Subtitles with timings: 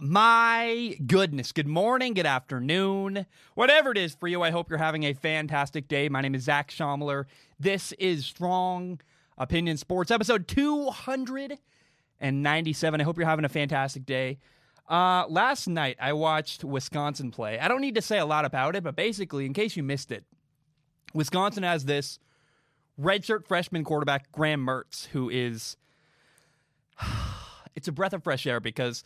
[0.00, 1.52] my goodness.
[1.52, 4.42] Good morning, good afternoon, whatever it is for you.
[4.42, 6.08] I hope you're having a fantastic day.
[6.08, 7.24] My name is Zac Shomler.
[7.58, 9.00] This is Strong
[9.38, 13.00] Opinion Sports, episode 297.
[13.00, 14.38] I hope you're having a fantastic day.
[14.88, 17.58] Uh, last night, I watched Wisconsin play.
[17.58, 20.12] I don't need to say a lot about it, but basically, in case you missed
[20.12, 20.24] it,
[21.14, 22.18] Wisconsin has this
[23.00, 25.76] redshirt freshman quarterback, Graham Mertz, who is.
[27.74, 29.04] It's a breath of fresh air because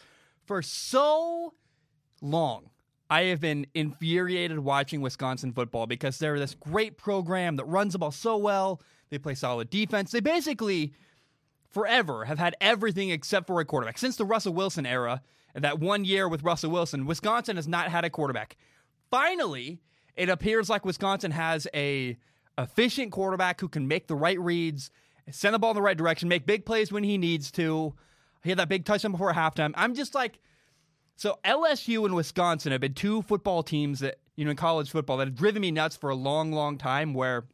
[0.50, 1.54] for so
[2.20, 2.70] long,
[3.08, 8.00] I have been infuriated watching Wisconsin football because they're this great program that runs the
[8.00, 8.82] ball so well.
[9.10, 10.10] They play solid defense.
[10.10, 10.92] They basically,
[11.68, 13.96] forever, have had everything except for a quarterback.
[13.96, 15.22] Since the Russell Wilson era,
[15.54, 18.56] that one year with Russell Wilson, Wisconsin has not had a quarterback.
[19.08, 19.78] Finally,
[20.16, 22.16] it appears like Wisconsin has a
[22.58, 24.90] efficient quarterback who can make the right reads,
[25.30, 27.94] send the ball in the right direction, make big plays when he needs to.
[28.42, 29.72] He had that big touchdown before halftime.
[29.74, 30.38] I'm just like,
[31.20, 35.18] so LSU and Wisconsin have been two football teams that, you know, in college football
[35.18, 37.44] that have driven me nuts for a long, long time where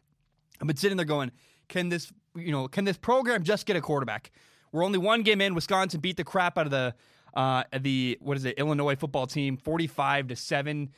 [0.61, 1.33] I've been sitting there going,
[1.67, 4.31] can this, you know, can this program just get a quarterback?
[4.70, 5.53] We're only one game in.
[5.53, 6.94] Wisconsin beat the crap out of the,
[7.34, 10.89] uh, the, what is it, Illinois football team, 45 to 7.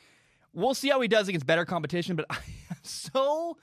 [0.53, 2.35] We'll see how he does against better competition, but I
[2.69, 3.57] am so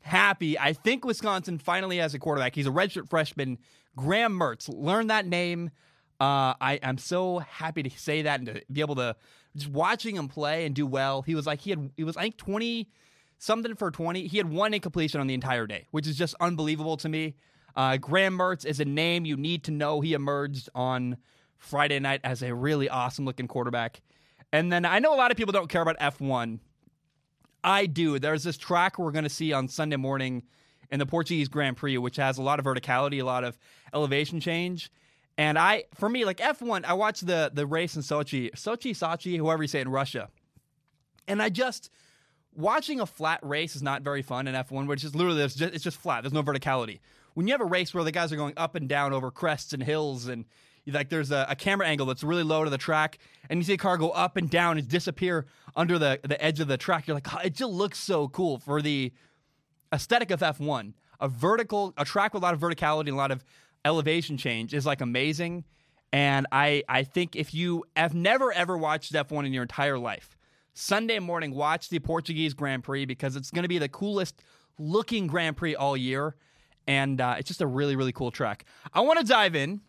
[0.00, 0.58] happy.
[0.58, 2.54] I think Wisconsin finally has a quarterback.
[2.54, 3.56] He's a redshirt freshman,
[3.96, 4.68] Graham Mertz.
[4.68, 5.70] Learn that name.
[6.22, 9.16] Uh, I, I'm so happy to say that and to be able to
[9.56, 11.22] just watching him play and do well.
[11.22, 12.88] He was like he had he was I think 20
[13.38, 14.28] something for 20.
[14.28, 17.34] He had one incompletion on the entire day, which is just unbelievable to me.
[17.74, 20.00] Uh, Graham Mertz is a name you need to know.
[20.00, 21.16] He emerged on
[21.58, 24.00] Friday night as a really awesome looking quarterback.
[24.52, 26.60] And then I know a lot of people don't care about F1.
[27.64, 28.20] I do.
[28.20, 30.44] There's this track we're going to see on Sunday morning
[30.92, 33.58] in the Portuguese Grand Prix, which has a lot of verticality, a lot of
[33.92, 34.88] elevation change.
[35.38, 39.36] And I, for me, like F1, I watched the the race in Sochi, Sochi, Sochi,
[39.36, 40.28] whoever you say in Russia.
[41.26, 41.90] And I just,
[42.54, 45.74] watching a flat race is not very fun in F1, which is literally, it's just,
[45.74, 46.22] it's just flat.
[46.22, 47.00] There's no verticality.
[47.34, 49.72] When you have a race where the guys are going up and down over crests
[49.72, 50.44] and hills and
[50.86, 53.18] like there's a, a, camera angle that's really low to the track,
[53.48, 55.46] and you see a car go up and down and disappear
[55.76, 57.06] under the, the edge of the track.
[57.06, 59.12] You're like, oh, it just looks so cool for the
[59.92, 60.94] aesthetic of F1.
[61.20, 63.44] A vertical, a track with a lot of verticality and a lot of
[63.84, 65.64] elevation change is like amazing.
[66.12, 70.36] And I, I think if you have never ever watched F1 in your entire life,
[70.74, 74.42] Sunday morning, watch the Portuguese Grand Prix because it's going to be the coolest
[74.78, 76.34] looking Grand Prix all year.
[76.86, 78.64] And uh, it's just a really, really cool track.
[78.92, 79.80] I want to dive in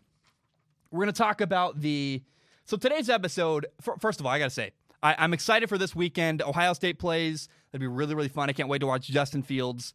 [0.94, 2.22] we're going to talk about the.
[2.66, 3.66] So today's episode,
[4.00, 4.70] first of all, I got to say,
[5.02, 6.40] I, I'm excited for this weekend.
[6.40, 7.48] Ohio State plays.
[7.70, 8.48] That'd be really, really fun.
[8.48, 9.92] I can't wait to watch Justin Fields.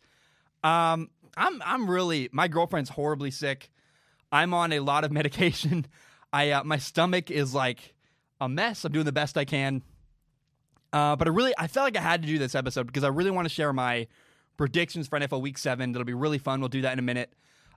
[0.62, 3.72] Um, I'm, I'm really, my girlfriend's horribly sick.
[4.32, 5.86] I'm on a lot of medication.
[6.32, 7.96] I, uh, my stomach is like
[8.40, 8.86] a mess.
[8.86, 9.82] I'm doing the best I can.
[10.92, 13.10] Uh, but I really, I felt like I had to do this episode because I
[13.10, 14.08] really want to share my
[14.58, 15.92] predictions for NFL Week Seven.
[15.92, 16.60] That'll be really fun.
[16.60, 17.32] We'll do that in a minute.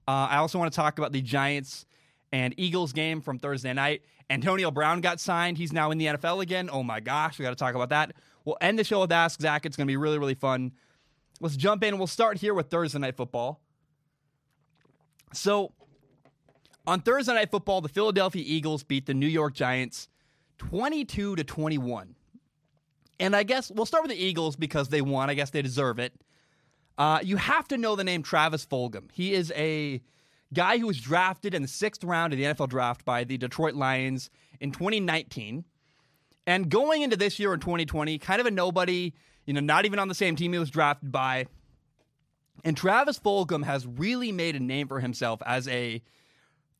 [0.08, 1.86] Uh, I also want to talk about the Giants
[2.32, 4.02] and Eagles game from Thursday night.
[4.30, 5.58] Antonio Brown got signed.
[5.58, 6.70] He's now in the NFL again.
[6.72, 8.14] Oh my gosh, we got to talk about that.
[8.44, 9.66] We'll end the show with Ask Zac.
[9.66, 10.72] It's going to be really, really fun.
[11.40, 11.98] Let's jump in.
[11.98, 13.60] We'll start here with Thursday night football.
[15.34, 15.72] So,
[16.86, 20.08] on Thursday night football, the Philadelphia Eagles beat the New York Giants
[20.58, 22.14] 22 to 21.
[23.20, 25.30] And I guess we'll start with the Eagles because they won.
[25.30, 26.12] I guess they deserve it.
[26.98, 29.10] Uh, you have to know the name Travis Fulgham.
[29.12, 30.02] He is a
[30.52, 33.74] guy who was drafted in the sixth round of the NFL draft by the Detroit
[33.74, 35.64] Lions in 2019.
[36.46, 39.12] And going into this year in 2020, kind of a nobody,
[39.46, 41.46] you know, not even on the same team he was drafted by.
[42.64, 46.02] And Travis Fulgham has really made a name for himself as a,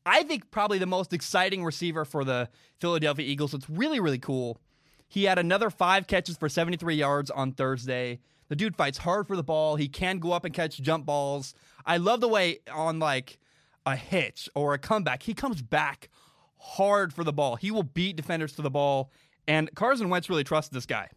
[0.05, 2.49] I think, probably the most exciting receiver for the
[2.79, 3.53] Philadelphia Eagles.
[3.53, 4.59] It's really, really cool.
[5.07, 8.19] He had another five catches for 73 yards on Thursday.
[8.49, 9.75] The dude fights hard for the ball.
[9.75, 11.53] He can go up and catch jump balls.
[11.85, 13.37] I love the way on like
[13.85, 16.09] a hitch or a comeback, he comes back
[16.57, 17.55] hard for the ball.
[17.55, 19.11] He will beat defenders to the ball.
[19.47, 21.09] And Carson Wentz really trusts this guy.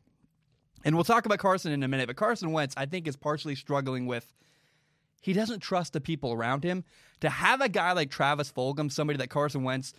[0.85, 3.55] And we'll talk about Carson in a minute, but Carson Wentz, I think, is partially
[3.55, 4.33] struggling with
[5.27, 6.85] he doesn't trust the people around him.
[7.19, 9.93] To have a guy like Travis Fulgham, somebody that Carson Wentz,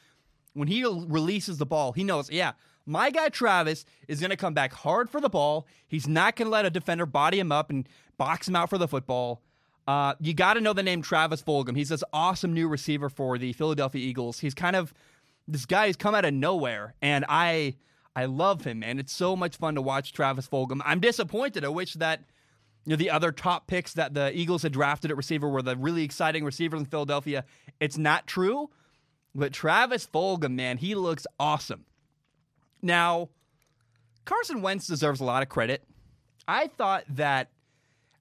[0.53, 2.53] when he releases the ball, he knows, yeah,
[2.85, 5.68] my guy Travis is going to come back hard for the ball.
[5.85, 8.77] He's not going to let a defender body him up and box him out for
[8.77, 9.41] the football.
[9.85, 11.75] Uh, you got to know the name Travis Fulgham.
[11.75, 14.39] He's this awesome new receiver for the Philadelphia Eagles.
[14.39, 14.94] He's kind of
[15.45, 17.75] this guy who's come out of nowhere, and I
[18.15, 18.97] I love him, man.
[18.97, 20.80] It's so much fun to watch Travis Fulgham.
[20.85, 21.65] I'm disappointed.
[21.65, 22.23] I wish that
[22.87, 25.75] you know the other top picks that the Eagles had drafted at receiver were the
[25.75, 27.43] really exciting receivers in Philadelphia.
[27.81, 28.69] It's not true,
[29.35, 31.83] but Travis Fulgham, man, he looks awesome.
[32.81, 33.27] Now,
[34.23, 35.83] Carson Wentz deserves a lot of credit.
[36.47, 37.49] I thought that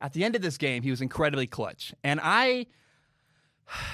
[0.01, 1.95] at the end of this game, he was incredibly clutch.
[2.03, 2.67] And I.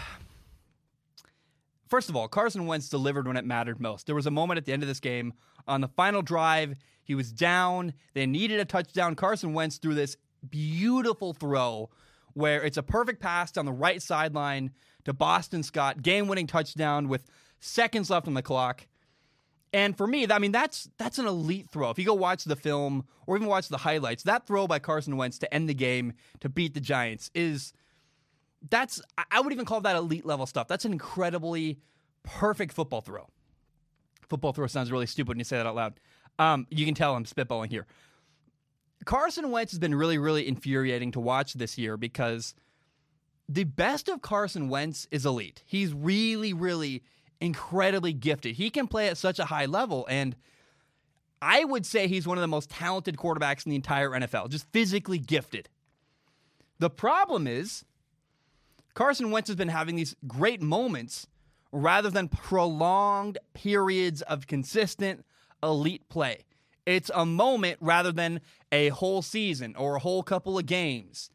[1.86, 4.06] First of all, Carson Wentz delivered when it mattered most.
[4.06, 5.34] There was a moment at the end of this game
[5.69, 6.76] on the final drive.
[7.04, 7.92] He was down.
[8.14, 9.14] They needed a touchdown.
[9.14, 10.16] Carson Wentz threw this
[10.49, 11.91] beautiful throw
[12.35, 14.71] where it's a perfect pass down the right sideline
[15.05, 17.29] to Boston Scott, game winning touchdown with
[17.61, 18.87] seconds left on the clock.
[19.75, 21.91] And for me, I mean that's that's an elite throw.
[21.91, 25.17] If you go watch the film or even watch the highlights, that throw by Carson
[25.17, 27.73] Wentz to end the game to beat the Giants is
[28.69, 29.00] that's
[29.31, 30.69] I would even call that elite level stuff.
[30.69, 31.79] That's an incredibly
[32.23, 33.29] perfect football throw.
[34.29, 36.00] Football throw sounds really stupid when you say that out loud.
[36.39, 37.87] Um, you can tell I'm spitballing here.
[39.04, 42.54] Carson Wentz has been really, really infuriating to watch this year because
[43.49, 45.62] the best of Carson Wentz is elite.
[45.66, 47.02] He's really, really
[47.40, 48.54] incredibly gifted.
[48.54, 50.37] He can play at such a high level, and
[51.40, 54.70] I would say he's one of the most talented quarterbacks in the entire NFL, just
[54.72, 55.69] physically gifted.
[56.78, 57.84] The problem is,
[58.94, 61.26] Carson Wentz has been having these great moments
[61.72, 65.25] rather than prolonged periods of consistent
[65.62, 66.44] elite play.
[66.84, 68.40] It's a moment rather than
[68.70, 71.31] a whole season or a whole couple of games.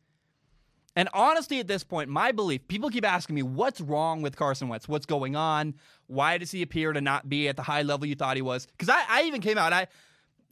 [0.95, 4.67] And honestly, at this point, my belief people keep asking me, what's wrong with Carson
[4.67, 4.87] Wentz?
[4.87, 5.75] What's going on?
[6.07, 8.65] Why does he appear to not be at the high level you thought he was?
[8.65, 9.87] Because I, I even came out, I,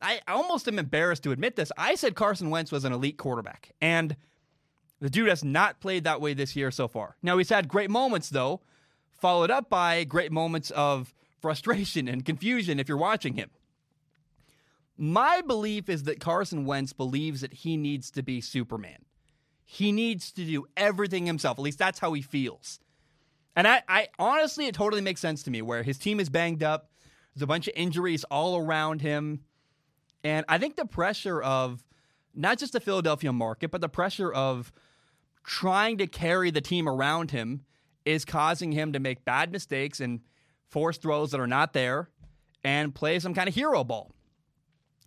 [0.01, 1.71] I almost am embarrassed to admit this.
[1.77, 3.71] I said Carson Wentz was an elite quarterback.
[3.81, 4.15] And
[5.01, 7.15] the dude has not played that way this year so far.
[7.23, 8.61] Now, he's had great moments, though,
[9.19, 13.49] followed up by great moments of frustration and confusion if you're watching him.
[14.97, 19.05] My belief is that Carson Wentz believes that he needs to be Superman.
[19.65, 21.59] He needs to do everything himself.
[21.59, 22.79] At least that's how he feels.
[23.55, 26.63] And I, I honestly, it totally makes sense to me where his team is banged
[26.63, 26.89] up.
[27.33, 29.41] There's a bunch of injuries all around him.
[30.23, 31.83] And I think the pressure of
[32.33, 34.71] not just the Philadelphia market, but the pressure of
[35.43, 37.61] trying to carry the team around him
[38.05, 40.21] is causing him to make bad mistakes and
[40.69, 42.09] force throws that are not there
[42.63, 44.14] and play some kind of hero ball.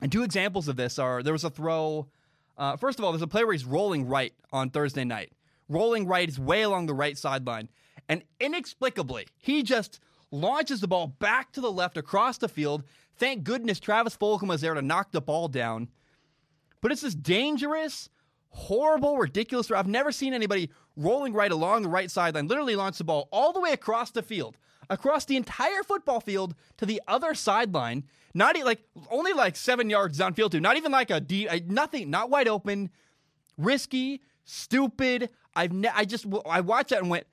[0.00, 2.08] And two examples of this are there was a throw.
[2.56, 5.32] Uh, first of all, there's a play where he's rolling right on Thursday night.
[5.68, 7.68] Rolling right is way along the right sideline.
[8.08, 10.00] And inexplicably, he just
[10.30, 12.84] launches the ball back to the left across the field.
[13.16, 15.88] Thank goodness Travis Fulgham was there to knock the ball down.
[16.80, 18.08] But it's this dangerous,
[18.50, 19.78] horrible, ridiculous throw.
[19.78, 23.52] I've never seen anybody rolling right along the right sideline, literally launch the ball all
[23.52, 24.56] the way across the field,
[24.88, 30.18] across the entire football field to the other sideline not like only like seven yards
[30.18, 30.60] downfield too.
[30.60, 32.90] Not even like a deep, nothing, not wide open,
[33.56, 35.30] risky, stupid.
[35.54, 37.26] I've ne- I just I watched that and went,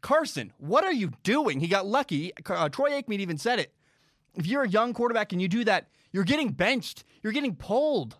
[0.00, 1.60] Carson, what are you doing?
[1.60, 2.32] He got lucky.
[2.46, 3.74] Uh, Troy Aikman even said it.
[4.34, 7.04] If you're a young quarterback and you do that, you're getting benched.
[7.22, 8.16] You're getting pulled.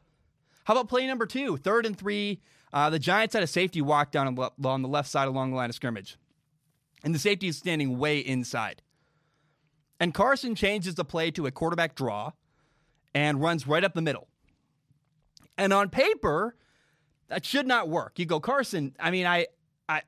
[0.64, 2.40] How about play number two, third and three?
[2.72, 5.70] Uh, the Giants had a safety walk down on the left side along the line
[5.70, 6.16] of scrimmage,
[7.02, 8.82] and the safety is standing way inside.
[10.00, 12.32] And Carson changes the play to a quarterback draw
[13.14, 14.28] and runs right up the middle.
[15.58, 16.56] And on paper,
[17.28, 18.18] that should not work.
[18.18, 19.46] You go, Carson, I mean, I
[19.90, 20.02] I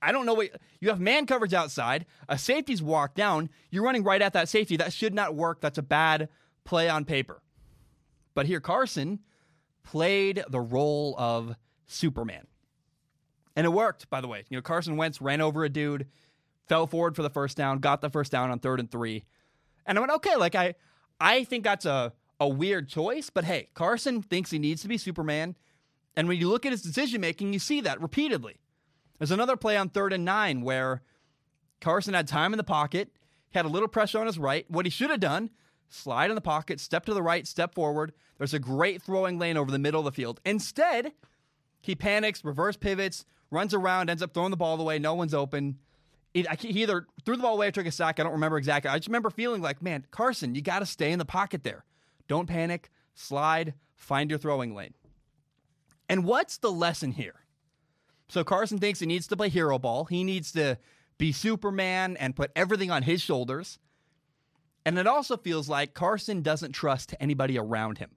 [0.00, 0.50] I don't know what
[0.80, 4.76] you have man coverage outside, a safety's walked down, you're running right at that safety.
[4.76, 5.60] That should not work.
[5.60, 6.28] That's a bad
[6.64, 7.42] play on paper.
[8.34, 9.20] But here Carson
[9.82, 12.46] played the role of Superman.
[13.56, 14.44] And it worked, by the way.
[14.48, 16.06] You know, Carson Wentz ran over a dude,
[16.68, 19.24] fell forward for the first down, got the first down on third and three.
[19.86, 20.74] And I went, okay, like I
[21.20, 24.98] I think that's a, a weird choice, but hey, Carson thinks he needs to be
[24.98, 25.56] Superman.
[26.16, 28.56] And when you look at his decision making, you see that repeatedly.
[29.18, 31.02] There's another play on third and nine where
[31.80, 33.12] Carson had time in the pocket,
[33.50, 34.68] had a little pressure on his right.
[34.68, 35.50] What he should have done,
[35.88, 38.12] slide in the pocket, step to the right, step forward.
[38.38, 40.40] There's a great throwing lane over the middle of the field.
[40.44, 41.12] Instead,
[41.80, 44.98] he panics, reverse pivots, runs around, ends up throwing the ball away.
[44.98, 45.78] No one's open
[46.34, 48.18] he either threw the ball away or took a sack.
[48.18, 48.90] I don't remember exactly.
[48.90, 51.84] I just remember feeling like, man, Carson, you got to stay in the pocket there.
[52.28, 54.94] Don't panic, slide, find your throwing lane.
[56.08, 57.34] And what's the lesson here?
[58.28, 60.06] So Carson thinks he needs to play hero ball.
[60.06, 60.78] He needs to
[61.18, 63.78] be Superman and put everything on his shoulders.
[64.86, 68.10] And it also feels like Carson doesn't trust anybody around him.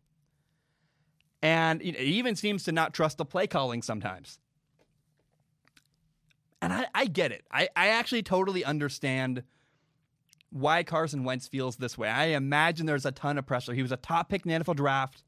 [1.42, 4.40] And he even seems to not trust the play calling sometimes.
[6.66, 7.46] And I, I get it.
[7.52, 9.44] I, I actually totally understand
[10.50, 12.10] why Carson Wentz feels this way.
[12.10, 13.76] I imagine there's a ton of pressure.
[13.76, 15.22] He was a top pick in the NFL draft.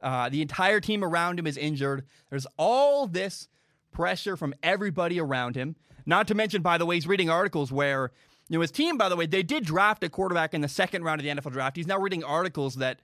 [0.00, 2.06] Uh, the entire team around him is injured.
[2.30, 3.48] There's all this
[3.92, 5.76] pressure from everybody around him.
[6.06, 8.10] Not to mention, by the way, he's reading articles where
[8.48, 11.04] You know, his team, by the way, they did draft a quarterback in the second
[11.04, 11.76] round of the NFL draft.
[11.76, 13.00] He's now reading articles that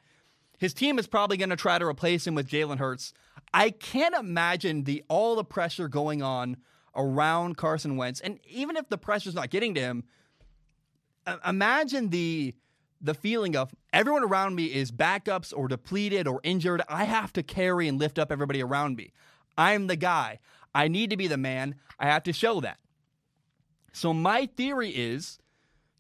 [0.57, 3.13] his team is probably going to try to replace him with Jalen Hurts.
[3.53, 6.57] I can't imagine the all the pressure going on
[6.95, 10.05] around Carson Wentz, and even if the pressure's not getting to him,
[11.47, 12.55] imagine the
[13.01, 16.83] the feeling of everyone around me is backups or depleted or injured.
[16.89, 19.13] I have to carry and lift up everybody around me.
[19.57, 20.39] I'm the guy.
[20.75, 21.77] I need to be the man.
[21.99, 22.79] I have to show that.
[23.93, 25.39] So my theory is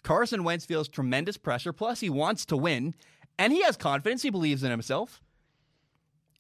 [0.03, 1.73] Carson Wentz feels tremendous pressure.
[1.73, 2.95] Plus, he wants to win,
[3.39, 4.23] and he has confidence.
[4.23, 5.23] He believes in himself,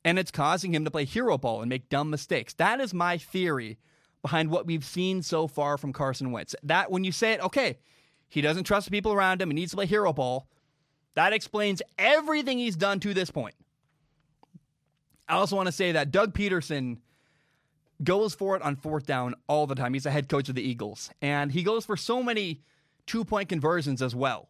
[0.04, 2.54] and it's causing him to play hero ball and make dumb mistakes.
[2.54, 3.78] That is my theory
[4.22, 6.54] behind what we've seen so far from Carson Wentz.
[6.62, 7.78] That when you say it, okay,
[8.28, 9.50] he doesn't trust the people around him.
[9.50, 10.46] He needs to play hero ball.
[11.14, 13.54] That explains everything he's done to this point.
[15.28, 16.98] I also want to say that Doug Pederson
[18.02, 19.94] goes for it on fourth down all the time.
[19.94, 22.62] He's the head coach of the Eagles, and he goes for so many
[23.06, 24.48] two point conversions as well.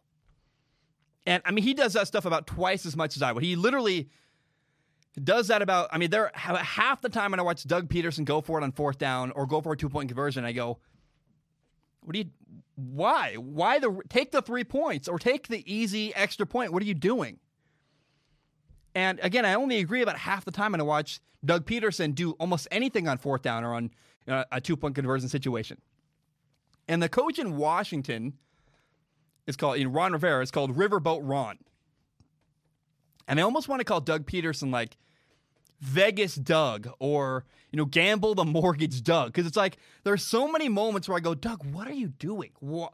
[1.25, 3.43] And I mean, he does that stuff about twice as much as I would.
[3.43, 4.09] He literally
[5.21, 8.41] does that about, I mean, there half the time when I watch Doug Pederson go
[8.41, 10.79] for it on fourth down or go for a two point conversion, I go,
[12.01, 12.25] what do you,
[12.75, 13.35] why?
[13.35, 16.71] Why the, take the three points or take the easy extra point?
[16.73, 17.39] What are you doing?
[18.95, 22.31] And again, I only agree about half the time when I watch Doug Pederson do
[22.33, 23.83] almost anything on fourth down or on
[24.27, 25.77] you know, a two point conversion situation.
[26.87, 28.33] And the coach in Washington
[29.47, 31.57] is called, in Ron Rivera, is called Riverboat Ron.
[33.27, 34.97] And I almost want to call Doug Pederson like
[35.79, 39.27] Vegas Doug or, you know, Gamble the Mortgage Doug.
[39.29, 42.51] Because it's like there's so many moments where I go, Doug, what are you doing?
[42.59, 42.93] What?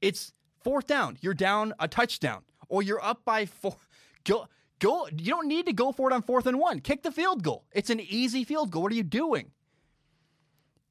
[0.00, 0.32] It's
[0.62, 1.18] fourth down.
[1.20, 2.42] You're down a touchdown.
[2.68, 3.76] Or you're up by four.
[4.24, 5.06] Go, go.
[5.16, 6.80] You don't need to go for it on fourth and one.
[6.80, 7.64] Kick the field goal.
[7.72, 8.82] It's an easy field goal.
[8.82, 9.50] What are you doing?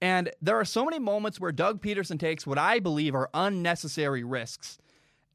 [0.01, 4.23] And there are so many moments where Doug Pederson takes what I believe are unnecessary
[4.23, 4.77] risks.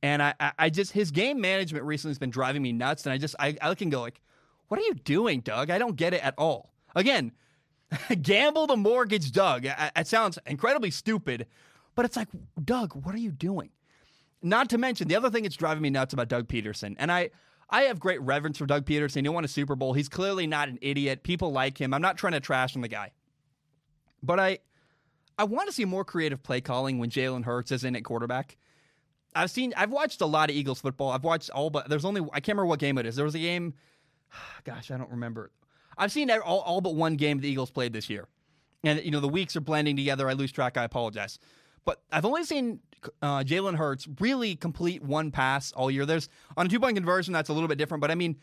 [0.02, 3.04] And I, I just his game management recently has been driving me nuts.
[3.04, 4.20] And I just I, I can go like,
[4.68, 5.70] what are you doing, Doug?
[5.70, 6.72] I don't get it at all.
[6.94, 7.32] Again,
[8.22, 9.66] gamble the mortgage, Doug.
[9.66, 11.46] It sounds incredibly stupid,
[11.94, 12.28] but it's like,
[12.64, 13.70] Doug, what are you doing?
[14.40, 17.30] Not to mention the other thing that's driving me nuts about Doug Pederson, and I
[17.70, 19.22] I have great reverence for Doug Pederson.
[19.22, 19.92] He won a Super Bowl.
[19.92, 21.22] He's clearly not an idiot.
[21.22, 21.92] People like him.
[21.92, 23.12] I'm not trying to trash on the guy.
[24.22, 24.58] But I
[25.38, 28.56] I want to see more creative play calling when Jalen Hurts is in at quarterback.
[29.34, 31.10] I've seen I've watched a lot of Eagles football.
[31.10, 33.16] I've watched all but there's only I can't remember what game it is.
[33.16, 33.74] There was a game
[34.64, 35.50] gosh, I don't remember.
[35.96, 38.28] I've seen all, all but one game the Eagles played this year.
[38.84, 40.28] And you know, the weeks are blending together.
[40.28, 40.76] I lose track.
[40.76, 41.38] I apologize.
[41.84, 42.80] But I've only seen
[43.22, 46.06] uh, Jalen Hurts really complete one pass all year.
[46.06, 48.36] There's on a two point conversion that's a little bit different, but I mean,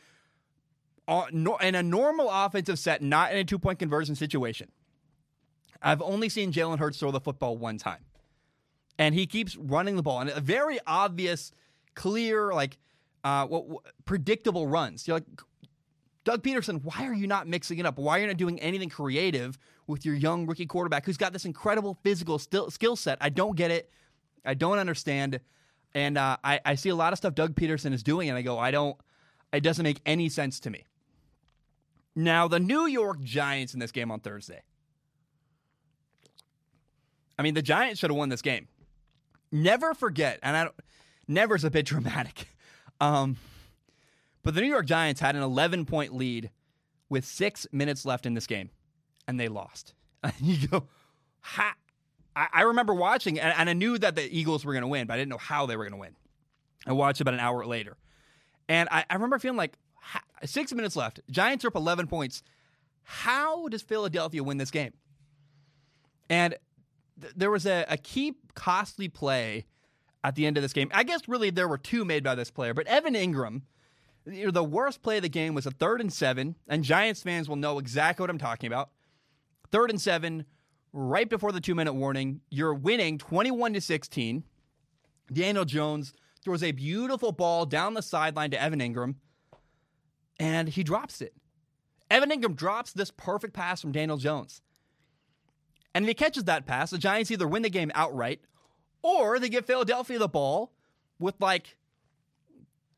[1.07, 1.25] uh,
[1.61, 4.69] in a normal offensive set, not in a two point conversion situation,
[5.81, 8.03] I've only seen Jalen Hurts throw the football one time,
[8.97, 11.51] and he keeps running the ball and a very obvious,
[11.95, 12.77] clear, like
[13.23, 15.07] uh, what, what, predictable runs.
[15.07, 15.25] You're like.
[16.23, 17.99] Doug Pederson, why are you not mixing it up?
[17.99, 21.45] Why are you not doing anything creative with your young rookie quarterback who's got this
[21.45, 23.19] incredible physical skill set?
[23.21, 23.91] I don't get it.
[24.43, 25.39] I don't understand.
[25.93, 28.41] And uh, I, I see a lot of stuff Doug Pederson is doing, and I
[28.41, 28.97] go, I don't,
[29.53, 30.85] it doesn't make any sense to me.
[32.15, 34.63] Now, the New York Giants in this game on Thursday.
[37.37, 38.67] I mean, the Giants should have won this game.
[39.51, 40.75] Never forget, and I don't,
[41.27, 42.47] never is a bit dramatic.
[42.99, 43.37] Um,
[44.43, 46.51] but the New York Giants had an 11 point lead
[47.09, 48.69] with six minutes left in this game,
[49.27, 49.93] and they lost.
[50.23, 50.87] And you go,
[51.39, 51.75] ha,
[52.35, 55.13] I, remember watching, and, and I knew that the Eagles were going to win, but
[55.13, 56.15] I didn't know how they were going to win.
[56.85, 57.95] I watched about an hour later.
[58.67, 59.77] And I, I remember feeling like
[60.43, 61.19] six minutes left.
[61.29, 62.43] Giants are up 11 points.
[63.03, 64.93] How does Philadelphia win this game?
[66.29, 66.55] And
[67.19, 69.65] th- there was a, a key costly play
[70.23, 70.89] at the end of this game.
[70.93, 73.61] I guess really there were two made by this player, but Evan Engram,
[74.25, 77.21] you know, the worst play of the game was a third and seven, and Giants
[77.21, 78.89] fans will know exactly what I'm talking about.
[79.71, 80.45] Third and seven,
[80.93, 82.41] right before the two minute warning.
[82.49, 84.43] You're winning 21 to 16.
[85.31, 89.15] Daniel Jones throws a beautiful ball down the sideline to Evan Engram,
[90.39, 91.33] and he drops it.
[92.09, 94.61] Evan Engram drops this perfect pass from Daniel Jones.
[95.95, 98.41] And if he catches that pass, the Giants either win the game outright
[99.01, 100.73] or they give Philadelphia the ball
[101.19, 101.77] with like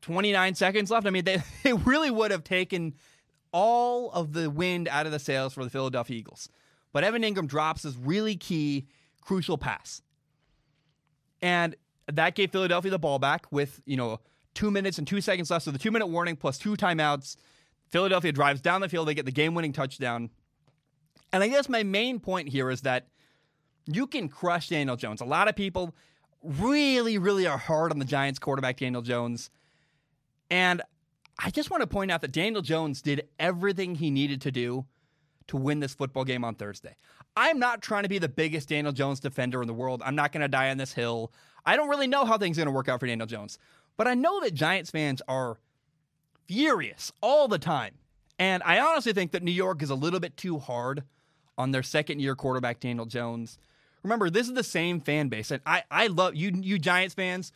[0.02, 1.06] 29 seconds left.
[1.06, 2.96] I mean, they, they really would have taken
[3.52, 6.48] all of the wind out of the sails for the Philadelphia Eagles.
[6.92, 8.88] But Evan Engram drops this really key,
[9.20, 10.02] crucial pass.
[11.40, 11.76] And
[12.12, 14.18] that gave Philadelphia the ball back with, you know,
[14.54, 15.64] two minutes and two seconds left.
[15.64, 17.36] So the two minute warning plus two timeouts.
[17.90, 19.06] Philadelphia drives down the field.
[19.06, 20.30] They get the game winning touchdown.
[21.32, 23.08] And I guess my main point here is that
[23.86, 25.20] you can crush Daniel Jones.
[25.20, 25.94] A lot of people
[26.42, 29.50] really, really are hard on the Giants quarterback, Daniel Jones.
[30.50, 30.82] And
[31.38, 34.86] I just want to point out that Daniel Jones did everything he needed to do
[35.48, 36.96] to win this football game on Thursday.
[37.36, 40.02] I'm not trying to be the biggest Daniel Jones defender in the world.
[40.04, 41.32] I'm not going to die on this hill.
[41.64, 43.58] I don't really know how things are going to work out for Daniel Jones.
[43.96, 45.58] But I know that Giants fans are
[46.46, 47.94] furious all the time.
[48.38, 51.04] And I honestly think that New York is a little bit too hard
[51.58, 53.58] on their second year quarterback, Daniel Jones.
[54.02, 55.50] Remember, this is the same fan base.
[55.50, 57.52] And I, I love you, you Giants fans.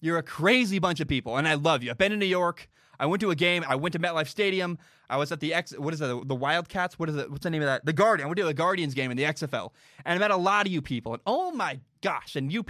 [0.00, 1.90] You're a crazy bunch of people, and I love you.
[1.90, 2.70] I've been in New York.
[2.98, 3.64] I went to a game.
[3.66, 4.78] I went to MetLife Stadium.
[5.10, 5.72] I was at the X.
[5.76, 6.28] What is it?
[6.28, 6.98] The Wildcats.
[6.98, 7.30] What is it?
[7.30, 7.84] What's the name of that?
[7.84, 8.26] The Guardian.
[8.26, 9.70] I went to a Guardians game in the XFL,
[10.04, 11.12] and I met a lot of you people.
[11.12, 12.36] And oh my gosh!
[12.36, 12.64] And you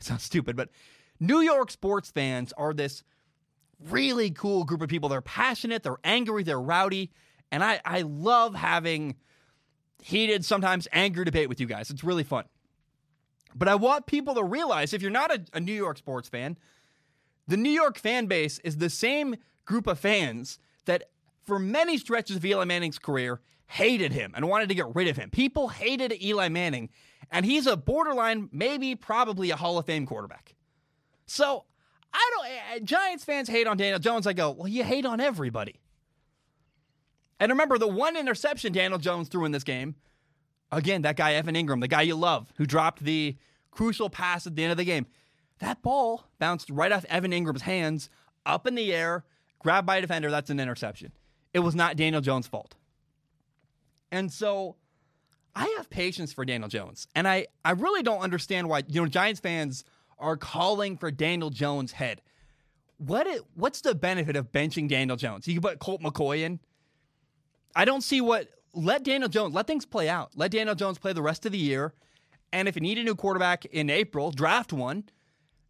[0.00, 0.70] sounds stupid, but
[1.20, 3.04] New York sports fans are this
[3.88, 5.08] really cool group of people.
[5.08, 5.82] They're passionate.
[5.82, 6.44] They're angry.
[6.44, 7.10] They're rowdy,
[7.52, 9.16] and I I love having
[10.04, 11.88] heated, sometimes angry debate with you guys.
[11.88, 12.44] It's really fun.
[13.54, 16.58] But I want people to realize if you're not a, a New York sports fan,
[17.48, 21.04] the New York fan base is the same group of fans that
[21.44, 25.16] for many stretches of Eli Manning's career hated him and wanted to get rid of
[25.16, 25.30] him.
[25.30, 26.90] People hated Eli Manning,
[27.30, 30.54] and he's a borderline, maybe probably a Hall of Fame quarterback.
[31.24, 31.64] So
[32.12, 32.46] I don't.
[32.46, 34.26] Eh, Giants fans hate on Daniel Jones.
[34.26, 35.80] I go, well, you hate on everybody.
[37.40, 39.96] And remember, the one interception Daniel Jones threw in this game,
[40.70, 43.36] again, that guy Evan Engram, the guy you love, who dropped the
[43.70, 45.06] crucial pass at the end of the game.
[45.58, 48.08] That ball bounced right off Evan Engram's hands,
[48.46, 49.24] up in the air,
[49.58, 50.30] grabbed by a defender.
[50.30, 51.12] That's an interception.
[51.52, 52.74] It was not Daniel Jones' fault.
[54.12, 54.76] And so
[55.56, 57.06] I have patience for Daniel Jones.
[57.14, 59.84] And I, I really don't understand why, you know, Giants fans
[60.18, 62.20] are calling for Daniel Jones' head.
[62.98, 65.48] What it, what's the benefit of benching Daniel Jones?
[65.48, 66.60] You can put Colt McCoy in.
[67.76, 70.32] I don't see what let Daniel Jones let things play out.
[70.34, 71.94] Let Daniel Jones play the rest of the year.
[72.52, 75.04] And if you need a new quarterback in April, draft one.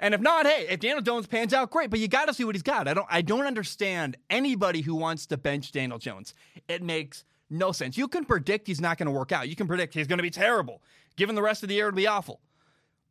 [0.00, 1.88] And if not, hey, if Daniel Jones pans out, great.
[1.88, 2.88] But you got to see what he's got.
[2.88, 3.06] I don't.
[3.08, 6.34] I don't understand anybody who wants to bench Daniel Jones.
[6.68, 7.96] It makes no sense.
[7.96, 9.48] You can predict he's not going to work out.
[9.48, 10.82] You can predict he's going to be terrible.
[11.16, 12.40] Given the rest of the year, it'll be awful.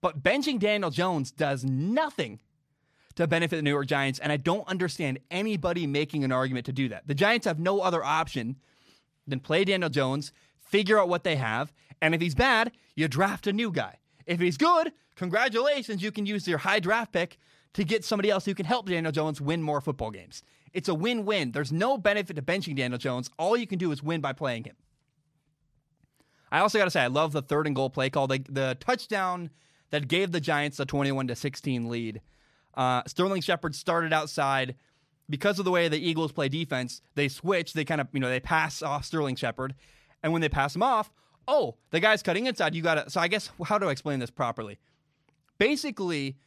[0.01, 2.41] But benching Daniel Jones does nothing
[3.15, 6.73] to benefit the New York Giants, and I don't understand anybody making an argument to
[6.73, 7.07] do that.
[7.07, 8.57] The Giants have no other option
[9.27, 13.47] than play Daniel Jones, figure out what they have, and if he's bad, you draft
[13.47, 13.99] a new guy.
[14.25, 17.37] If he's good, congratulations, you can use your high draft pick
[17.73, 20.43] to get somebody else who can help Daniel Jones win more football games.
[20.73, 21.51] It's a win win.
[21.51, 23.29] There's no benefit to benching Daniel Jones.
[23.37, 24.75] All you can do is win by playing him.
[26.51, 28.27] I also got to say, I love the third and goal play call.
[28.27, 29.49] The, the touchdown
[29.89, 32.21] that gave the Giants a 21 to 16 lead.
[32.75, 34.75] Uh, Sterling Shepard started outside
[35.29, 37.01] because of the way the Eagles play defense.
[37.15, 37.73] They switch.
[37.73, 39.75] They kind of you know they pass off Sterling Shepard,
[40.21, 41.11] and when they pass him off,
[41.47, 42.75] oh, the guy's cutting inside.
[42.75, 43.09] You got to.
[43.09, 44.79] So I guess how do I explain this properly?
[45.57, 46.37] Basically,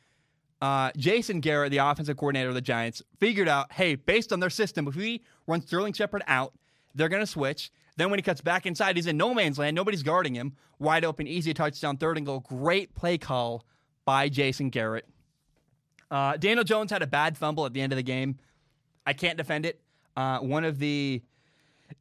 [0.60, 4.50] uh, Jason Garrett, the offensive coordinator of the Giants, figured out, hey, based on their
[4.50, 6.54] system, if we run Sterling Shepard out,
[6.94, 7.70] they're going to switch.
[7.96, 9.74] Then when he cuts back inside, he's in no man's land.
[9.74, 10.54] Nobody's guarding him.
[10.78, 12.40] Wide open, easy touchdown, third and goal.
[12.40, 13.64] Great play call
[14.04, 15.06] by Jason Garrett.
[16.10, 18.38] Uh, Daniel Jones had a bad fumble at the end of the game.
[19.06, 19.80] I can't defend it.
[20.16, 21.22] Uh, one of the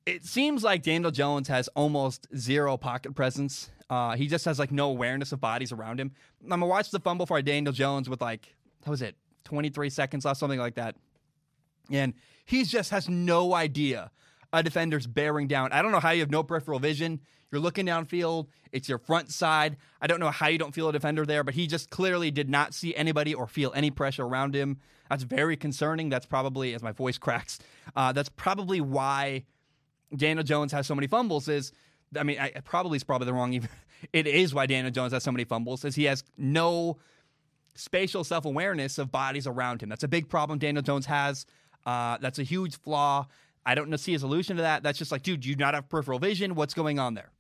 [0.05, 3.69] it seems like Daniel Jones has almost zero pocket presence.
[3.89, 6.11] Uh, he just has like no awareness of bodies around him.
[6.43, 10.25] I'm gonna watch the fumble for Daniel Jones with like how was it 23 seconds
[10.25, 10.95] left, something like that,
[11.91, 12.13] and
[12.45, 14.11] he just has no idea
[14.53, 15.71] a defender's bearing down.
[15.71, 17.19] I don't know how you have no peripheral vision.
[17.51, 18.47] You're looking downfield.
[18.71, 19.77] It's your front side.
[20.01, 22.49] I don't know how you don't feel a defender there, but he just clearly did
[22.49, 24.77] not see anybody or feel any pressure around him.
[25.09, 26.09] That's very concerning.
[26.09, 27.59] That's probably, as my voice cracks,
[27.95, 29.43] uh, that's probably why
[30.15, 31.71] Daniel Jones has so many fumbles is
[32.17, 33.53] I mean, I, probably is probably the wrong.
[33.53, 33.69] Even,
[34.13, 36.97] it is why Daniel Jones has so many fumbles is he has no
[37.75, 39.89] spatial self awareness of bodies around him.
[39.89, 41.45] That's a big problem Daniel Jones has.
[41.85, 43.27] Uh, that's a huge flaw.
[43.65, 44.83] I don't see a solution to that.
[44.83, 46.55] That's just like, dude, you not have peripheral vision.
[46.55, 47.31] What's going on there?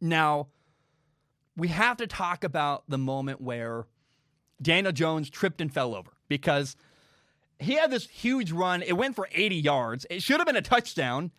[0.00, 0.48] Now,
[1.56, 3.86] we have to talk about the moment where
[4.60, 6.76] Daniel Jones tripped and fell over because
[7.58, 8.82] he had this huge run.
[8.82, 10.06] It went for 80 yards.
[10.10, 11.30] It should have been a touchdown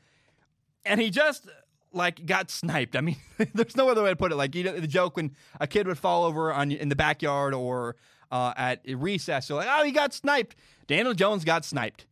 [0.86, 1.48] and he just
[1.94, 2.96] like got sniped.
[2.96, 3.18] I mean,
[3.54, 4.36] there's no other way to put it.
[4.36, 7.54] Like you know, the joke when a kid would fall over on in the backyard
[7.54, 7.96] or
[8.32, 10.56] uh, at recess, so like, oh, he got sniped.
[10.88, 12.06] Daniel Jones got sniped.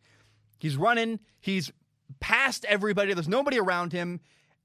[0.58, 1.20] He's running.
[1.40, 1.72] He's
[2.20, 3.14] past everybody.
[3.14, 4.20] There's nobody around him,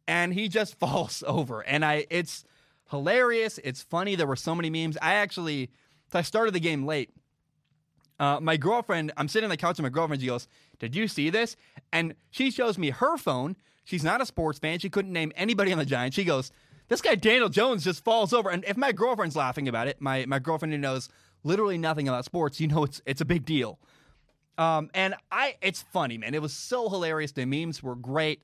[0.06, 1.60] and he just falls over.
[1.60, 2.44] And I, it's
[2.90, 3.58] hilarious.
[3.62, 4.14] It's funny.
[4.14, 4.96] There were so many memes.
[5.00, 5.70] I actually,
[6.12, 7.10] I started the game late.
[8.18, 10.20] Uh, my girlfriend, I'm sitting on the couch with my girlfriend.
[10.20, 10.46] She goes,
[10.78, 11.56] "Did you see this?"
[11.90, 13.56] And she shows me her phone
[13.90, 14.78] She's not a sports fan.
[14.78, 16.14] She couldn't name anybody on the Giants.
[16.14, 16.52] She goes,
[16.86, 20.24] This guy Daniel Jones just falls over, and if my girlfriend's laughing about it, my
[20.26, 21.08] my girlfriend who knows
[21.42, 23.80] literally nothing about sports, you know it's it's a big deal.
[24.60, 26.34] Um, and I, it's funny, man.
[26.34, 27.32] It was so hilarious.
[27.32, 28.42] The memes were great.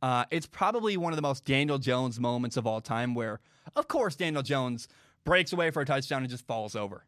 [0.00, 3.40] Uh, it's probably one of the most Daniel Jones moments of all time, where
[3.76, 4.88] of course Daniel Jones
[5.24, 7.04] breaks away for a touchdown and just falls over.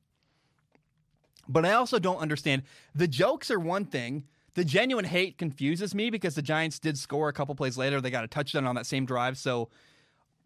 [1.48, 2.62] But I also don't understand.
[2.94, 4.24] The jokes are one thing.
[4.52, 7.98] The genuine hate confuses me because the Giants did score a couple plays later.
[8.02, 9.38] They got a touchdown on that same drive.
[9.38, 9.70] So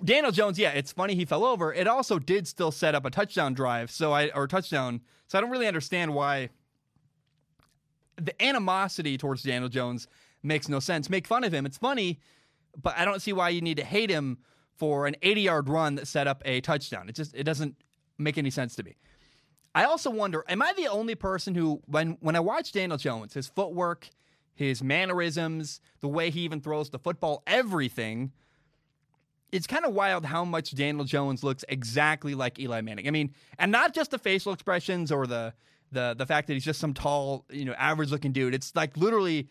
[0.04, 1.74] Daniel Jones, yeah, it's funny he fell over.
[1.74, 5.00] It also did still set up a touchdown drive, so I or touchdown.
[5.26, 6.50] So I don't really understand why
[8.16, 10.06] the animosity towards Daniel Jones
[10.42, 11.08] makes no sense.
[11.08, 11.66] Make fun of him.
[11.66, 12.20] It's funny,
[12.80, 14.38] but I don't see why you need to hate him
[14.76, 17.08] for an 80-yard run that set up a touchdown.
[17.08, 17.76] It just it doesn't
[18.18, 18.96] make any sense to me.
[19.74, 23.34] I also wonder, am I the only person who, when when I watch Daniel Jones,
[23.34, 24.08] his footwork,
[24.54, 28.32] his mannerisms, the way he even throws the football, everything,
[29.50, 33.06] it's kind of wild how much Daniel Jones looks exactly like Eli Manning.
[33.08, 35.54] I mean, and not just the facial expressions or the
[35.94, 38.54] the the fact that he's just some tall, you know, average looking dude.
[38.54, 39.48] It's like literally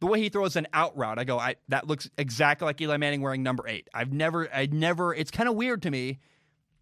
[0.00, 1.18] the way he throws an out route.
[1.18, 3.88] I go, I that looks exactly like Eli Manning wearing number eight.
[3.92, 5.12] I've never, I never.
[5.14, 6.20] It's kind of weird to me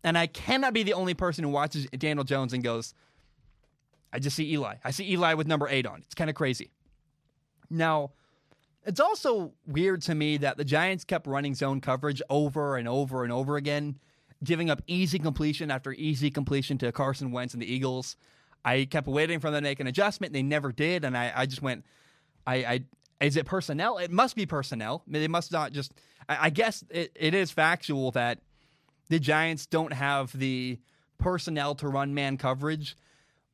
[0.04, 2.94] and I cannot be the only person who watches Daniel Jones and goes,
[4.12, 4.76] I just see Eli.
[4.84, 6.02] I see Eli with number eight on.
[6.04, 6.70] It's kind of crazy.
[7.70, 8.12] Now,
[8.84, 13.24] it's also weird to me that the Giants kept running zone coverage over and over
[13.24, 13.98] and over again,
[14.44, 18.16] giving up easy completion after easy completion to Carson Wentz and the Eagles.
[18.64, 20.32] I kept waiting for them to make an adjustment.
[20.32, 21.84] They never did, and I, I just went,
[22.46, 22.84] I, I,
[23.20, 23.98] is it personnel?
[23.98, 25.02] It must be personnel.
[25.06, 25.92] They must not just.
[26.28, 28.40] I, I guess it, it is factual that
[29.08, 30.78] the Giants don't have the
[31.18, 32.96] personnel to run man coverage,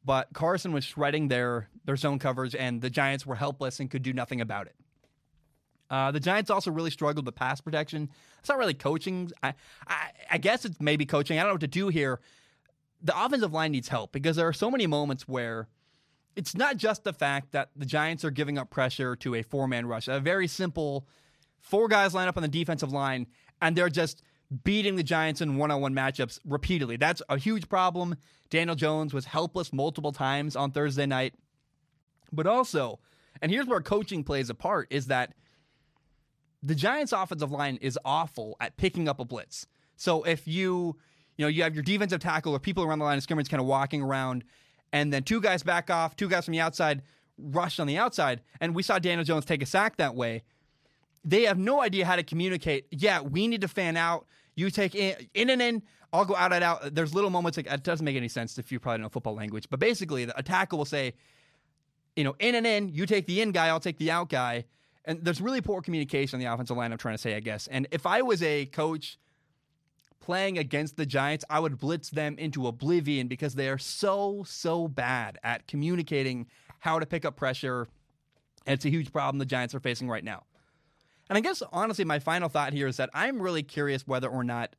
[0.04, 4.02] but Carson was shredding their their zone coverage, and the Giants were helpless and could
[4.02, 4.76] do nothing about it.
[5.90, 8.08] Uh, the Giants also really struggled with pass protection.
[8.38, 9.32] It's not really coaching.
[9.42, 9.54] I,
[9.88, 11.38] I, I guess it's maybe coaching.
[11.38, 12.20] I don't know what to do here.
[13.02, 15.68] The offensive line needs help because there are so many moments where
[16.36, 19.66] it's not just the fact that the Giants are giving up pressure to a four
[19.66, 20.08] man rush.
[20.08, 21.06] A very simple
[21.60, 23.26] four guys line up on the defensive line,
[23.60, 24.22] and they're just
[24.64, 26.96] beating the Giants in one on one matchups repeatedly.
[26.96, 28.16] That's a huge problem.
[28.50, 31.34] Daniel Jones was helpless multiple times on Thursday night.
[32.32, 32.98] But also,
[33.40, 35.34] and here's where coaching plays a part, is that
[36.62, 39.66] the Giants' offensive line is awful at picking up a blitz.
[39.96, 40.96] So if you,
[41.40, 43.62] you know, you have your defensive tackle or people around the line of scrimmage kind
[43.62, 44.44] of walking around,
[44.92, 47.00] and then two guys back off, two guys from the outside
[47.38, 50.42] rush on the outside, and we saw Daniel Jones take a sack that way.
[51.24, 52.88] They have no idea how to communicate.
[52.90, 54.26] Yeah, we need to fan out.
[54.54, 55.82] You take in, in and in.
[56.12, 56.94] I'll go out and out.
[56.94, 59.66] There's little moments like it doesn't make any sense if you probably know football language,
[59.70, 61.14] but basically, the tackle will say,
[62.16, 62.90] you know, in and in.
[62.90, 63.68] You take the in guy.
[63.68, 64.66] I'll take the out guy.
[65.06, 66.92] And there's really poor communication on the offensive line.
[66.92, 67.66] I'm trying to say, I guess.
[67.68, 69.16] And if I was a coach
[70.20, 74.88] playing against the Giants, I would blitz them into oblivion because they are so so
[74.88, 76.46] bad at communicating
[76.80, 77.88] how to pick up pressure.
[78.66, 80.44] And it's a huge problem the Giants are facing right now.
[81.28, 84.44] And I guess honestly, my final thought here is that I'm really curious whether or
[84.44, 84.74] not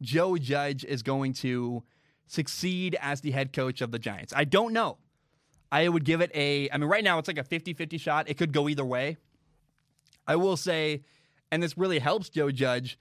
[0.00, 1.82] Joe Judge is going to
[2.26, 4.32] succeed as the head coach of the Giants.
[4.36, 4.98] I don't know.
[5.70, 8.28] I would give it a, I mean, right now it's like a 50 50 shot.
[8.28, 9.16] It could go either way.
[10.26, 11.02] I will say,
[11.50, 12.98] and this really helps Joe Judge.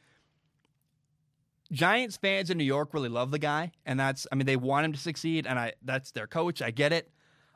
[1.72, 4.86] Giants fans in New York really love the guy, and that's I mean they want
[4.86, 6.62] him to succeed, and I that's their coach.
[6.62, 7.12] I get it.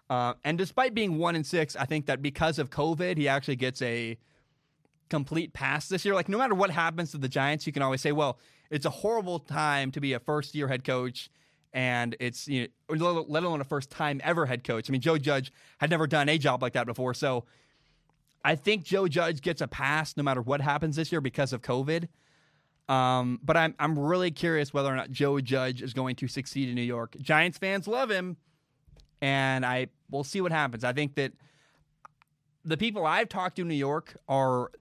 [0.09, 3.55] Uh, and despite being one and six, I think that because of COVID, he actually
[3.55, 4.17] gets a
[5.09, 6.13] complete pass this year.
[6.13, 8.37] Like no matter what happens to the Giants, you can always say, well,
[8.69, 11.29] it's a horrible time to be a first year head coach
[11.73, 14.89] and it's you know let alone a first time ever head coach.
[14.89, 17.45] I mean, Joe Judge had never done a job like that before, so
[18.43, 21.61] I think Joe Judge gets a pass no matter what happens this year because of
[21.61, 22.07] COVID.
[22.89, 26.69] Um, but I'm I'm really curious whether or not Joe Judge is going to succeed
[26.69, 27.15] in New York.
[27.21, 28.37] Giants fans love him,
[29.21, 30.83] and I we'll see what happens.
[30.83, 31.31] I think that
[32.65, 34.71] the people I've talked to in New York are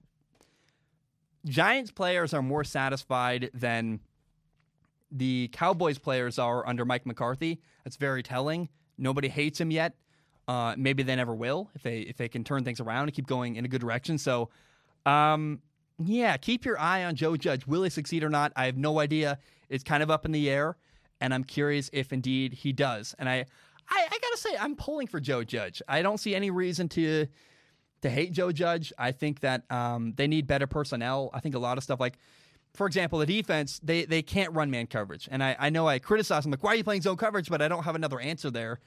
[1.45, 3.99] Giants players are more satisfied than
[5.11, 7.61] the Cowboys players are under Mike McCarthy.
[7.83, 8.69] That's very telling.
[8.97, 9.95] Nobody hates him yet.
[10.47, 13.27] Uh, maybe they never will if they if they can turn things around and keep
[13.27, 14.17] going in a good direction.
[14.17, 14.49] So,
[15.05, 15.61] um,
[16.07, 17.65] yeah, keep your eye on Joe Judge.
[17.67, 18.51] Will he succeed or not?
[18.55, 19.39] I have no idea.
[19.69, 20.77] It's kind of up in the air,
[21.19, 23.15] and I'm curious if indeed he does.
[23.19, 23.45] And I,
[23.89, 25.81] I, I gotta say, I'm pulling for Joe Judge.
[25.87, 27.27] I don't see any reason to
[28.01, 28.91] to hate Joe Judge.
[28.97, 31.29] I think that um, they need better personnel.
[31.33, 32.17] I think a lot of stuff like,
[32.73, 35.27] for example, the defense, they they can't run man coverage.
[35.31, 37.49] And I, I know I criticize them like, why are you playing zone coverage?
[37.49, 38.79] But I don't have another answer there.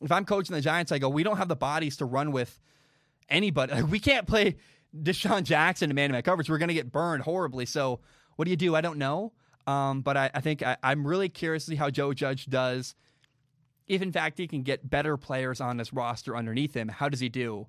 [0.00, 2.58] If I'm coaching the Giants, I go, we don't have the bodies to run with
[3.28, 3.72] anybody.
[3.74, 4.56] Like, we can't play
[5.02, 6.48] DeSean Jackson in man-to-man coverage.
[6.48, 7.66] We're going to get burned horribly.
[7.66, 8.00] So
[8.36, 8.74] What do you do?
[8.74, 9.32] I don't know.
[9.66, 12.94] Um, but I, I think I, I'm really curious to see how Joe Judge does.
[13.86, 17.20] If in fact he can get better players on this roster underneath him, how does
[17.20, 17.66] he do?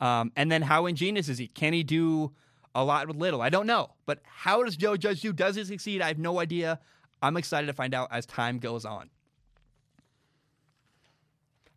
[0.00, 1.46] Um, and then how ingenious is he?
[1.46, 2.32] Can he do
[2.74, 3.42] a lot with little?
[3.42, 3.94] I don't know.
[4.06, 5.32] But how does Joe Judge do?
[5.32, 6.02] Does he succeed?
[6.02, 6.80] I have no idea.
[7.20, 9.10] I'm excited to find out as time goes on.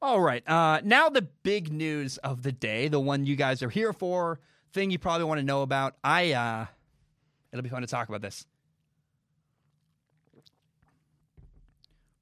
[0.01, 0.47] All right.
[0.47, 4.39] Uh, now, the big news of the day, the one you guys are here for,
[4.73, 5.95] thing you probably want to know about.
[6.03, 6.65] I, uh,
[7.51, 8.45] it'll be fun to talk about this.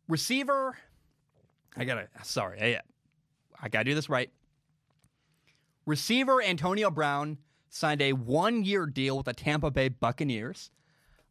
[0.08, 0.76] Receiver,
[1.78, 2.82] I gotta, sorry, I,
[3.62, 4.32] I gotta do this right.
[5.86, 7.38] Receiver Antonio Brown
[7.70, 10.72] signed a one year deal with the Tampa Bay Buccaneers.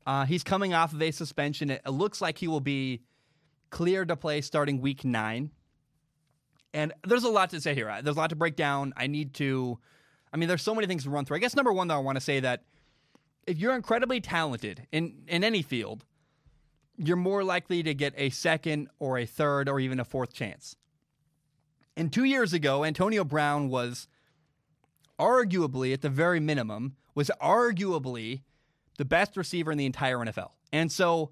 [0.07, 1.71] Uh, he's coming off of a suspension.
[1.71, 3.03] It, it looks like he will be
[3.71, 5.51] cleared to play starting week nine.
[6.73, 7.95] And there's a lot to say here.
[8.03, 8.95] There's a lot to break down.
[8.97, 9.79] I need to,
[10.33, 11.37] I mean, there's so many things to run through.
[11.37, 12.63] I guess number one, though, I want to say that
[13.47, 16.05] if you're incredibly talented in, in any field,
[16.97, 20.77] you're more likely to get a second or a third or even a fourth chance.
[21.97, 24.09] And two years ago, Antonio Brown was
[25.19, 28.43] arguably, at the very minimum, was arguably
[28.99, 30.51] the best receiver in the entire NFL.
[30.73, 31.31] And so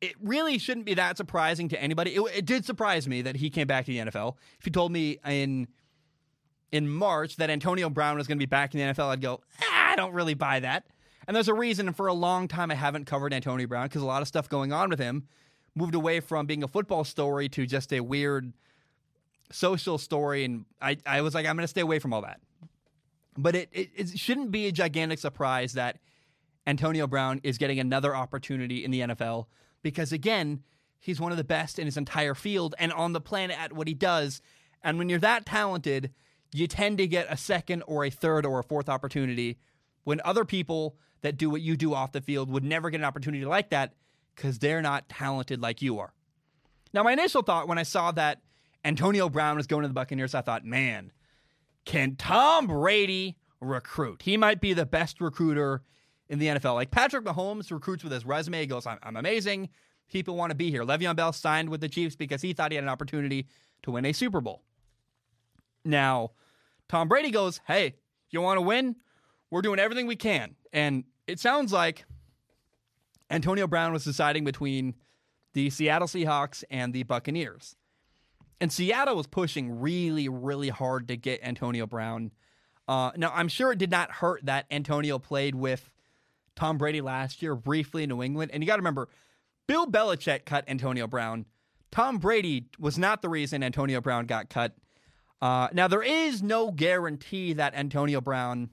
[0.00, 2.14] it really shouldn't be that surprising to anybody.
[2.14, 4.36] It, it, did surprise me that he came back to the NFL.
[4.58, 5.68] If you told me in
[6.74, 9.40] in March that Antonio Brown was going to be back in the NFL, I'd go,
[9.62, 10.84] ah, I don't really buy that.
[11.28, 11.92] And there's a reason.
[11.92, 14.72] For a long time, I haven't covered Antonio Brown because a lot of stuff going
[14.72, 15.28] on with him
[15.76, 18.52] moved away from being a football story to just a weird
[19.52, 20.44] social story.
[20.44, 22.40] And I, I was like, I'm going to stay away from all that.
[23.38, 25.98] But it, it, it shouldn't be a gigantic surprise that
[26.66, 29.46] Antonio Brown is getting another opportunity in the NFL
[29.82, 30.64] because, again,
[30.98, 33.86] he's one of the best in his entire field and on the planet at what
[33.86, 34.42] he does.
[34.82, 36.10] And when you're that talented,
[36.54, 39.58] you tend to get a second or a third or a fourth opportunity
[40.04, 43.04] when other people that do what you do off the field would never get an
[43.04, 43.94] opportunity like that
[44.36, 46.12] because they're not talented like you are.
[46.92, 48.40] Now, my initial thought when I saw that
[48.84, 51.10] Antonio Brown was going to the Buccaneers, I thought, man,
[51.84, 54.22] can Tom Brady recruit?
[54.22, 55.82] He might be the best recruiter
[56.28, 56.74] in the NFL.
[56.74, 58.60] Like Patrick Mahomes recruits with his resume.
[58.60, 59.70] He goes, I'm, I'm amazing.
[60.08, 60.84] People want to be here.
[60.84, 63.48] Le'Veon Bell signed with the Chiefs because he thought he had an opportunity
[63.82, 64.62] to win a Super Bowl.
[65.84, 66.30] Now,
[66.88, 67.94] Tom Brady goes, Hey,
[68.30, 68.96] you want to win?
[69.50, 70.56] We're doing everything we can.
[70.72, 72.04] And it sounds like
[73.30, 74.94] Antonio Brown was deciding between
[75.54, 77.76] the Seattle Seahawks and the Buccaneers.
[78.60, 82.32] And Seattle was pushing really, really hard to get Antonio Brown.
[82.86, 85.90] Uh, now, I'm sure it did not hurt that Antonio played with
[86.56, 88.50] Tom Brady last year briefly in New England.
[88.52, 89.08] And you got to remember,
[89.66, 91.46] Bill Belichick cut Antonio Brown.
[91.90, 94.74] Tom Brady was not the reason Antonio Brown got cut.
[95.44, 98.70] Uh, now, there is no guarantee that Antonio Brown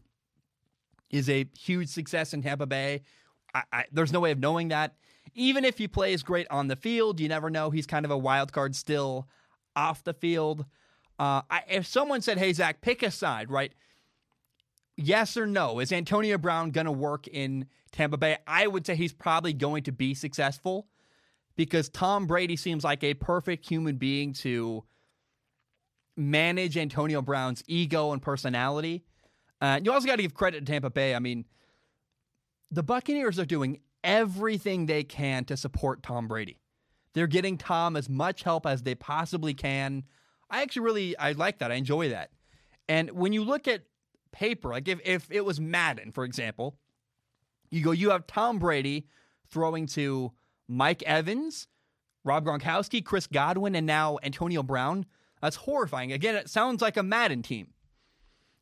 [1.10, 3.02] is a huge success in Tampa Bay.
[3.54, 4.96] I, I, there's no way of knowing that.
[5.36, 7.72] Even if he plays great on the field, you never know.
[7.72, 9.28] He's kind of a wild card still
[9.76, 10.64] off the field.
[11.20, 13.74] Uh, I, if someone said, "Hey Zac, pick a side," right?
[14.96, 15.80] Yes or no?
[15.80, 18.38] Is Antonio Brown going to work in Tampa Bay?
[18.48, 20.88] I would say he's probably going to be successful
[21.58, 24.86] because Tom Brady seems like a perfect human being to
[26.18, 29.04] manage Antonio Brown's ego and personality.
[29.60, 31.16] Uh, you also got to give credit to Tampa Bay.
[31.16, 31.46] I mean,
[32.72, 36.60] the Buccaneers are doing everything they can to support Tom Brady.
[37.14, 40.04] They're getting Tom as much help as they possibly can.
[40.50, 41.72] I actually really I like that.
[41.72, 42.32] I enjoy that.
[42.88, 43.84] And when you look at
[44.32, 46.78] paper, like if, if it was Madden, for example,
[47.70, 49.08] you go, you have Tom Brady
[49.50, 50.32] throwing to
[50.68, 51.68] Mike Evans,
[52.24, 55.06] Rob Gronkowski, Chris Godwin, and now Antonio Brown.
[55.42, 56.12] That's horrifying.
[56.12, 57.68] Again, it sounds like a Madden team.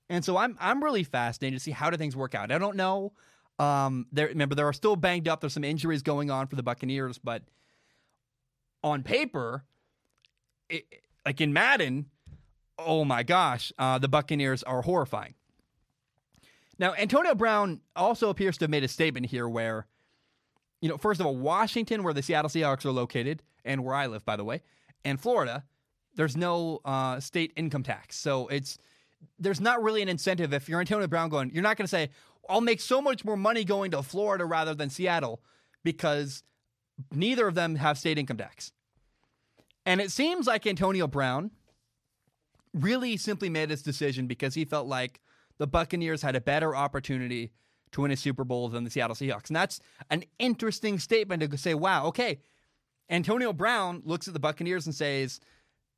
[0.10, 2.52] And so I'm I'm really fascinated to see how do things work out.
[2.52, 3.14] I don't know.
[3.60, 5.42] Um, there remember there are still banged up.
[5.42, 7.44] There's some injuries going on for the Buccaneers, but
[8.84, 9.66] on paper,
[10.70, 10.86] it,
[11.26, 12.06] like in Madden,
[12.80, 15.36] oh my gosh, uh, the Buccaneers are horrifying.
[16.80, 19.86] Now, Antonio Brown also appears to have made a statement here where,
[20.82, 24.08] you know, first of all, Washington, where the Seattle Seahawks are located, and where I
[24.08, 24.62] live, by the way,
[25.04, 25.66] and Florida,
[26.20, 28.18] there's no uh, state income tax.
[28.18, 28.78] So it's
[29.40, 32.10] there's not really an incentive if you're Antonio Brown going, you're not going to say,
[32.50, 35.42] I'll make so much more money going to Florida rather than Seattle
[35.82, 36.44] because
[37.10, 38.74] neither of them have state income tax.
[39.86, 41.52] And it seems like Antonio Brown
[42.74, 45.22] really simply made his decision because he felt like
[45.58, 47.54] the Buccaneers had a better opportunity
[47.94, 49.48] to win a Super Bowl than the Seattle Seahawks.
[49.48, 49.80] And that's
[50.10, 52.42] an interesting statement to say, wow, okay.
[53.10, 55.40] Antonio Brown looks at the Buccaneers and says,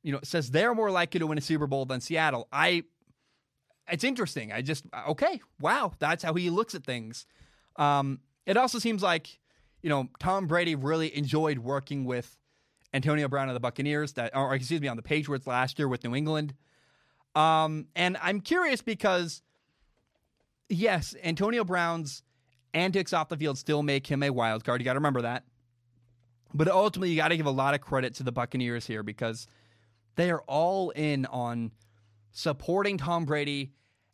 [0.02, 2.48] you know, says they're more likely to win a Super Bowl than Seattle.
[2.52, 2.84] I
[3.90, 4.52] it's interesting.
[4.52, 7.26] I just okay, wow, that's how he looks at things.
[7.76, 9.38] Um, it also seems like
[9.82, 12.36] you know, Tom Brady really enjoyed working with
[12.94, 16.04] Antonio Brown of the Buccaneers, that, or excuse me, on the Patriots last year with
[16.04, 16.54] New England.
[17.34, 19.42] Um, and I'm curious because,
[20.68, 22.22] yes, Antonio Brown's
[22.74, 24.80] antics off the field still make him a wild card.
[24.80, 25.44] You got to remember that.
[26.54, 29.46] But ultimately, you got to give a lot of credit to the Buccaneers here because
[30.16, 31.72] they are all in on
[32.30, 33.72] supporting Tom Brady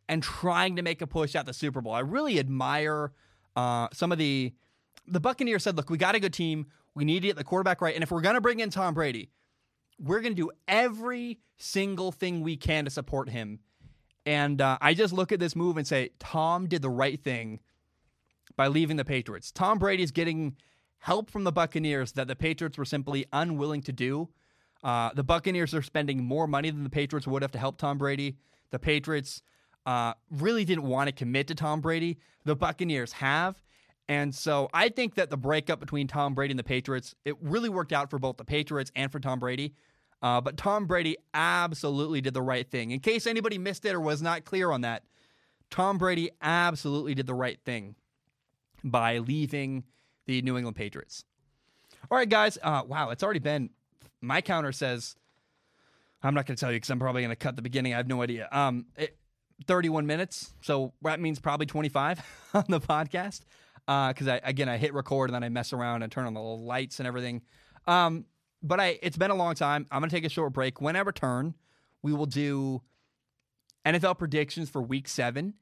[0.09, 1.93] and trying to make a push at the Super Bowl.
[1.93, 3.13] I really admire
[3.57, 4.53] uh, some of the
[5.07, 6.67] the Buccaneers said, "Look, we got a good team.
[6.95, 8.95] We need to get the quarterback right, and if we're going to bring in Tom
[8.95, 9.31] Brady,
[9.99, 13.61] we're going to do every single thing we can to support him."
[14.29, 17.61] And uh, I just look at this move and say, Tom did the right thing
[18.57, 19.51] by leaving the Patriots.
[19.51, 20.55] Tom Brady's getting
[20.99, 24.29] help from the Buccaneers that the Patriots were simply unwilling to do.
[24.83, 27.99] Uh, the Buccaneers are spending more money than the Patriots would have to help Tom
[27.99, 28.37] Brady.
[28.71, 29.43] The Patriots
[29.87, 32.19] uh, really didn't want to commit to Tom Brady.
[32.45, 33.63] The Buccaneers have.
[34.09, 37.69] And so I think that the breakup between Tom Brady and the Patriots, it really
[37.69, 39.75] worked out for both the Patriots and for Tom Brady.
[40.23, 42.91] Uh, but Tom Brady absolutely did the right thing.
[42.91, 45.05] In case anybody missed it or was not clear on that,
[45.71, 47.95] Tom Brady absolutely did the right thing
[48.83, 49.85] by leaving
[50.27, 51.25] the New England Patriots.
[52.11, 52.59] All right, guys.
[52.63, 53.71] Uh, wow, it's already been.
[54.21, 55.17] My counter says,
[56.23, 57.95] I'm not going to tell you because I'm probably going to cut the beginning.
[57.95, 58.49] I have no idea.
[58.51, 59.17] Um, it,
[59.67, 62.21] 31 minutes, so that means probably 25
[62.55, 63.43] on the podcast.
[63.87, 66.35] Because uh, I again, I hit record and then I mess around and turn on
[66.35, 67.43] the lights and everything.
[67.87, 68.27] Um,
[68.63, 69.87] but I, it's been a long time.
[69.91, 70.81] I'm going to take a short break.
[70.81, 71.55] When I return,
[72.03, 72.83] we will do
[73.87, 75.55] NFL predictions for Week Seven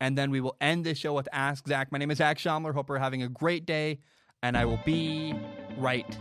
[0.00, 1.90] and then we will end this show with Ask Zac.
[1.92, 2.72] My name is Zac Shomler.
[2.72, 4.00] Hope you're having a great day,
[4.42, 5.34] and I will be
[5.76, 6.18] right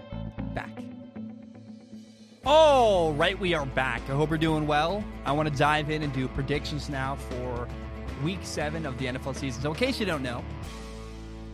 [0.54, 0.97] back.
[2.50, 4.02] All right, we are back.
[4.10, 5.04] I hope you're doing well.
[5.26, 7.68] I want to dive in and do predictions now for
[8.24, 9.62] week seven of the NFL season.
[9.62, 10.46] So, in case you don't know,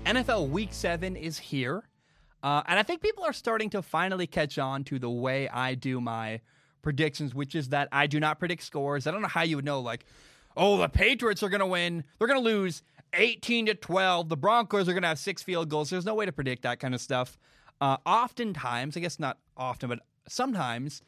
[0.05, 1.81] NFL week seven is here.
[2.43, 5.73] Uh, and I think people are starting to finally catch on to the way I
[5.73, 6.41] do my
[6.83, 9.07] predictions, which is that I do not predict scores.
[9.07, 10.05] I don't know how you would know, like,
[10.55, 12.03] oh, the Patriots are going to win.
[12.19, 14.29] They're going to lose 18 to 12.
[14.29, 15.89] The Broncos are going to have six field goals.
[15.89, 17.39] There's no way to predict that kind of stuff.
[17.81, 21.01] Uh, oftentimes, I guess not often, but sometimes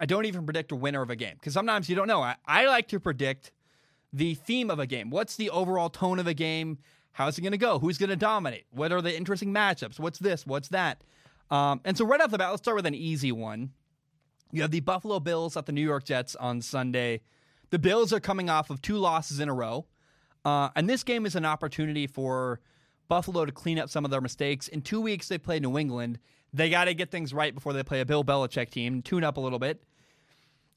[0.00, 2.22] I don't even predict a winner of a game because sometimes you don't know.
[2.22, 3.52] I, I like to predict
[4.12, 5.10] the theme of a game.
[5.10, 6.78] What's the overall tone of a game?
[7.12, 7.78] How's it going to go?
[7.78, 8.64] Who's going to dominate?
[8.70, 9.98] What are the interesting matchups?
[9.98, 10.46] What's this?
[10.46, 11.04] What's that?
[11.50, 13.70] Um, and so, right off the bat, let's start with an easy one.
[14.50, 17.20] You have the Buffalo Bills at the New York Jets on Sunday.
[17.70, 19.86] The Bills are coming off of two losses in a row.
[20.44, 22.60] Uh, and this game is an opportunity for
[23.08, 24.68] Buffalo to clean up some of their mistakes.
[24.68, 26.18] In two weeks, they play New England.
[26.52, 29.36] They got to get things right before they play a Bill Belichick team, tune up
[29.36, 29.82] a little bit.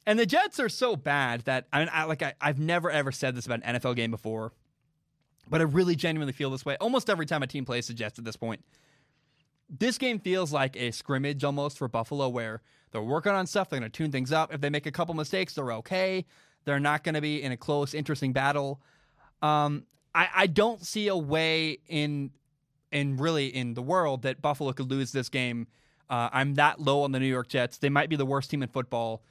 [0.07, 3.11] And the Jets are so bad that I mean, I, like I, I've never ever
[3.11, 4.53] said this about an NFL game before,
[5.49, 8.19] but I really genuinely feel this way almost every time a team plays the Jets
[8.19, 8.63] at this point.
[9.67, 12.61] This game feels like a scrimmage almost for Buffalo, where
[12.91, 13.69] they're working on stuff.
[13.69, 14.53] They're going to tune things up.
[14.53, 16.25] If they make a couple mistakes, they're okay.
[16.65, 18.79] They're not going to be in a close, interesting battle.
[19.41, 22.31] Um, I, I don't see a way in
[22.95, 25.67] in really in the world that Buffalo could lose this game.
[26.09, 27.77] Uh, I'm that low on the New York Jets.
[27.77, 29.21] They might be the worst team in football.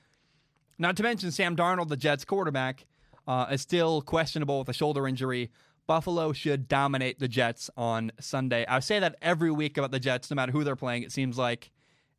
[0.78, 2.84] Not to mention Sam Darnold, the Jets quarterback,
[3.26, 5.50] uh, is still questionable with a shoulder injury.
[5.86, 8.66] Buffalo should dominate the Jets on Sunday.
[8.68, 11.02] I say that every week about the Jets, no matter who they're playing.
[11.02, 11.70] It seems like,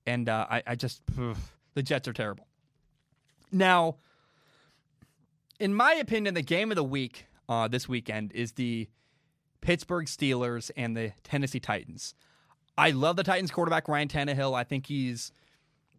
[0.08, 1.38] and uh, I, I, just ugh,
[1.76, 2.48] the Jets are terrible.
[3.52, 3.98] Now,
[5.60, 8.88] in my opinion, the game of the week uh, this weekend is the
[9.66, 12.14] Pittsburgh Steelers and the Tennessee Titans.
[12.78, 14.54] I love the Titans quarterback Ryan Tannehill.
[14.54, 15.32] I think he's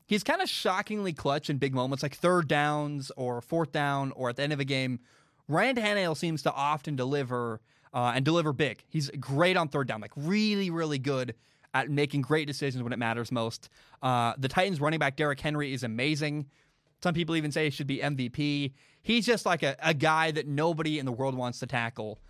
[0.07, 4.29] he's kind of shockingly clutch in big moments like third downs or fourth down or
[4.29, 5.01] at the end of a game.
[5.49, 7.61] Ryan Tannehill seems to often deliver
[7.93, 8.85] uh, and deliver big.
[8.89, 11.35] He's great on third down, like really, really good
[11.75, 13.69] at making great decisions when it matters most.
[14.01, 16.47] Uh, the Titans running back Derrick Henry is amazing.
[17.03, 18.75] Some people even say he should be MVP.
[19.03, 22.21] He's just like a, a guy that nobody in the world wants to tackle.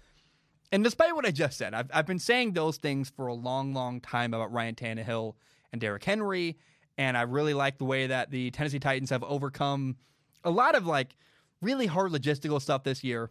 [0.72, 3.72] And despite what I just said, I've, I've been saying those things for a long,
[3.72, 5.34] long time about Ryan Tannehill
[5.72, 6.58] and Derrick Henry.
[6.98, 9.96] And I really like the way that the Tennessee Titans have overcome
[10.44, 11.16] a lot of like
[11.60, 13.30] really hard logistical stuff this year.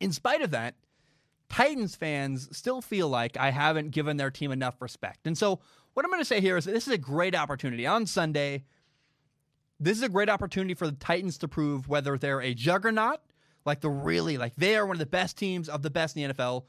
[0.00, 0.74] In spite of that,
[1.48, 5.26] Titans fans still feel like I haven't given their team enough respect.
[5.26, 5.60] And so,
[5.92, 8.64] what I'm going to say here is that this is a great opportunity on Sunday
[9.82, 13.20] this is a great opportunity for the Titans to prove whether they're a juggernaut,
[13.64, 16.28] like the really, like they are one of the best teams of the best in
[16.28, 16.64] the NFL,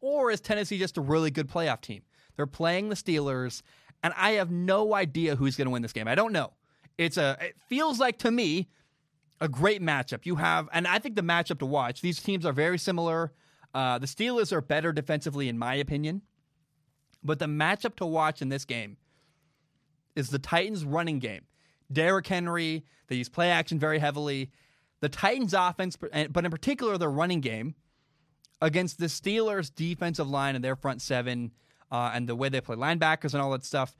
[0.00, 2.02] or is Tennessee just a really good playoff team?
[2.36, 3.62] They're playing the Steelers,
[4.02, 6.08] and I have no idea who's going to win this game.
[6.08, 6.52] I don't know.
[6.98, 8.68] It's a, it feels like to me,
[9.40, 10.26] a great matchup.
[10.26, 13.32] You have, and I think the matchup to watch, these teams are very similar.
[13.72, 16.22] Uh, the Steelers are better defensively, in my opinion.
[17.22, 18.96] But the matchup to watch in this game
[20.14, 21.42] is the Titans running game.
[21.92, 24.50] Derrick Henry, they use play action very heavily.
[25.04, 27.74] The Titans offense, but in particular their running game,
[28.62, 31.52] against the Steelers defensive line and their front seven
[31.92, 33.94] uh, and the way they play linebackers and all that stuff.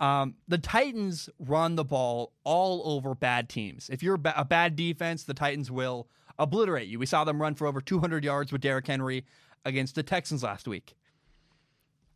[0.00, 3.90] Um, the Titans run the ball all over bad teams.
[3.90, 6.98] If you're a bad defense, the Titans will obliterate you.
[6.98, 9.26] We saw them run for over 200 yards with Derrick Henry
[9.66, 10.94] against the Texans last week.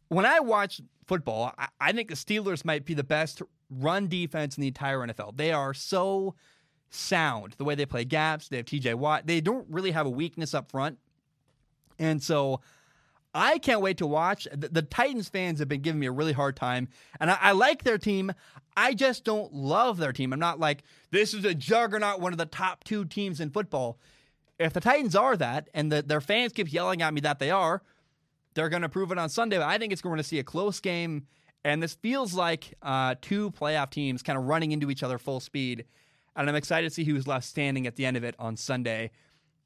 [0.09, 4.57] When I watch football, I, I think the Steelers might be the best run defense
[4.57, 5.37] in the entire NFL.
[5.37, 6.35] They are so
[6.95, 8.49] sound the way they play gaps.
[8.49, 9.27] They have TJ Watt.
[9.27, 10.99] They don't really have a weakness up front.
[11.99, 12.61] And so
[13.35, 14.47] I can't wait to watch.
[14.53, 16.89] The, the, Titans fans have been giving me a really hard time,
[17.19, 18.33] and I, I, like their team.
[18.77, 20.33] I just don't love their team.
[20.33, 23.99] I'm not like, this is a juggernaut, one of the top two teams in football.
[24.59, 27.51] If the Titans are that, and the, their fans keep yelling at me that they
[27.51, 27.83] are,
[28.55, 29.57] they're going to prove it on Sunday.
[29.57, 31.27] But I think it's going to see a close game,
[31.65, 35.41] and this feels like uh, two playoff teams kind of running into each other full
[35.41, 35.87] speed.
[36.37, 39.11] And I'm excited to see who's left standing at the end of it on Sunday.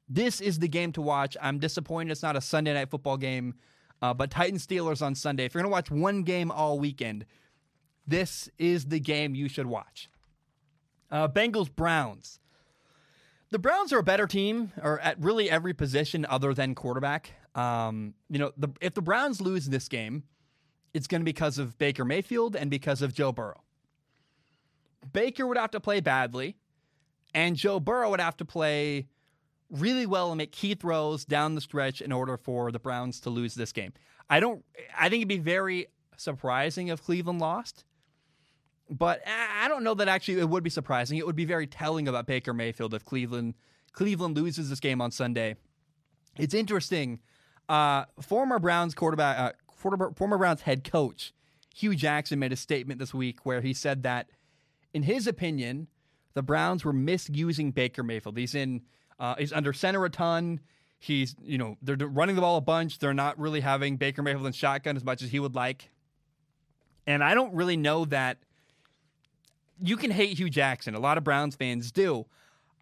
[0.08, 1.36] This is the game to watch.
[1.40, 3.54] I'm disappointed it's not a Sunday night football game,
[4.02, 5.44] uh, but Titans Steelers on Sunday.
[5.44, 7.26] If you're going to watch one game all weekend,
[8.06, 10.08] this is the game you should watch.
[11.10, 12.40] Uh, Bengals Browns.
[13.50, 17.32] The Browns are a better team, or at really every position other than quarterback.
[17.54, 20.24] Um, you know, the, if the Browns lose this game,
[20.92, 23.62] it's going to be because of Baker Mayfield and because of Joe Burrow.
[25.12, 26.56] Baker would have to play badly,
[27.34, 29.08] and Joe Burrow would have to play
[29.70, 33.30] really well and make key throws down the stretch in order for the Browns to
[33.30, 33.92] lose this game.
[34.28, 34.64] I don't.
[34.96, 35.86] I think it'd be very
[36.16, 37.84] surprising if Cleveland lost,
[38.88, 41.18] but I don't know that actually it would be surprising.
[41.18, 43.54] It would be very telling about Baker Mayfield if Cleveland
[43.92, 45.56] Cleveland loses this game on Sunday.
[46.38, 47.20] It's interesting.
[47.68, 51.32] Uh, former Browns quarterback, uh, former, former Browns head coach
[51.76, 54.30] Hue Jackson made a statement this week where he said that,
[54.96, 55.88] in his opinion,
[56.32, 58.38] the Browns were misusing Baker Mayfield.
[58.38, 58.80] He's in
[59.20, 60.58] uh, he's under center a ton.
[60.98, 62.98] He's, you know, they're running the ball a bunch.
[62.98, 65.90] They're not really having Baker Mayfield in shotgun as much as he would like.
[67.06, 68.38] And I don't really know that
[69.82, 70.94] you can hate Hue Jackson.
[70.94, 72.24] A lot of Browns fans do.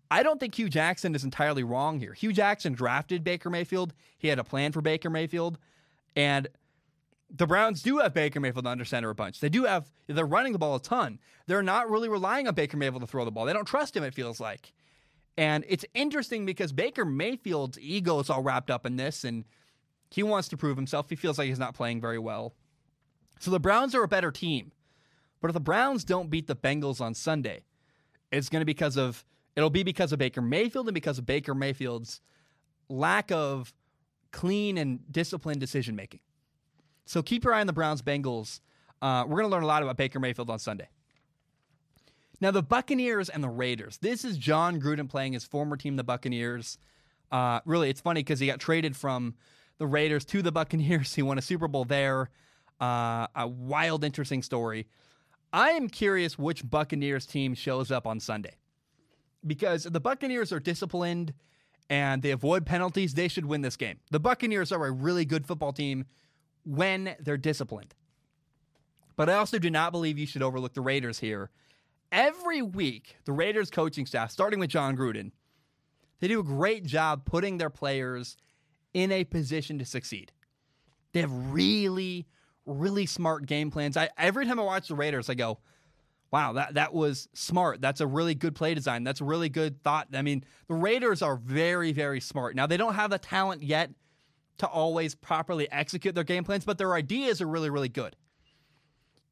[0.08, 2.12] I don't think Hue Jackson is entirely wrong here.
[2.12, 3.92] Hue Jackson drafted Baker Mayfield.
[4.18, 5.58] He had a plan for Baker Mayfield.
[6.14, 6.46] And
[7.30, 9.40] the Browns do have Baker Mayfield under center a bunch.
[9.40, 11.18] They do have, they're running the ball a ton.
[11.46, 13.44] They're not really relying on Baker Mayfield to throw the ball.
[13.44, 14.72] They don't trust him, it feels like.
[15.36, 19.44] And it's interesting because Baker Mayfield's ego is all wrapped up in this, and
[20.10, 21.10] he wants to prove himself.
[21.10, 22.54] He feels like he's not playing very well.
[23.40, 24.70] So the Browns are a better team.
[25.40, 27.64] But if the Browns don't beat the Bengals on Sunday,
[28.30, 29.24] it's going to be because of
[29.56, 32.20] it'll be because of Baker Mayfield and because of Baker Mayfield's
[32.88, 33.74] lack of
[34.30, 36.20] clean and disciplined decision making.
[37.04, 38.60] So keep your eye on the Browns Bengals.
[39.02, 40.88] Uh, we're going to learn a lot about Baker Mayfield on Sunday.
[42.40, 43.98] Now, the Buccaneers and the Raiders.
[43.98, 46.78] This is Jon Gruden playing his former team, the Buccaneers.
[47.30, 49.34] Uh, really, it's funny because he got traded from
[49.78, 51.14] the Raiders to the Buccaneers.
[51.16, 52.30] He won a Super Bowl there.
[52.80, 54.86] Uh, a wild, interesting story.
[55.52, 58.56] I am curious which Buccaneers team shows up on Sunday
[59.46, 61.32] because the Buccaneers are disciplined
[61.88, 63.14] and they avoid penalties.
[63.14, 64.00] They should win this game.
[64.10, 66.06] The Buccaneers are a really good football team
[66.64, 67.94] when they're disciplined.
[69.16, 71.50] But I also do not believe you should overlook the Raiders here
[72.14, 75.32] every week, the Raiders coaching staff, starting with Jon Gruden,
[76.20, 78.36] they do a great job putting their players
[78.94, 80.32] in a position to succeed.
[81.12, 82.26] They have really,
[82.64, 83.96] really smart game plans.
[83.96, 85.58] I every time I watch the Raiders, I go,
[86.30, 87.80] "Wow, that that was smart.
[87.80, 89.02] That's a really good play design.
[89.04, 92.54] That's a really good thought." I mean, the Raiders are very, very smart.
[92.54, 93.90] Now they don't have the talent yet
[94.58, 98.16] to always properly execute their game plans, but their ideas are really, really good.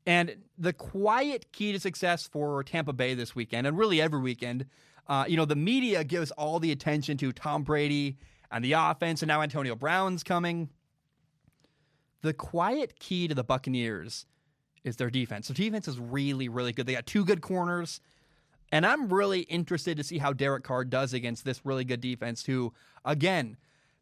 [0.07, 4.66] And the quiet key to success for Tampa Bay this weekend, and really every weekend,
[5.07, 8.16] uh, you know, the media gives all the attention to Tom Brady
[8.51, 10.70] and the offense, and now Antonio Brown's coming.
[12.23, 14.27] The quiet key to the Buccaneers
[14.85, 15.49] is their defense.
[15.49, 16.87] Their defense is really, really good.
[16.87, 18.01] They got two good corners.
[18.73, 22.47] And I'm really interested to see how Derek Carr does against this really good defense,
[22.47, 22.73] who,
[23.05, 23.57] again,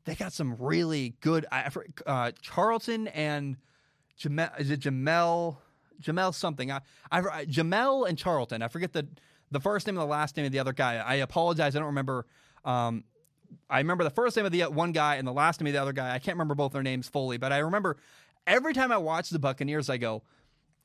[0.04, 1.46] they got some really good.
[1.52, 1.70] I,
[2.06, 3.56] uh, Charlton and
[4.18, 5.58] Jamel, is it Jamel?
[6.02, 6.72] Jamel something.
[6.72, 6.80] I,
[7.12, 8.62] I Jamel and Charlton.
[8.62, 9.06] I forget the
[9.50, 10.96] the first name and the last name of the other guy.
[10.96, 11.76] I apologize.
[11.76, 12.26] I don't remember.
[12.64, 13.04] Um,
[13.68, 15.82] I remember the first name of the one guy and the last name of the
[15.82, 16.14] other guy.
[16.14, 17.96] I can't remember both their names fully, but I remember
[18.46, 20.22] every time I watch the Buccaneers, I go,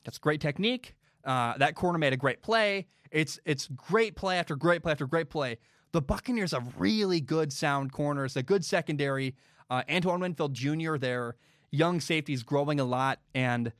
[0.04, 0.94] "That's great technique.
[1.24, 2.86] Uh, that corner made a great play.
[3.10, 5.58] It's it's great play after great play after great play."
[5.96, 9.34] The Buccaneers have really good sound corners, a good secondary.
[9.70, 10.98] Uh, Antoine Winfield Jr.
[10.98, 11.36] there
[11.70, 13.20] young safety, is growing a lot.
[13.34, 13.72] And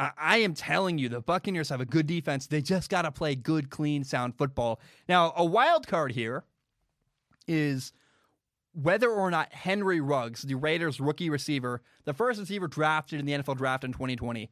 [0.00, 2.48] I, I am telling you, the Buccaneers have a good defense.
[2.48, 4.80] They just got to play good, clean, sound football.
[5.08, 6.42] Now, a wild card here
[7.46, 7.92] is
[8.72, 13.32] whether or not Henry Ruggs, the Raiders rookie receiver, the first receiver drafted in the
[13.34, 14.50] NFL draft in 2020,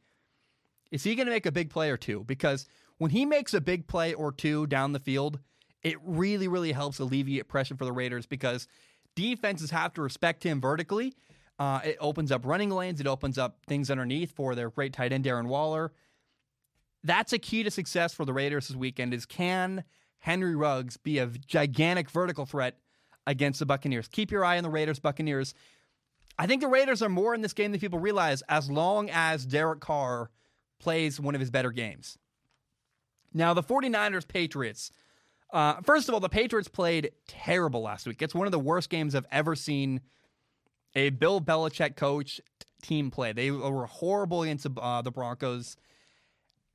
[0.92, 2.22] is he going to make a big play or two?
[2.28, 2.68] Because
[2.98, 5.40] when he makes a big play or two down the field,
[5.82, 8.68] it really, really helps alleviate pressure for the Raiders because
[9.16, 11.14] defenses have to respect him vertically.
[11.58, 13.00] Uh, it opens up running lanes.
[13.00, 15.92] It opens up things underneath for their great tight end Darren Waller.
[17.04, 19.14] That's a key to success for the Raiders this weekend.
[19.14, 19.84] Is can
[20.18, 22.78] Henry Ruggs be a gigantic vertical threat
[23.26, 24.08] against the Buccaneers?
[24.08, 24.98] Keep your eye on the Raiders.
[24.98, 25.54] Buccaneers.
[26.38, 28.42] I think the Raiders are more in this game than people realize.
[28.48, 30.30] As long as Derek Carr
[30.78, 32.18] plays one of his better games.
[33.32, 34.90] Now the 49ers Patriots.
[35.52, 38.22] Uh, first of all, the Patriots played terrible last week.
[38.22, 40.00] It's one of the worst games I've ever seen
[40.94, 42.40] a Bill Belichick coach
[42.82, 43.32] team play.
[43.32, 45.76] They were horrible against uh, the Broncos.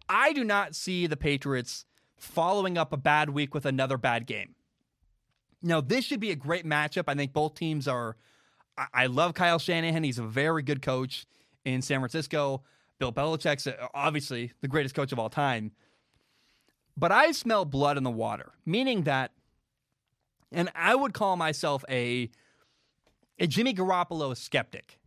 [0.08, 1.86] I do not see the Patriots
[2.18, 4.56] following up a bad week with another bad game.
[5.62, 7.06] Now, this should be a great matchup.
[7.08, 8.18] I think both teams are.
[8.78, 10.04] I, I love Kyle Shanahan.
[10.04, 11.26] He's a very good coach
[11.64, 12.64] in San Francisco.
[13.00, 15.72] Bill Belichick's uh, obviously the greatest coach of all time.
[16.98, 19.32] But I smell blood in the water, meaning that,
[20.52, 22.30] and I would call myself a,
[23.38, 25.00] a Jimmy Garoppolo skeptic.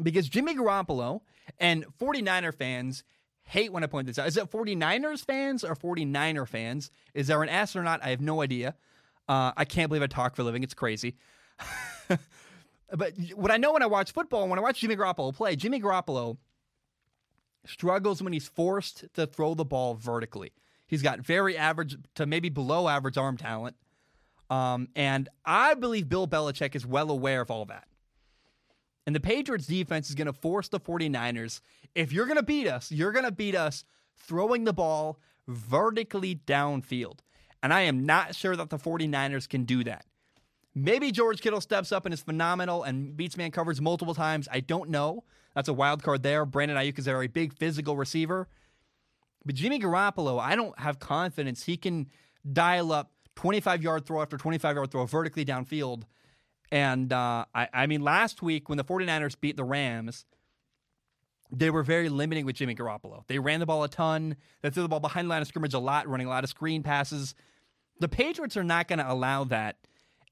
[0.00, 1.20] Because Jimmy Garoppolo
[1.58, 3.02] and 49er fans
[3.42, 4.28] hate when I point this out.
[4.28, 6.90] Is it 49ers fans or 49er fans?
[7.14, 8.02] Is there an S or not?
[8.02, 8.76] I have no idea.
[9.28, 10.62] Uh, I can't believe I talk for a living.
[10.62, 11.16] It's crazy.
[12.92, 15.80] but what I know when I watch football, when I watch Jimmy Garoppolo play, Jimmy
[15.80, 16.36] Garoppolo
[17.66, 20.52] struggles when he's forced to throw the ball vertically.
[20.90, 23.76] He's got very average to maybe below average arm talent.
[24.50, 27.86] Um, and I believe Bill Belichick is well aware of all that.
[29.06, 31.60] And the Patriots defense is going to force the 49ers.
[31.94, 33.84] If you're going to beat us, you're going to beat us
[34.16, 37.20] throwing the ball vertically downfield.
[37.62, 40.04] And I am not sure that the 49ers can do that.
[40.74, 44.48] Maybe George Kittle steps up and is phenomenal and beats man covers multiple times.
[44.50, 45.22] I don't know.
[45.54, 46.44] That's a wild card there.
[46.44, 48.48] Brandon Aiyuk is a very big physical receiver.
[49.44, 52.08] But Jimmy Garoppolo, I don't have confidence he can
[52.50, 56.02] dial up 25 yard throw after 25 yard throw vertically downfield.
[56.70, 60.24] And uh, I, I mean, last week when the 49ers beat the Rams,
[61.50, 63.24] they were very limiting with Jimmy Garoppolo.
[63.26, 64.36] They ran the ball a ton.
[64.62, 66.50] They threw the ball behind the line of scrimmage a lot, running a lot of
[66.50, 67.34] screen passes.
[67.98, 69.76] The Patriots are not going to allow that.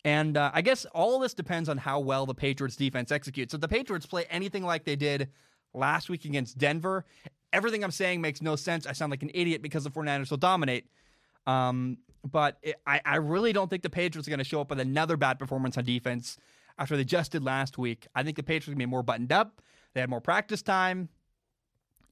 [0.05, 3.53] And uh, I guess all this depends on how well the Patriots defense executes.
[3.53, 5.29] If the Patriots play anything like they did
[5.75, 7.05] last week against Denver,
[7.53, 8.87] everything I'm saying makes no sense.
[8.87, 10.87] I sound like an idiot because the 49ers will dominate.
[11.47, 14.71] Um, but it, I, I really don't think the Patriots are going to show up
[14.71, 16.37] with another bad performance on defense
[16.79, 18.07] after they just did last week.
[18.15, 19.63] I think the Patriots are going to be more buttoned up.
[19.95, 21.09] They have more practice time.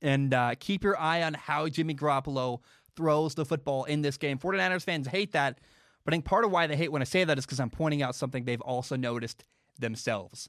[0.02, 2.60] And uh, keep your eye on how Jimmy Garoppolo
[2.96, 4.38] throws the football in this game.
[4.38, 5.58] 49ers fans hate that
[6.06, 7.68] but I think part of why they hate when I say that is because I'm
[7.68, 9.44] pointing out something they've also noticed
[9.76, 10.48] themselves.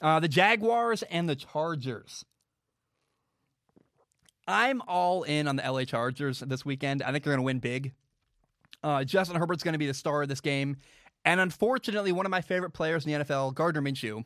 [0.00, 2.24] Uh, the Jaguars and the Chargers.
[4.48, 7.02] I'm all in on the LA Chargers this weekend.
[7.02, 7.92] I think they're going to win big.
[8.82, 10.76] Uh, Justin Herbert's going to be the star of this game.
[11.24, 14.24] And unfortunately, one of my favorite players in the NFL, Gardner Minshew,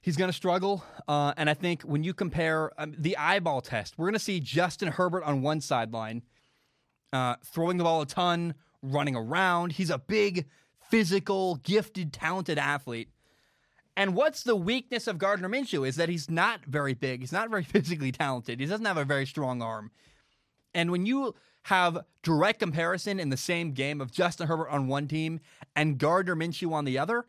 [0.00, 0.82] he's going to struggle.
[1.06, 4.40] Uh, and I think when you compare um, the eyeball test, we're going to see
[4.40, 6.22] Justin Herbert on one sideline
[7.12, 9.72] uh, throwing the ball a ton, running around.
[9.72, 10.46] He's a big,
[10.90, 13.10] physical, gifted, talented athlete.
[13.96, 17.20] And what's the weakness of Gardner Minshew is that he's not very big.
[17.20, 18.60] He's not very physically talented.
[18.60, 19.90] He doesn't have a very strong arm.
[20.74, 21.34] And when you
[21.64, 25.40] have direct comparison in the same game of Justin Herbert on one team
[25.76, 27.26] and Gardner Minshew on the other,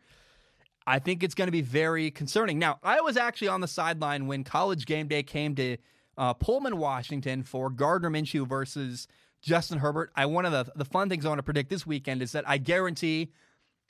[0.86, 2.58] I think it's going to be very concerning.
[2.58, 5.76] Now, I was actually on the sideline when college game day came to
[6.18, 9.06] uh, Pullman, Washington for Gardner Minshew versus
[9.42, 10.12] Justin Herbert.
[10.16, 12.48] I one of the the fun things I want to predict this weekend is that
[12.48, 13.32] I guarantee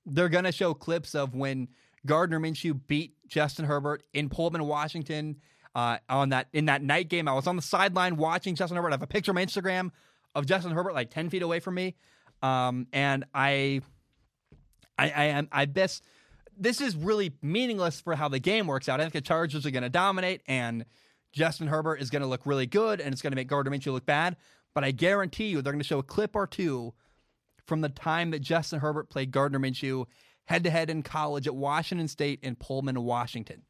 [0.07, 1.69] they're going to show clips of when
[2.07, 5.37] Gardner Minshew beat Justin Herbert in Pullman, Washington.
[5.75, 8.89] Uh, on that in that night game, I was on the sideline watching Justin Herbert.
[8.89, 9.91] I have a picture on my Instagram
[10.35, 11.95] of Justin Herbert like ten feet away from me,
[12.43, 13.81] um, and I,
[14.99, 16.05] I, I am I best.
[16.59, 19.01] This is really meaningless for how the game works out.
[19.01, 20.85] I think the Chargers are going to dominate, and
[21.33, 23.93] Justin Herbert is going to look really good, and it's going to make Gardner Minshew
[23.93, 24.37] look bad.
[24.75, 26.93] But I guarantee you they're going to show a clip or two
[27.67, 30.05] from the time that Justin Herbert played Gardner Minshew
[30.47, 33.63] head to head in college at Washington State in Pullman, Washington.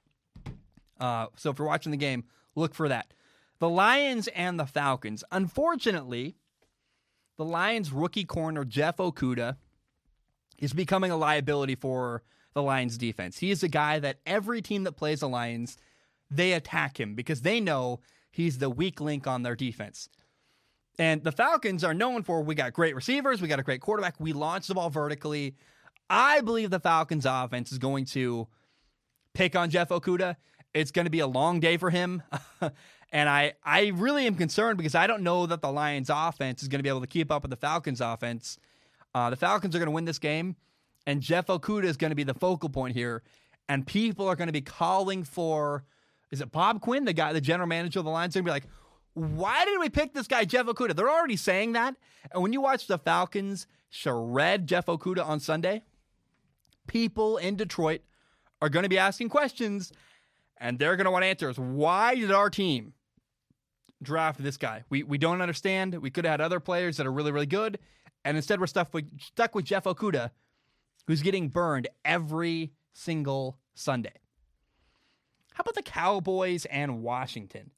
[0.98, 3.12] Uh, so if you're watching the game, look for that.
[3.58, 5.22] The Lions and the Falcons.
[5.30, 6.36] Unfortunately,
[7.36, 9.56] the Lions rookie corner Jeff Okudah
[10.58, 12.22] is becoming a liability for
[12.54, 13.38] the Lions defense.
[13.38, 15.76] He is a guy that every team that plays the Lions,
[16.30, 18.00] they attack him because they know
[18.30, 20.08] he's the weak link on their defense.
[20.98, 24.14] And the Falcons are known for we got great receivers, we got a great quarterback,
[24.18, 25.56] we launch the ball vertically.
[26.14, 28.46] I believe the Falcons offense is going to
[29.32, 30.36] pick on Jeff Okudah.
[30.74, 32.22] It's going to be a long day for him.
[33.12, 36.68] and I, I really am concerned because I don't know that the Lions offense is
[36.68, 38.58] going to be able to keep up with the Falcons offense.
[39.14, 40.56] Uh, the Falcons are going to win this game,
[41.06, 43.22] and Jeff Okudah is going to be the focal point here.
[43.70, 45.82] And people are going to be calling for,
[46.30, 48.52] is it Bob Quinn, the guy, the general manager of the Lions, going to be
[48.52, 48.66] like,
[49.14, 50.94] why did we pick this guy, Jeff Okudah?
[50.94, 51.96] They're already saying that.
[52.32, 55.84] And when you watch the Falcons shred Jeff Okudah on Sunday,
[56.86, 58.02] people in Detroit
[58.60, 59.92] are going to be asking questions
[60.58, 61.58] and they're going to want answers.
[61.58, 62.94] Why did our team
[64.02, 64.84] draft this guy?
[64.90, 65.94] We, we don't understand.
[66.00, 67.78] We could have had other players that are really, really good.
[68.24, 70.30] And instead, we're stuck with, stuck with Jeff Okudah,
[71.06, 74.12] who's getting burned every single Sunday.
[75.54, 77.72] How about the Cowboys and Washington?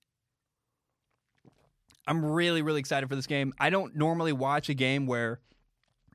[2.07, 3.55] I'm really, really excited for this game.
[3.59, 5.41] I don't normally watch a game where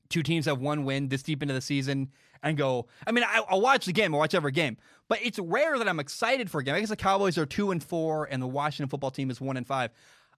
[0.10, 2.10] two teams have one win this deep into the season
[2.44, 2.88] and go.
[3.06, 4.14] I mean, I, will watch the game.
[4.14, 4.78] I'll watch every game,
[5.08, 6.76] but it's rare that I'm excited for a game.
[6.76, 9.58] I guess the Cowboys are two and four, and the Washington football team is one
[9.58, 9.92] and five.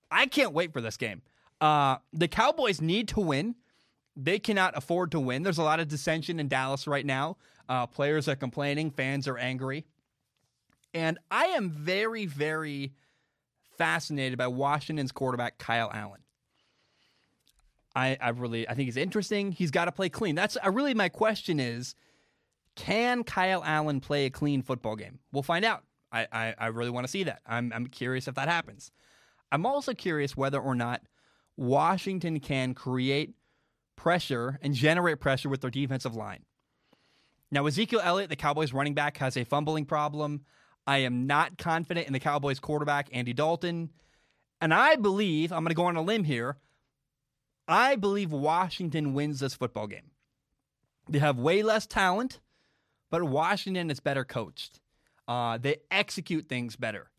[0.09, 1.21] I can't wait for this game.
[1.59, 3.55] Uh, the Cowboys need to win.
[4.15, 5.43] They cannot afford to win.
[5.43, 7.37] There's a lot of dissension in Dallas right now.
[7.69, 9.85] Uh, players are complaining, fans are angry,
[10.93, 12.93] and I am very, very
[13.77, 16.19] fascinated by Washington's quarterback Kyle Allen.
[17.95, 19.51] I, I really I think he's interesting.
[19.51, 20.35] He's got to play clean.
[20.35, 21.95] That's uh, really my question is,
[22.75, 25.19] can Kyle Allen play a clean football game?
[25.31, 25.83] We'll find out.
[26.11, 27.41] I, I, I really want to see that.
[27.45, 28.91] I'm I'm curious if that happens.
[29.51, 31.01] I'm also curious whether or not
[31.57, 33.33] Washington can create
[33.95, 36.43] pressure and generate pressure with their defensive line.
[37.51, 40.45] Now, Ezekiel Elliott, the Cowboys running back, has a fumbling problem.
[40.87, 43.91] I am not confident in the Cowboys quarterback, Andy Dalton.
[44.61, 46.57] And I believe, I'm going to go on a limb here,
[47.73, 50.11] I believe Washington wins this football game.
[51.09, 52.39] They have way less talent,
[53.09, 54.79] but Washington is better coached.
[55.27, 57.09] Uh, they execute things better.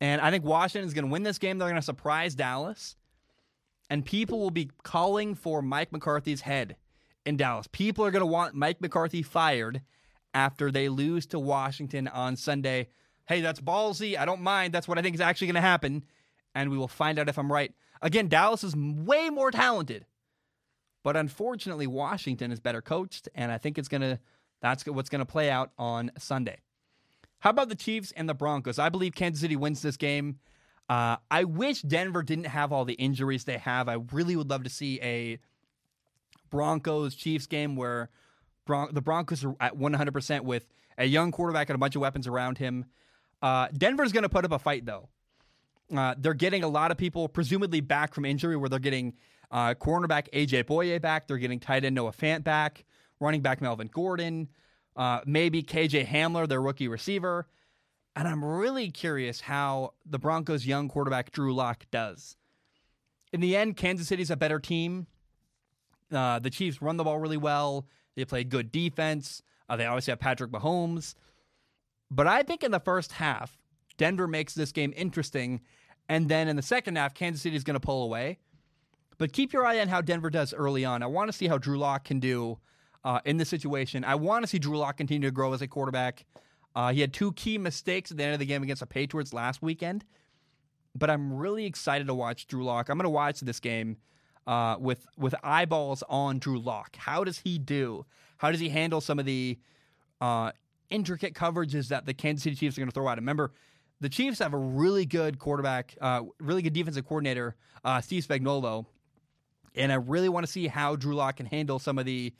[0.00, 1.58] And I think Washington is going to win this game.
[1.58, 2.96] They're going to surprise Dallas.
[3.88, 6.76] And people will be calling for Mike McCarthy's head
[7.24, 7.68] in Dallas.
[7.70, 9.82] People are going to want Mike McCarthy fired
[10.34, 12.88] after they lose to Washington on Sunday.
[13.26, 14.18] Hey, that's ballsy.
[14.18, 14.74] I don't mind.
[14.74, 16.04] That's what I think is actually going to happen.
[16.54, 17.72] And we will find out if I'm right.
[18.06, 20.06] Again, Dallas is way more talented.
[21.02, 23.28] But unfortunately, Washington is better coached.
[23.34, 24.20] And I think it's to,
[24.62, 26.58] that's what's to play out on Sunday.
[27.40, 28.78] How about the Chiefs and the Broncos?
[28.78, 30.38] I believe Kansas City wins this game.
[30.88, 33.88] Uh, I wish Denver didn't have all the injuries they have.
[33.88, 35.40] I really would love to see a
[36.48, 38.10] Broncos Chiefs game where
[38.66, 42.28] Bron- the Broncos are at 100% with a young quarterback and a bunch of weapons
[42.28, 42.84] around him.
[43.42, 45.08] Uh, Denver's going to put up a fight, though.
[45.94, 49.14] Uh, they're getting a lot of people, presumably back from injury, where they're getting
[49.50, 51.28] uh, cornerback AJ Bouye back.
[51.28, 52.84] They're getting tight end Noah Fant back,
[53.20, 54.48] running back Melvin Gordon,
[54.96, 57.46] uh, maybe KJ Hamler, their rookie receiver.
[58.16, 62.36] And I'm really curious how the Broncos' young quarterback Drew Lock does.
[63.32, 65.06] In the end, Kansas City's a better team.
[66.10, 67.86] Uh, the Chiefs run the ball really well.
[68.14, 69.42] They play good defense.
[69.68, 71.14] Uh, they obviously have Patrick Mahomes.
[72.10, 73.58] But I think in the first half,
[73.96, 75.60] Denver makes this game interesting.
[76.08, 78.38] And then in the second half, Kansas City is going to pull away.
[79.18, 81.02] But keep your eye on how Denver does early on.
[81.02, 82.58] I want to see how Drew Lock can do
[83.04, 84.04] uh, in this situation.
[84.04, 86.24] I want to see Drew Lock continue to grow as a quarterback.
[86.74, 89.32] Uh, he had two key mistakes at the end of the game against the Patriots
[89.32, 90.04] last weekend.
[90.94, 92.88] But I'm really excited to watch Drew Lock.
[92.88, 93.96] I'm going to watch this game
[94.46, 96.96] uh, with with eyeballs on Drew Lock.
[96.96, 98.04] How does he do?
[98.38, 99.58] How does he handle some of the
[100.20, 100.52] uh,
[100.90, 103.16] intricate coverages that the Kansas City Chiefs are going to throw out?
[103.16, 103.52] Remember,
[104.00, 108.86] the Chiefs have a really good quarterback, uh, really good defensive coordinator, uh, Steve Spagnuolo,
[109.74, 112.32] and I really want to see how Drew Lock can handle some of the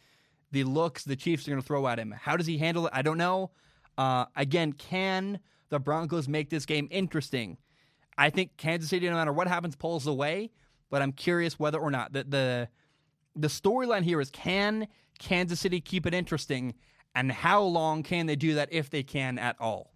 [0.52, 2.14] the looks the Chiefs are going to throw at him.
[2.16, 2.92] How does he handle it?
[2.94, 3.50] I don't know.
[3.98, 5.40] Uh, again, can
[5.70, 7.58] the Broncos make this game interesting?
[8.16, 10.50] I think Kansas City, no matter what happens, pulls away
[10.90, 12.68] but I'm curious whether or not the the,
[13.34, 14.88] the storyline here is can
[15.18, 16.74] Kansas City keep it interesting,
[17.14, 19.92] and how long can they do that if they can at all?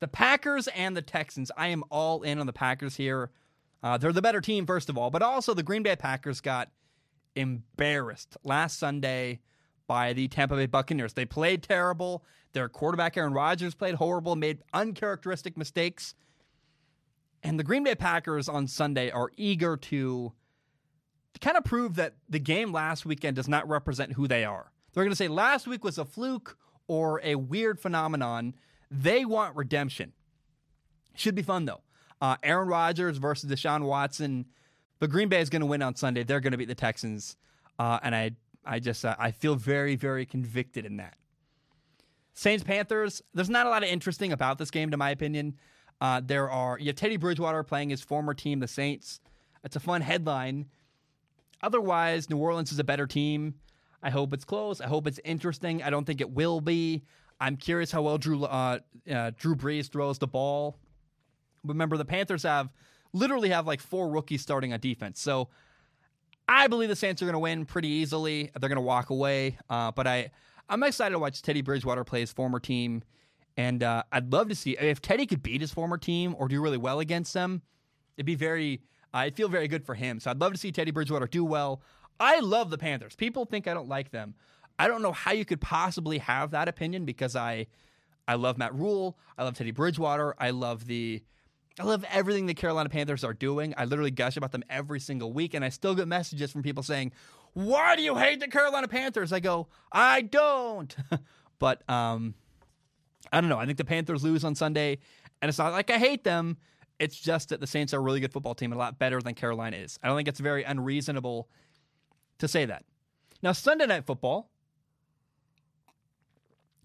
[0.00, 1.50] The Packers and the Texans.
[1.56, 3.30] I am all in on the Packers here.
[3.82, 6.70] Uh, they're the better team, first of all, but also the Green Bay Packers got
[7.36, 9.40] embarrassed last Sunday
[9.86, 11.12] by the Tampa Bay Buccaneers.
[11.12, 12.24] They played terrible.
[12.52, 16.14] Their quarterback Aaron Rodgers played horrible, made uncharacteristic mistakes.
[17.42, 20.32] And the Green Bay Packers on Sunday are eager to
[21.40, 24.72] kind of prove that the game last weekend does not represent who they are.
[24.92, 28.54] They're going to say last week was a fluke or a weird phenomenon.
[28.94, 30.12] They want redemption.
[31.16, 31.80] Should be fun though.
[32.20, 34.46] Uh, Aaron Rodgers versus Deshaun Watson.
[35.00, 36.22] But Green Bay is going to win on Sunday.
[36.22, 37.36] They're going to beat the Texans,
[37.78, 38.30] uh, and I,
[38.64, 41.16] I just, uh, I feel very, very convicted in that.
[42.32, 43.20] Saints Panthers.
[43.34, 45.56] There's not a lot of interesting about this game, to my opinion.
[46.00, 49.20] Uh, there are you have Teddy Bridgewater playing his former team, the Saints.
[49.62, 50.66] It's a fun headline.
[51.62, 53.54] Otherwise, New Orleans is a better team.
[54.02, 54.80] I hope it's close.
[54.80, 55.82] I hope it's interesting.
[55.82, 57.02] I don't think it will be.
[57.40, 58.78] I'm curious how well Drew uh,
[59.10, 60.76] uh, Drew Brees throws the ball.
[61.64, 62.70] Remember, the Panthers have
[63.12, 65.20] literally have like four rookies starting on defense.
[65.20, 65.48] So
[66.48, 68.50] I believe the Saints are going to win pretty easily.
[68.58, 69.58] They're going to walk away.
[69.68, 70.30] Uh, but I
[70.68, 73.02] I'm excited to watch Teddy Bridgewater play his former team,
[73.56, 76.60] and uh, I'd love to see if Teddy could beat his former team or do
[76.60, 77.62] really well against them.
[78.16, 78.82] It'd be very.
[79.12, 80.20] Uh, I'd feel very good for him.
[80.20, 81.82] So I'd love to see Teddy Bridgewater do well.
[82.20, 83.14] I love the Panthers.
[83.16, 84.34] People think I don't like them.
[84.78, 87.66] I don't know how you could possibly have that opinion because I
[88.26, 90.34] I love Matt Rhule, I love Teddy Bridgewater.
[90.38, 91.22] I love the
[91.78, 93.74] I love everything the Carolina Panthers are doing.
[93.76, 96.84] I literally gush about them every single week, and I still get messages from people
[96.84, 97.12] saying,
[97.52, 99.32] Why do you hate the Carolina Panthers?
[99.32, 100.94] I go, I don't.
[101.58, 102.34] but um,
[103.32, 103.58] I don't know.
[103.58, 104.98] I think the Panthers lose on Sunday,
[105.42, 106.58] and it's not like I hate them.
[107.00, 109.20] It's just that the Saints are a really good football team, and a lot better
[109.20, 109.98] than Carolina is.
[110.00, 111.48] I don't think it's very unreasonable
[112.38, 112.84] to say that.
[113.42, 114.48] Now, Sunday night football,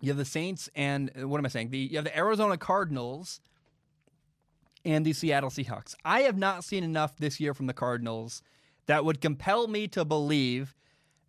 [0.01, 1.71] you have the Saints and what am I saying?
[1.71, 3.41] The you have the Arizona Cardinals
[4.85, 5.95] and the Seattle Seahawks.
[6.05, 8.41] I have not seen enough this year from the Cardinals
[8.85, 10.75] that would compel me to believe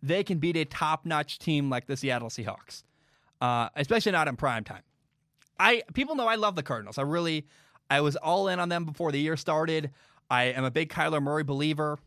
[0.01, 2.83] they can beat a top-notch team like the Seattle Seahawks,
[3.39, 4.81] uh, especially not in prime time.
[5.59, 6.97] I people know I love the Cardinals.
[6.97, 7.45] I really,
[7.89, 9.91] I was all in on them before the year started.
[10.29, 11.99] I am a big Kyler Murray believer,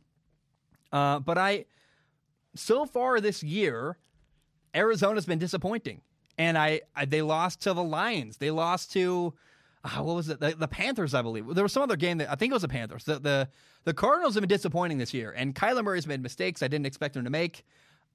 [0.92, 1.66] uh, but I,
[2.56, 3.98] so far this year,
[4.74, 6.00] Arizona's been disappointing,
[6.38, 8.38] and I, I they lost to the Lions.
[8.38, 9.34] They lost to
[9.84, 10.40] uh, what was it?
[10.40, 11.46] The, the, Panthers, I believe.
[11.54, 13.04] There was some other game that I think it was the Panthers.
[13.04, 13.48] The, the
[13.84, 17.16] the Cardinals have been disappointing this year, and Kyler Murray's made mistakes I didn't expect
[17.16, 17.64] him to make.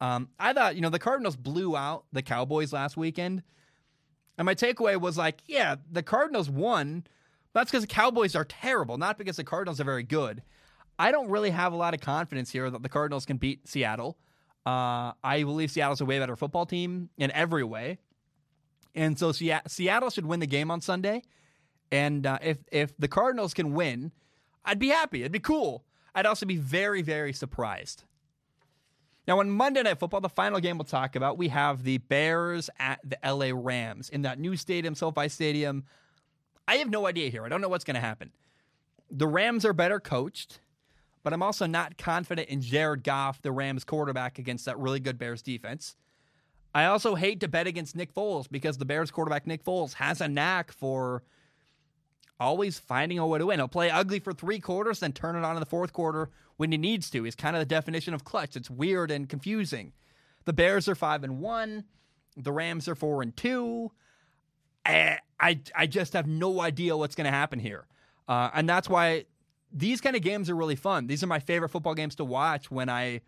[0.01, 3.43] Um, I thought, you know, the Cardinals blew out the Cowboys last weekend,
[4.38, 7.05] and my takeaway was like, yeah, the Cardinals won.
[7.53, 10.41] That's because the Cowboys are terrible, not because the Cardinals are very good.
[10.97, 14.17] I don't really have a lot of confidence here that the Cardinals can beat Seattle.
[14.65, 17.99] Uh, I believe Seattle's a way better football team in every way.
[18.99, 21.23] And so Seattle should win the game on Sunday.
[21.89, 24.11] And uh, if if the Cardinals can win,
[24.65, 25.21] I'd be happy.
[25.21, 25.85] It'd be cool.
[26.13, 28.03] I'd also be very very surprised.
[29.25, 32.69] Now on Monday Night Football, the final game we'll talk about, we have the Bears
[32.77, 35.85] at the LA Rams in that new stadium, SoFi Stadium.
[36.67, 37.45] I have no idea here.
[37.45, 38.31] I don't know what's going to happen.
[39.09, 40.59] The Rams are better coached,
[41.23, 45.17] but I'm also not confident in Jared Goff, the Rams quarterback, against that really good
[45.17, 45.95] Bears defense.
[46.74, 50.22] I also hate to bet against Nick Foles because the Bears quarterback Nick Foles has
[50.22, 51.24] a knack for
[52.39, 53.59] always finding a way to win.
[53.59, 56.72] He'll play ugly for three quarters, then turn it on in the fourth quarter when
[56.72, 57.24] he needs to.
[57.24, 58.55] He's kind of the definition of clutch.
[58.55, 59.93] It's weird and confusing.
[60.45, 61.86] The Bears are five and one.
[62.38, 63.91] The Rams are four and two.
[64.86, 67.86] I I, I just have no idea what's going to happen here,
[68.28, 69.26] uh, and that's why
[69.72, 71.07] these kind of games are really fun.
[71.07, 72.72] These are my favorite football games to watch.
[72.72, 73.22] When I,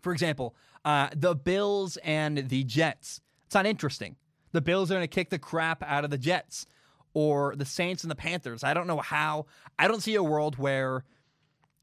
[0.00, 0.54] for example,
[0.84, 3.20] uh, the Bills and the Jets.
[3.46, 4.16] It's not interesting.
[4.52, 6.66] The Bills are going to kick the crap out of the Jets
[7.14, 8.64] or the Saints and the Panthers.
[8.64, 9.46] I don't know how.
[9.78, 11.04] I don't see a world where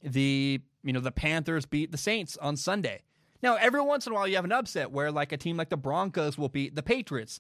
[0.04, 3.02] the you know the Panthers beat the Saints on Sunday.
[3.41, 5.70] Now, every once in a while, you have an upset where like a team like
[5.70, 7.39] the Broncos will beat the Patriots.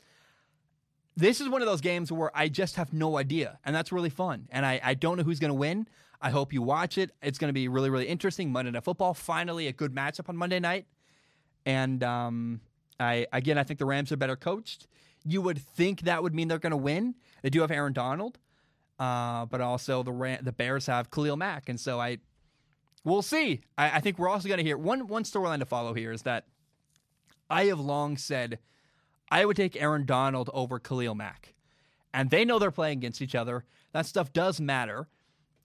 [1.15, 4.09] This is one of those games where I just have no idea, and that's really
[4.09, 4.47] fun.
[4.51, 5.87] And I, I don't know who's going to win.
[6.21, 7.11] I hope you watch it.
[7.21, 8.51] It's going to be really, really interesting.
[8.51, 10.85] Monday Night Football, finally a good matchup on Monday night.
[11.69, 12.61] And um,
[12.99, 14.87] I again, I think the Rams are better coached.
[15.23, 17.13] You would think that would mean they're going to win.
[17.43, 18.39] They do have Aaron Donald,
[18.97, 22.17] uh, but also the Ram- the Bears have Khalil Mack, and so I
[23.03, 23.61] we'll see.
[23.77, 26.23] I, I think we're also going to hear one one storyline to follow here is
[26.23, 26.47] that
[27.51, 28.57] I have long said
[29.29, 31.53] I would take Aaron Donald over Khalil Mack,
[32.15, 33.63] and they know they're playing against each other.
[33.93, 35.07] That stuff does matter,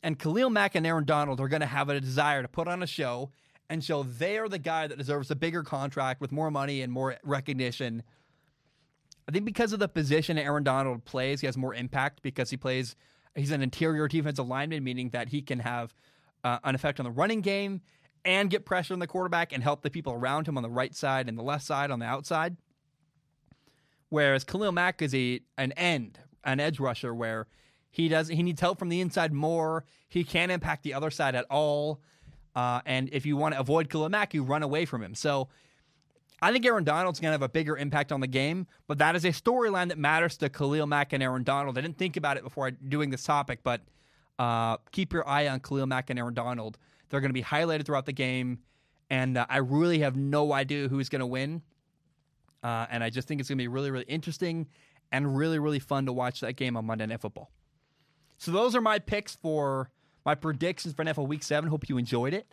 [0.02, 2.82] and Khalil Mack and Aaron Donald are going to have a desire to put on
[2.82, 3.30] a show
[3.70, 6.92] and so they are the guy that deserves a bigger contract with more money and
[6.92, 8.02] more recognition
[9.28, 12.56] I think because of the position Aaron Donald plays, he has more impact because he
[12.56, 12.94] plays.
[13.34, 15.94] He's an interior defensive lineman, meaning that he can have
[16.44, 17.80] uh, an effect on the running game
[18.24, 20.94] and get pressure on the quarterback and help the people around him on the right
[20.94, 22.56] side and the left side on the outside.
[24.08, 27.46] Whereas Khalil Mack is a an end, an edge rusher, where
[27.90, 29.84] he does he needs help from the inside more.
[30.08, 32.00] He can't impact the other side at all.
[32.54, 35.14] Uh, and if you want to avoid Khalil Mack, you run away from him.
[35.14, 35.48] So
[36.40, 39.16] I think Aaron Donald's going to have a bigger impact on the game, but that
[39.16, 41.78] is a storyline that matters to Khalil Mack and Aaron Donald.
[41.78, 43.80] I didn't think about it before doing this topic, but
[44.38, 46.78] uh, keep your eye on Khalil Mack and Aaron Donald.
[47.08, 48.58] They're going to be highlighted throughout the game,
[49.10, 51.62] and uh, I really have no idea who's going to win.
[52.62, 54.66] Uh, and I just think it's going to be really, really interesting
[55.12, 57.50] and really, really fun to watch that game on Monday Night Football.
[58.38, 59.90] So those are my picks for
[60.24, 61.68] my predictions for NFL Week 7.
[61.68, 62.46] Hope you enjoyed it.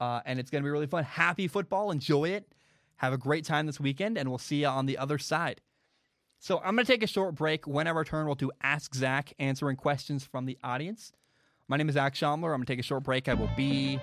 [0.00, 1.04] Uh, and it's going to be really fun.
[1.04, 1.90] Happy football.
[1.90, 2.48] Enjoy it.
[2.96, 5.60] Have a great time this weekend, and we'll see you on the other side.
[6.38, 7.66] So I'm going to take a short break.
[7.66, 11.12] When I return, we'll do Ask Zac, answering questions from the audience.
[11.68, 12.52] My name is Zac Shomler.
[12.52, 13.28] I'm going to take a short break.
[13.28, 13.98] I will be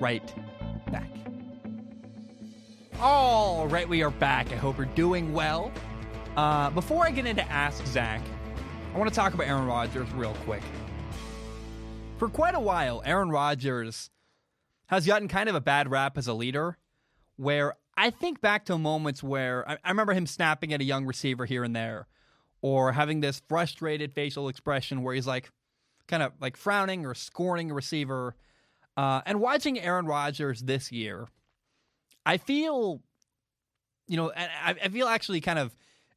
[0.00, 0.34] right
[0.90, 1.08] back.
[3.00, 4.50] All right, we are back.
[4.52, 5.70] I hope you're doing well.
[6.36, 8.20] Uh, before I get into Ask Zac,
[8.92, 10.62] I want to talk about Aaron Rodgers real quick.
[12.18, 14.08] For quite a while, Aaron Rodgers
[14.86, 16.78] has gotten kind of a bad rap as a leader,
[17.36, 21.06] where I think back to moments where I, I remember him snapping at a young
[21.06, 22.06] receiver here and there,
[22.62, 25.50] or having this frustrated facial expression where he's like,
[26.06, 28.36] kind of like frowning or scorning a receiver.
[28.96, 31.26] Uh, and watching Aaron Rodgers this year,
[32.24, 33.02] I feel,
[34.06, 35.74] you know, I, I feel actually kind of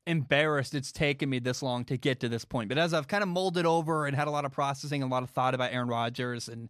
[0.07, 2.69] embarrassed it's taken me this long to get to this point.
[2.69, 5.13] But as I've kind of molded over and had a lot of processing, and a
[5.13, 6.69] lot of thought about Aaron Rodgers, and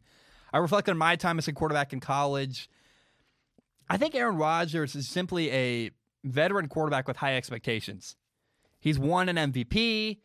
[0.52, 2.70] I reflect on my time as a quarterback in college,
[3.90, 5.92] I think Aaron Rodgers is simply a
[6.24, 8.16] veteran quarterback with high expectations.
[8.80, 10.20] He's won an MVP,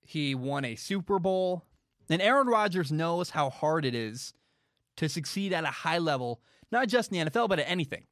[0.00, 1.64] he won a Super Bowl,
[2.08, 4.34] and Aaron Rodgers knows how hard it is
[4.96, 6.40] to succeed at a high level,
[6.70, 8.04] not just in the NFL, but at anything.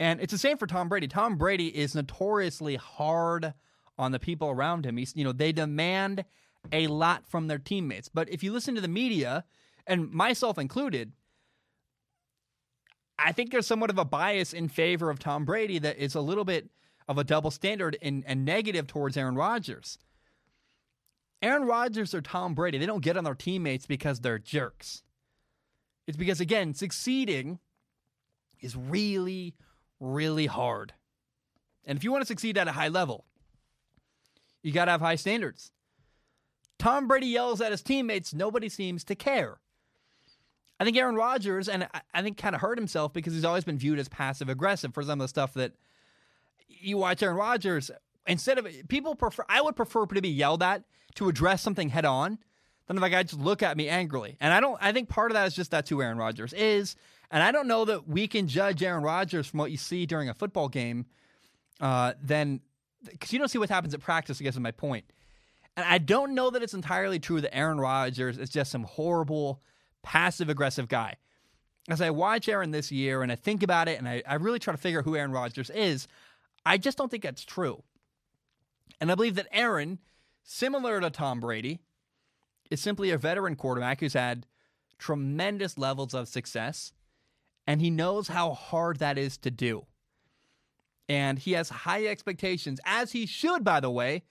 [0.00, 1.08] And it's the same for Tom Brady.
[1.08, 3.54] Tom Brady is notoriously hard
[3.98, 4.96] on the people around him.
[4.96, 6.24] He's, you know, they demand
[6.72, 8.08] a lot from their teammates.
[8.08, 9.44] But if you listen to the media,
[9.86, 11.12] and myself included,
[13.18, 16.20] I think there's somewhat of a bias in favor of Tom Brady that is a
[16.20, 16.70] little bit
[17.08, 19.98] of a double standard and, and negative towards Aaron Rodgers.
[21.42, 25.02] Aaron Rodgers or Tom Brady, they don't get on their teammates because they're jerks.
[26.06, 27.58] It's because, again, succeeding
[28.60, 29.54] is really,
[30.00, 30.92] really hard.
[31.84, 33.24] And if you want to succeed at a high level,
[34.62, 35.72] you got to have high standards.
[36.78, 39.58] Tom Brady yells at his teammates, nobody seems to care.
[40.80, 43.78] I think Aaron Rodgers, and I think kind of hurt himself because he's always been
[43.78, 45.72] viewed as passive aggressive for some of the stuff that
[46.68, 47.90] you watch Aaron Rodgers.
[48.26, 50.84] Instead of people prefer, I would prefer to be yelled at
[51.16, 52.38] to address something head on
[52.86, 54.36] than if a guy just look at me angrily.
[54.40, 54.78] And I don't.
[54.80, 56.94] I think part of that is just that's who Aaron Rodgers is.
[57.30, 60.28] And I don't know that we can judge Aaron Rodgers from what you see during
[60.28, 61.06] a football game.
[61.80, 62.60] Uh, then,
[63.04, 64.40] because you don't see what happens at practice.
[64.40, 65.04] I guess is my point.
[65.76, 69.62] And I don't know that it's entirely true that Aaron Rodgers is just some horrible
[70.02, 71.14] passive aggressive guy.
[71.88, 74.58] As I watch Aaron this year and I think about it and I, I really
[74.58, 76.08] try to figure out who Aaron Rodgers is,
[76.66, 77.82] I just don't think that's true.
[79.00, 79.98] And I believe that Aaron,
[80.42, 81.78] similar to Tom Brady,
[82.70, 84.46] is simply a veteran quarterback who's had
[84.98, 86.92] tremendous levels of success
[87.68, 89.84] and he knows how hard that is to do.
[91.06, 94.24] And he has high expectations, as he should, by the way.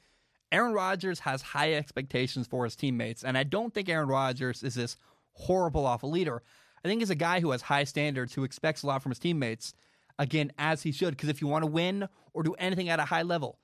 [0.51, 4.73] Aaron Rodgers has high expectations for his teammates, and I don't think Aaron Rodgers is
[4.73, 4.97] this
[5.33, 6.41] horrible off a leader.
[6.83, 9.19] I think he's a guy who has high standards, who expects a lot from his
[9.19, 9.73] teammates,
[10.17, 11.11] again, as he should.
[11.11, 13.59] Because if you want to win or do anything at a high level,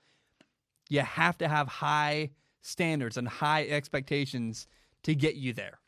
[0.90, 2.30] you have to have high
[2.62, 4.68] standards and high expectations
[5.04, 5.80] to get you there.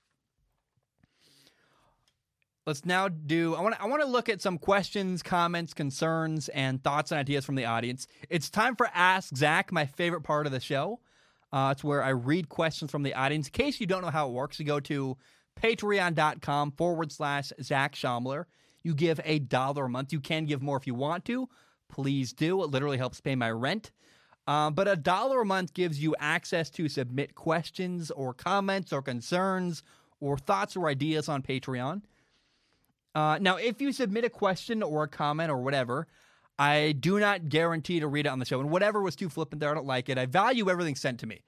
[2.65, 3.53] Let's now do.
[3.53, 3.79] I want.
[3.79, 7.65] I want to look at some questions, comments, concerns, and thoughts and ideas from the
[7.65, 8.07] audience.
[8.27, 10.99] It's time for Ask Zac, my favorite part of the show.
[11.53, 13.47] Uh, it's where I read questions from the audience.
[13.47, 15.15] In case you don't know how it works, you go to
[15.61, 18.45] patreon.com forward slash Zac Shomler.
[18.81, 20.11] You give a dollar a month.
[20.11, 21.47] You can give more if you want to.
[21.87, 22.63] Please do.
[22.63, 23.91] It literally helps pay my rent.
[24.47, 29.03] Um, but a dollar a month gives you access to submit questions or comments or
[29.03, 29.83] concerns
[30.19, 32.01] or thoughts or ideas on Patreon.
[33.15, 36.05] Uh, now, if you submit a question or a comment or whatever,
[36.59, 38.59] I do not guarantee to read it on the show.
[38.59, 40.17] And whatever was too flippant there, I don't like it.
[40.17, 41.43] I value everything sent to me.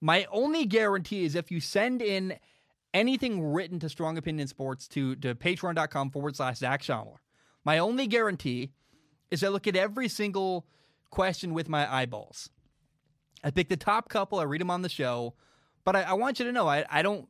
[0.00, 2.38] My only guarantee is if you send in
[2.92, 7.16] anything written to Strong Opinion Sports to, to patreon.com forward slash Zac Shomler.
[7.64, 8.70] My only guarantee
[9.30, 10.66] is I look at every single
[11.10, 12.50] question with my eyeballs.
[13.42, 15.34] I pick the top couple, I read them on the show,
[15.84, 17.28] but I, I want you to know I, I don't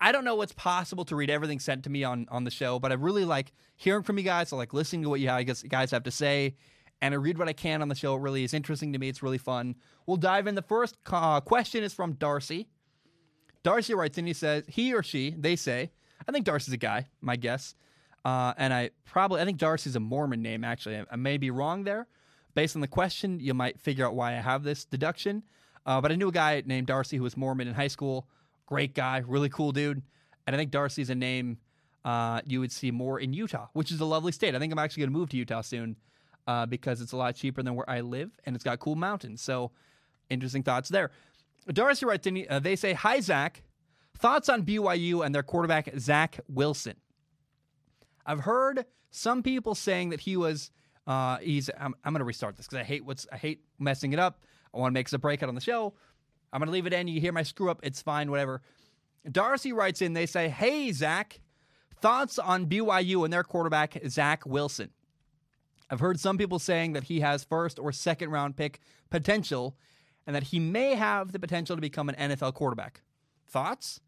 [0.00, 2.78] I don't know what's possible to read everything sent to me on on the show,
[2.78, 4.52] but I really like hearing from you guys.
[4.52, 5.28] I like listening to what you
[5.68, 6.54] guys have to say,
[7.00, 8.14] and I read what I can on the show.
[8.14, 9.08] It really is interesting to me.
[9.08, 9.76] It's really fun.
[10.06, 10.54] We'll dive in.
[10.54, 12.68] The first uh, question is from Darcy.
[13.62, 15.90] Darcy writes and he says, he or she, they say,
[16.28, 17.74] I think Darcy's a guy, my guess.
[18.24, 21.02] Uh, and I probably, I think Darcy's a Mormon name, actually.
[21.10, 22.06] I, may be wrong there.
[22.54, 25.42] Based on the question, you might figure out why I have this deduction.
[25.84, 28.28] Uh, but I knew a guy named Darcy who was Mormon in high school.
[28.66, 30.02] Great guy, really cool dude.
[30.46, 31.58] And I think Darcy's a name
[32.04, 34.54] uh, you would see more in Utah, which is a lovely state.
[34.54, 35.96] I think I'm actually going to move to Utah soon
[36.46, 39.42] uh, because it's a lot cheaper than where I live and it's got cool mountains.
[39.42, 39.72] So,
[40.30, 41.10] interesting thoughts there.
[41.72, 43.62] Darcy writes uh, they say, Hi, Zac.
[44.18, 46.94] Thoughts on BYU and their quarterback, Zach Wilson.
[48.24, 50.70] I've heard some people saying that he was.
[51.06, 51.70] Uh, he's.
[51.78, 53.26] I'm, I'm going to restart this because I hate what's.
[53.30, 54.40] I hate messing it up.
[54.74, 55.94] I want to make a breakout on the show.
[56.56, 57.06] I'm going to leave it in.
[57.06, 57.80] You hear my screw up.
[57.82, 58.30] It's fine.
[58.30, 58.62] Whatever.
[59.30, 60.14] Darcy writes in.
[60.14, 61.40] They say, "Hey Zac,
[62.00, 64.90] thoughts on BYU and their quarterback Zach Wilson."
[65.90, 68.80] I've heard some people saying that he has first or second round pick
[69.10, 69.76] potential,
[70.26, 73.02] and that he may have the potential to become an NFL quarterback.
[73.46, 74.00] Thoughts?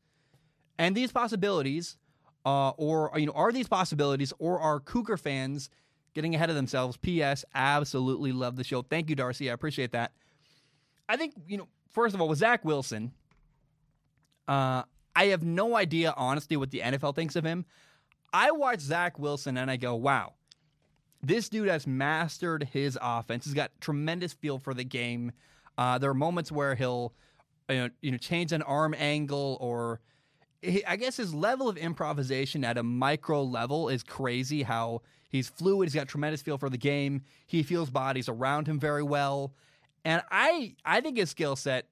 [0.78, 1.99] And these possibilities
[2.46, 5.68] uh, or you know, are these possibilities, or are Cougar fans
[6.14, 6.96] getting ahead of themselves?
[6.96, 7.44] P.S.
[7.55, 8.80] Absolutely love the show.
[8.80, 9.51] Thank you, Darcy.
[9.51, 10.12] I appreciate that.
[11.11, 11.68] I think you know.
[11.99, 13.11] First of all, with Zach Wilson,
[14.46, 14.84] uh,
[15.16, 17.64] I have no idea, honestly, what the NFL thinks of him.
[18.32, 20.34] I watch Zach Wilson and I go, wow,
[21.24, 23.46] this dude has mastered his offense.
[23.46, 25.32] He's got tremendous feel for the game.
[25.76, 27.14] Uh, there are moments where he'll,
[27.68, 29.99] you know, you know, change an arm angle or
[30.86, 34.62] I guess his level of improvisation at a micro level is crazy.
[34.62, 37.22] How he's fluid, he's got tremendous feel for the game.
[37.49, 39.53] He feels bodies around him very well,
[40.09, 41.87] and I I think his skill set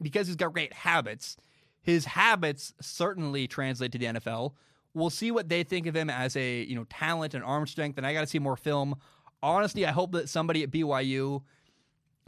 [0.00, 1.38] because he's got great habits.
[1.80, 4.52] His habits certainly translate to the NFL.
[4.92, 7.96] We'll see what they think of him as a you know talent and arm strength,
[7.96, 8.96] and I got to see more film.
[9.42, 11.42] Honestly, I hope that somebody at BYU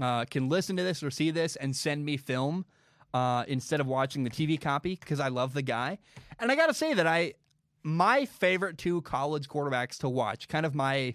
[0.01, 2.65] uh, can listen to this or see this and send me film
[3.13, 5.99] uh, instead of watching the TV copy because I love the guy.
[6.39, 7.35] And I got to say that I
[7.83, 11.15] my favorite two college quarterbacks to watch, kind of my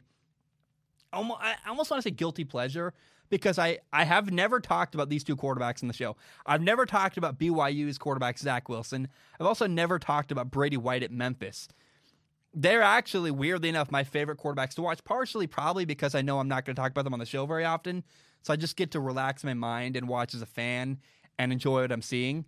[1.12, 2.94] almost I almost want to say guilty pleasure
[3.30, 6.16] because I I have never talked about these two quarterbacks in the show.
[6.46, 9.08] I've never talked about BYU's quarterback Zach Wilson.
[9.40, 11.68] I've also never talked about Brady White at Memphis.
[12.54, 16.48] They're actually weirdly enough my favorite quarterbacks to watch, partially probably because I know I'm
[16.48, 18.04] not going to talk about them on the show very often.
[18.42, 21.00] So I just get to relax my mind and watch as a fan
[21.38, 22.46] and enjoy what I'm seeing.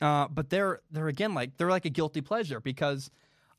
[0.00, 3.10] Uh, but they're they're again like they're like a guilty pleasure because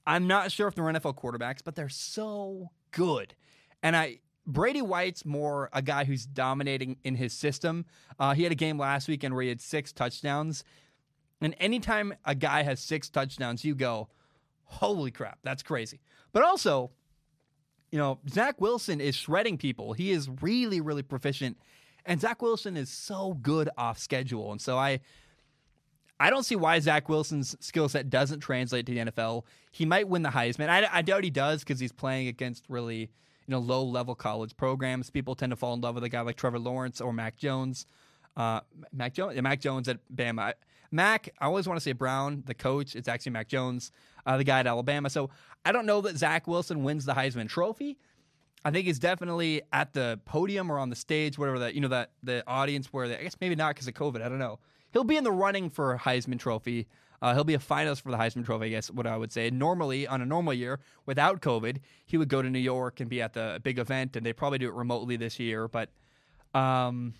[0.08, 3.36] I'm not sure if they're NFL quarterbacks, but they're so good.
[3.84, 7.86] And I Brady White's more a guy who's dominating in his system.
[8.20, 10.64] Uh, he had a game last weekend where he had six touchdowns.
[11.42, 14.10] And anytime a guy has six touchdowns, you go,
[14.66, 16.00] holy crap, that's crazy.
[16.34, 16.92] But also,
[17.92, 19.94] you know, Zach Wilson is shredding people.
[19.94, 21.58] He is really, really proficient
[22.06, 24.52] and Zach Wilson is so good off schedule.
[24.52, 25.00] And so I
[26.20, 29.44] I don't see why Zach Wilson's skill set doesn't translate to the NFL.
[29.72, 30.70] He might win the Heisman.
[30.70, 33.10] I, I doubt he does because he's playing against really
[33.48, 35.10] you know low level college programs.
[35.10, 37.86] People tend to fall in love with a guy like Trevor Lawrence or Mac Jones.
[38.36, 38.62] Uh,
[38.94, 40.54] Mac Jones, Mac Jones at Bama.
[40.92, 42.96] Mac, I always want to say Brown, the coach.
[42.96, 43.92] It's actually Mac Jones,
[44.26, 45.10] uh, the guy at Alabama.
[45.10, 45.30] So
[45.66, 47.98] I don't know that Zach Wilson wins the Heisman Trophy.
[48.64, 51.88] I think he's definitely at the podium or on the stage, whatever that you know
[51.88, 54.22] that the audience where they, I guess maybe not because of COVID.
[54.22, 54.60] I don't know.
[54.94, 56.88] He'll be in the running for Heisman Trophy.
[57.22, 58.90] Uh, he'll be a finalist for the Heisman Trophy, I guess.
[58.90, 59.50] What I would say.
[59.50, 63.22] Normally, on a normal year without COVID, he would go to New York and be
[63.22, 65.68] at the big event, and they probably do it remotely this year.
[65.68, 65.90] But
[66.54, 67.14] um,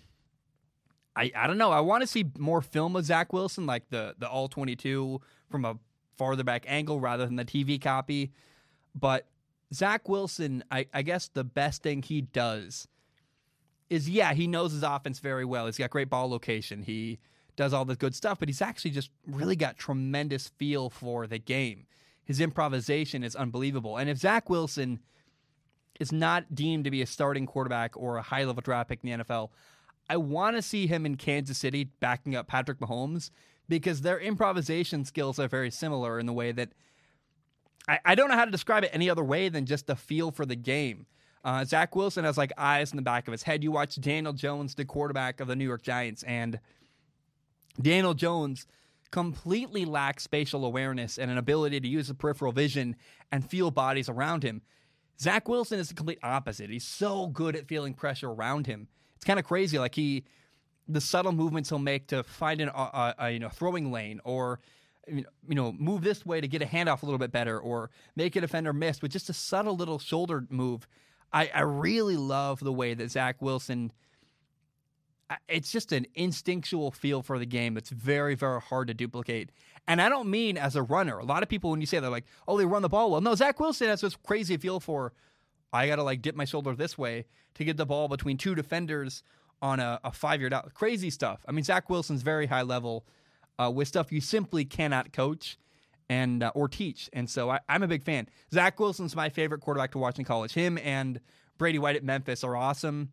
[1.14, 1.70] I I don't know.
[1.70, 5.20] I want to see more film of Zach Wilson, like the the all twenty two
[5.50, 5.78] from a
[6.16, 8.32] farther back angle rather than the TV copy.
[8.94, 9.26] But
[9.72, 12.86] Zach Wilson, I, I guess the best thing he does
[13.88, 15.66] is, yeah, he knows his offense very well.
[15.66, 16.82] He's got great ball location.
[16.82, 17.18] He
[17.56, 21.38] does all the good stuff, but he's actually just really got tremendous feel for the
[21.38, 21.86] game.
[22.24, 23.96] His improvisation is unbelievable.
[23.96, 25.00] And if Zach Wilson
[26.00, 29.18] is not deemed to be a starting quarterback or a high level draft pick in
[29.18, 29.50] the NFL,
[30.08, 33.30] I want to see him in Kansas City backing up Patrick Mahomes
[33.68, 36.70] because their improvisation skills are very similar in the way that
[37.88, 40.30] I, I don't know how to describe it any other way than just the feel
[40.30, 41.06] for the game.
[41.44, 43.64] Uh, Zach Wilson has like eyes in the back of his head.
[43.64, 46.60] You watch Daniel Jones, the quarterback of the New York Giants, and
[47.80, 48.66] Daniel Jones
[49.10, 52.96] completely lacks spatial awareness and an ability to use the peripheral vision
[53.30, 54.62] and feel bodies around him.
[55.20, 56.70] Zach Wilson is the complete opposite.
[56.70, 58.88] He's so good at feeling pressure around him.
[59.16, 59.78] It's kind of crazy.
[59.78, 60.24] Like he,
[60.88, 64.60] the subtle movements he'll make to find an, a, a, you know throwing lane or
[65.08, 68.36] you know, move this way to get a handoff a little bit better or make
[68.36, 70.86] a defender miss with just a subtle little shoulder move.
[71.32, 73.92] I, I really love the way that Zach Wilson
[75.48, 79.50] it's just an instinctual feel for the game that's very, very hard to duplicate.
[79.86, 81.18] And I don't mean as a runner.
[81.18, 83.20] A lot of people, when you say they're like, oh, they run the ball well.
[83.20, 85.12] No, Zach Wilson has this crazy feel for,
[85.72, 88.54] I got to like dip my shoulder this way to get the ball between two
[88.54, 89.22] defenders
[89.60, 90.72] on a, a five yard out.
[90.74, 91.44] Crazy stuff.
[91.48, 93.04] I mean, Zach Wilson's very high level
[93.58, 95.58] uh, with stuff you simply cannot coach
[96.08, 97.08] and uh, or teach.
[97.12, 98.28] And so I, I'm a big fan.
[98.52, 100.52] Zach Wilson's my favorite quarterback to watch in college.
[100.52, 101.20] Him and
[101.58, 103.12] Brady White at Memphis are awesome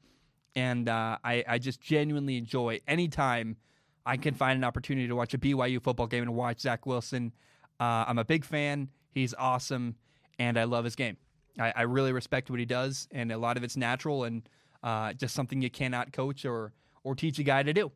[0.55, 3.57] and uh, I, I just genuinely enjoy anytime
[4.05, 7.31] I can find an opportunity to watch a BYU football game and watch Zac Wilson.
[7.79, 8.89] Uh, I'm a big fan.
[9.11, 9.95] He's awesome,
[10.37, 11.17] and I love his game.
[11.59, 14.47] I, I, really respect what he does, and a lot of it's natural and
[14.83, 16.73] uh, just something you cannot coach or
[17.03, 17.91] or teach a guy to do.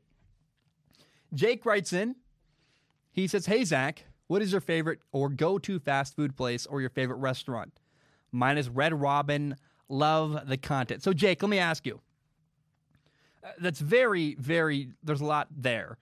[1.33, 2.15] Jake writes in.
[3.11, 6.89] He says, "Hey Zach, what is your favorite or go-to fast food place or your
[6.89, 7.73] favorite restaurant?
[8.31, 9.55] Mine is Red Robin.
[9.87, 11.03] Love the content.
[11.03, 12.01] So Jake, let me ask you."
[13.59, 14.89] That's very, very.
[15.03, 15.97] There's a lot there.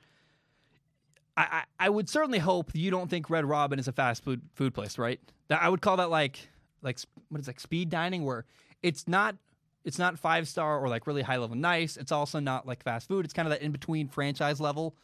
[1.38, 4.42] I, I, I would certainly hope you don't think Red Robin is a fast food
[4.54, 5.20] food place, right?
[5.50, 6.50] I would call that like
[6.82, 8.46] like what is it, like speed dining, where
[8.84, 9.36] it's not
[9.84, 11.98] it's not five star or like really high level nice.
[11.98, 13.26] It's also not like fast food.
[13.26, 14.96] It's kind of that in between franchise level.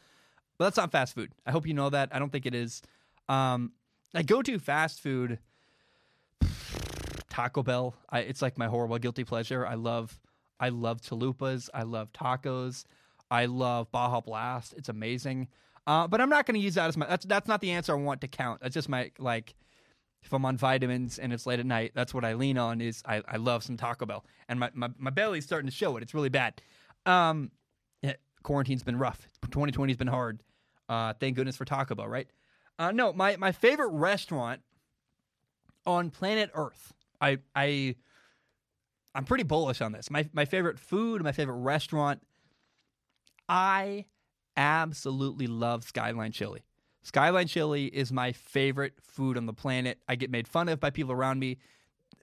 [0.58, 1.30] But that's not fast food.
[1.46, 2.08] I hope you know that.
[2.12, 2.82] I don't think it is.
[3.28, 3.72] Um,
[4.14, 5.38] I go to fast food.
[7.30, 7.94] Taco Bell.
[8.10, 9.64] I, it's like my horrible guilty pleasure.
[9.64, 10.18] I love
[10.60, 11.68] I love chalupas.
[11.72, 12.84] I love tacos.
[13.30, 14.74] I love Baja Blast.
[14.76, 15.48] It's amazing.
[15.86, 17.06] Uh, but I'm not going to use that as my.
[17.06, 18.60] That's that's not the answer I want to count.
[18.60, 19.54] That's just my like.
[20.20, 22.80] If I'm on vitamins and it's late at night, that's what I lean on.
[22.80, 25.96] Is I, I love some Taco Bell, and my, my, my belly's starting to show
[25.96, 26.02] it.
[26.02, 26.60] It's really bad.
[27.06, 27.52] Um,
[28.42, 29.28] quarantine's been rough.
[29.46, 30.42] 2020's been hard.
[30.88, 32.28] Uh, thank goodness for Taco Bell, right?
[32.78, 34.62] Uh, no, my my favorite restaurant
[35.86, 36.92] on planet Earth.
[37.20, 37.96] I I
[39.18, 40.12] I'm pretty bullish on this.
[40.12, 42.22] My my favorite food, my favorite restaurant.
[43.48, 44.04] I
[44.56, 46.62] absolutely love Skyline Chili.
[47.02, 49.98] Skyline Chili is my favorite food on the planet.
[50.08, 51.58] I get made fun of by people around me.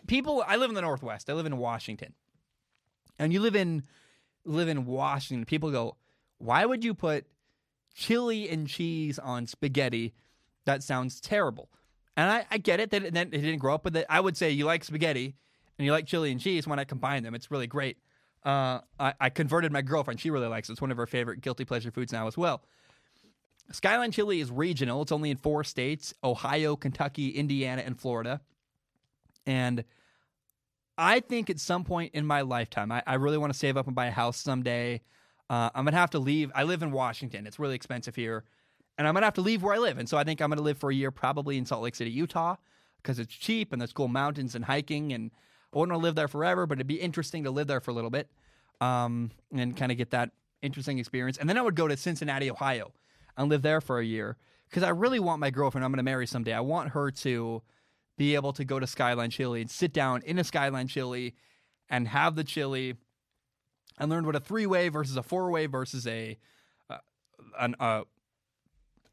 [0.08, 1.30] People, I live in the Northwest.
[1.30, 2.14] I live in Washington,
[3.20, 3.84] and you live in
[4.46, 5.43] live in Washington.
[5.43, 5.98] People go,
[6.38, 7.28] "Why would you put
[7.93, 10.14] chili and cheese on spaghetti?
[10.64, 11.70] That sounds terrible."
[12.16, 14.06] And I, I get it that that it didn't grow up with it.
[14.10, 15.36] I would say you like spaghetti
[15.78, 17.36] and you like chili and cheese, when I combine them?
[17.36, 17.97] It's really great.
[18.45, 20.19] Uh, I, I, converted my girlfriend.
[20.19, 20.73] She really likes it.
[20.73, 22.61] It's one of her favorite guilty pleasure foods now as well.
[23.71, 25.01] Skyline Chili is regional.
[25.01, 28.41] It's only in four states Ohio, Kentucky, Indiana, and Florida.
[29.47, 29.84] And
[30.97, 33.88] I think at some point in my lifetime, I, I really want to save up
[33.88, 35.01] and buy a house someday.
[35.49, 36.51] Uh, I'm going to have to leave.
[36.55, 37.45] I live in Washington.
[37.45, 38.43] It's really expensive here.
[38.97, 39.97] And I'm going to have to leave where I live.
[39.97, 41.95] And so I think I'm going to live for a year probably in Salt Lake
[41.95, 42.55] City, Utah,
[43.01, 45.11] because it's cheap and there's cool mountains and hiking.
[45.11, 45.32] And
[45.76, 47.91] I wouldn't want to live there forever, but it'd be interesting to live there for
[47.91, 48.30] a little bit
[48.80, 51.38] um, and kind of get that interesting experience.
[51.38, 52.93] And then I would go to Cincinnati, Ohio,
[53.38, 54.38] and live there for a year
[54.69, 56.53] because I really want my girlfriend I'm going to marry someday.
[56.53, 57.61] I want her to
[58.17, 61.36] be able to go to Skyline Chili and sit down in a Skyline Chili
[61.89, 62.95] and have the chili
[63.97, 66.38] and learn what a three way versus a four way versus a
[66.89, 66.97] uh,
[67.59, 68.03] an uh,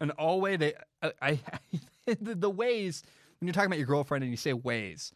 [0.00, 0.56] an all way.
[0.56, 1.58] They uh, I, I
[2.20, 3.02] the, the ways
[3.40, 5.12] when you're talking about your girlfriend and you say ways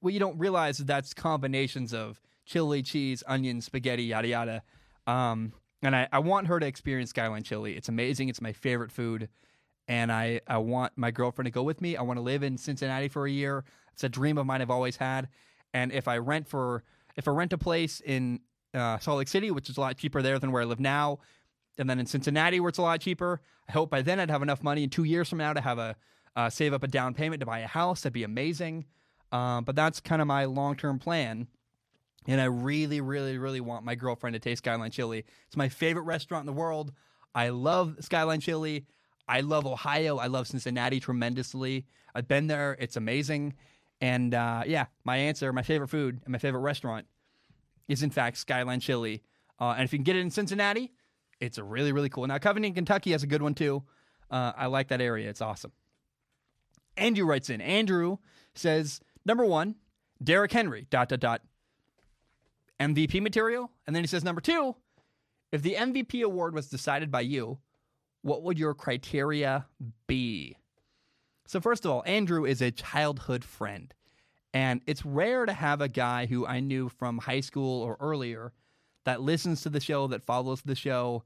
[0.00, 4.62] what you don't realize is that's combinations of chili, cheese, onion, spaghetti, yada yada.
[5.06, 7.76] Um, and I, I want her to experience Skyline Chili.
[7.76, 8.28] It's amazing.
[8.28, 9.28] It's my favorite food.
[9.88, 11.96] And I, I want my girlfriend to go with me.
[11.96, 13.64] I want to live in Cincinnati for a year.
[13.92, 15.28] It's a dream of mine I've always had.
[15.72, 16.82] And if I rent for
[17.16, 18.40] if I rent a place in
[18.74, 21.20] uh, Salt Lake City, which is a lot cheaper there than where I live now,
[21.78, 24.42] and then in Cincinnati where it's a lot cheaper, I hope by then I'd have
[24.42, 25.96] enough money in two years from now to have a
[26.34, 28.02] uh, save up a down payment to buy a house.
[28.02, 28.84] That'd be amazing.
[29.36, 31.46] Um, but that's kind of my long term plan.
[32.26, 35.24] And I really, really, really want my girlfriend to taste Skyline Chili.
[35.46, 36.92] It's my favorite restaurant in the world.
[37.34, 38.86] I love Skyline Chili.
[39.28, 40.16] I love Ohio.
[40.16, 41.86] I love Cincinnati tremendously.
[42.14, 42.76] I've been there.
[42.80, 43.54] It's amazing.
[44.00, 47.06] And uh, yeah, my answer, my favorite food, and my favorite restaurant
[47.88, 49.22] is in fact Skyline Chili.
[49.60, 50.92] Uh, and if you can get it in Cincinnati,
[51.40, 52.26] it's a really, really cool.
[52.26, 53.82] Now, Covington, Kentucky has a good one too.
[54.30, 55.28] Uh, I like that area.
[55.28, 55.72] It's awesome.
[56.96, 57.60] Andrew writes in.
[57.60, 58.16] Andrew
[58.54, 59.74] says, Number one,
[60.22, 61.42] Derrick Henry, dot, dot, dot.
[62.78, 63.70] MVP material.
[63.86, 64.76] And then he says, number two,
[65.50, 67.58] if the MVP award was decided by you,
[68.22, 69.66] what would your criteria
[70.06, 70.56] be?
[71.46, 73.92] So, first of all, Andrew is a childhood friend.
[74.52, 78.52] And it's rare to have a guy who I knew from high school or earlier
[79.04, 81.24] that listens to the show, that follows the show.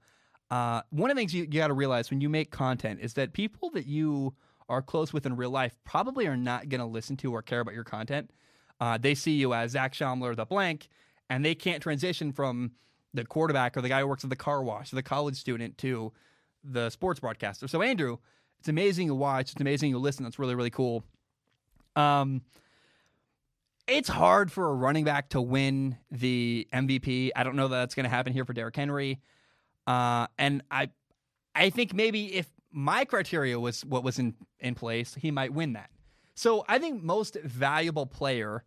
[0.51, 3.15] Uh, one of the things you, you got to realize when you make content is
[3.15, 4.35] that people that you
[4.71, 7.61] are close with in real life probably are not going to listen to or care
[7.61, 8.31] about your content.
[8.81, 10.89] Uh, they see you as Zac Shomler, the blank,
[11.29, 12.73] and they can't transition from
[13.13, 15.77] the quarterback or the guy who works at the car wash or the college student
[15.79, 16.13] to
[16.65, 17.69] the sports broadcaster.
[17.69, 18.19] So Andrew,
[18.59, 19.53] it's amazing you watch.
[19.53, 20.25] It's amazing you listen.
[20.25, 21.05] That's really really cool.
[21.97, 22.43] Um,
[23.87, 27.31] it's hard for a running back to win the MVP.
[27.35, 29.21] I don't know that that's going to happen here for Derrick Henry.
[29.87, 30.91] Uh, and I,
[31.55, 35.73] I think maybe if my criteria was what was in in place, he might win
[35.75, 35.91] that.
[36.35, 38.65] So I think most valuable player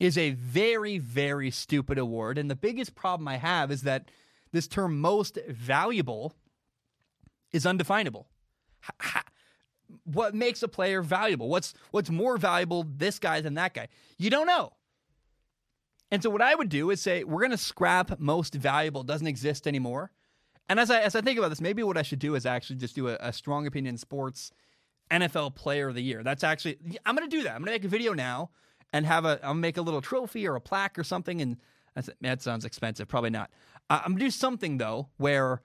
[0.00, 4.10] is a very very stupid award, and the biggest problem I have is that
[4.52, 6.34] this term most valuable
[7.52, 8.28] is undefinable.
[10.04, 11.48] What makes a player valuable?
[11.48, 13.88] What's what's more valuable this guy than that guy?
[14.18, 14.72] You don't know.
[16.10, 19.26] And so what I would do is say we're going to scrap most valuable doesn't
[19.26, 20.10] exist anymore.
[20.68, 22.76] And as I as I think about this, maybe what I should do is actually
[22.76, 24.52] just do a, a strong opinion sports
[25.10, 26.22] NFL player of the year.
[26.22, 27.54] That's actually I'm to do that.
[27.54, 28.50] I'm to make a video now
[28.92, 31.56] and have a I'll make a little trophy or a plaque or something and
[32.22, 33.50] that sounds expensive, probably not.
[33.90, 35.60] I'm to do something though where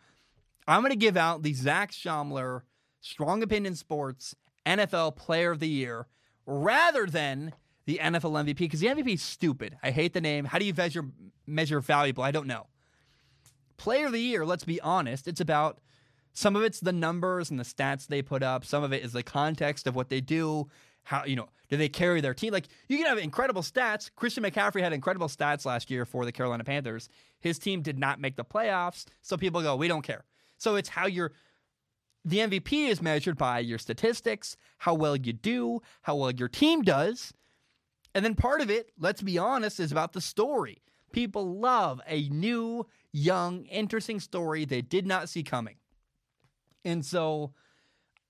[0.68, 2.64] I'm to give out the Zac Shomler
[3.00, 6.08] Strong Opinion Sports NFL Player of the Year
[6.46, 7.54] rather than
[7.86, 9.78] the NFL MVP because the MVP is stupid.
[9.82, 10.46] I hate the name.
[10.46, 11.06] How do you measure
[11.46, 12.24] measure valuable?
[12.24, 12.68] I don't know.
[13.78, 15.80] Player of the Year, let's be honest, it's about
[16.34, 18.64] some of it's the numbers and the stats they put up.
[18.64, 20.68] Some of it is the context of what they do.
[21.04, 22.54] How you know do they carry their team?
[22.54, 24.12] Like you can have incredible stats.
[24.16, 27.10] Christian McCaffrey had incredible stats last year for the Carolina Panthers.
[27.40, 30.26] His team did not make the playoffs, so people go, we don't care.
[30.58, 31.32] So it's how you're
[32.28, 36.82] the MVP is measured by your statistics, how well you do, how well your team
[36.82, 37.34] does.
[38.14, 40.82] And then part of it, let's be honest, is about the story.
[41.14, 42.86] People love a new,
[43.18, 45.76] young, interesting story they did not see coming.
[46.86, 47.54] And so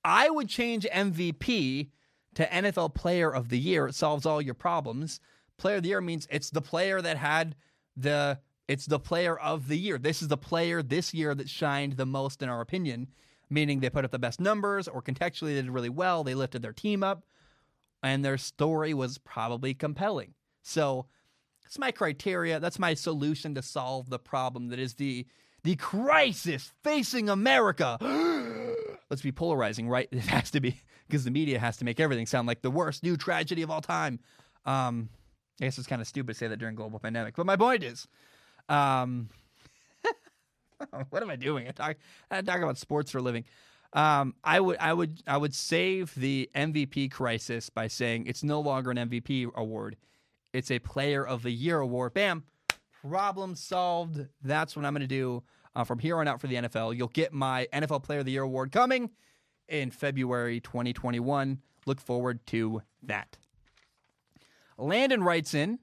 [0.03, 1.89] I would change MVP
[2.35, 3.88] to NFL Player of the Year.
[3.88, 5.19] It solves all your problems.
[5.57, 7.55] Player of the Year means it's the player that had
[7.95, 9.97] the it's the player of the year.
[9.97, 13.07] This is the player this year that shined the most, in our opinion,
[13.49, 16.23] meaning they put up the best numbers or contextually they did really well.
[16.23, 17.23] They lifted their team up
[18.03, 20.34] and their story was probably compelling.
[20.64, 21.05] So
[21.68, 22.61] that's my criteria.
[22.61, 25.27] That's my solution to solve the problem that is the
[25.65, 27.98] the crisis facing America.
[29.10, 30.07] Let's be polarizing, right?
[30.14, 33.03] It has to be because the media has to make everything sound like the worst
[33.03, 34.22] new tragedy of all time.
[34.65, 35.10] Um,
[35.60, 37.84] I guess it's kind of stupid to say that during global pandemic, but my point
[37.84, 38.07] is,
[38.69, 39.27] um,
[41.10, 41.68] what am I doing?
[41.68, 41.98] I talk
[42.31, 43.44] I talk about sports for a living.
[43.91, 48.61] Um, I would I would I would save the MVP crisis by saying it's no
[48.61, 49.98] longer an MVP award.
[50.53, 52.14] It's a player of the year award.
[52.14, 52.44] Bam.
[53.02, 54.26] Problem solved.
[54.44, 55.44] That's what I'm going to do
[55.76, 56.98] uh, from here on out for the NFL.
[56.98, 59.11] You'll get my NFL Player of the Year award coming
[59.68, 61.60] in February 2021.
[61.86, 63.38] Look forward to that.
[64.78, 65.80] Landon writes in.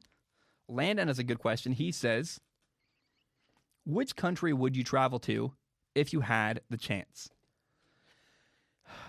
[0.68, 1.72] Landon has a good question.
[1.72, 2.40] He says,
[3.86, 5.52] which country would you travel to
[5.94, 7.30] if you had the chance?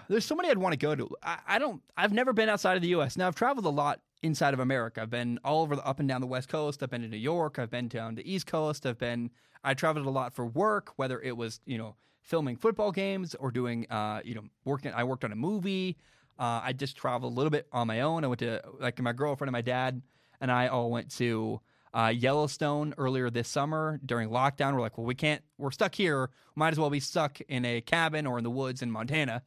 [0.07, 1.09] There's so many I'd want to go to.
[1.23, 1.81] I, I don't.
[1.97, 3.17] I've never been outside of the U.S.
[3.17, 5.01] Now I've traveled a lot inside of America.
[5.01, 6.81] I've been all over the up and down the West Coast.
[6.81, 7.59] I've been to New York.
[7.59, 8.85] I've been down the East Coast.
[8.85, 9.31] I've been.
[9.63, 13.51] I traveled a lot for work, whether it was you know filming football games or
[13.51, 14.91] doing uh, you know working.
[14.93, 15.97] I worked on a movie.
[16.37, 18.23] Uh, I just traveled a little bit on my own.
[18.23, 20.01] I went to like my girlfriend and my dad
[20.41, 21.61] and I all went to
[21.93, 24.73] uh, Yellowstone earlier this summer during lockdown.
[24.73, 26.29] We're like, well, we can't, we're stuck here.
[26.55, 29.43] Might as well be stuck in a cabin or in the woods in Montana.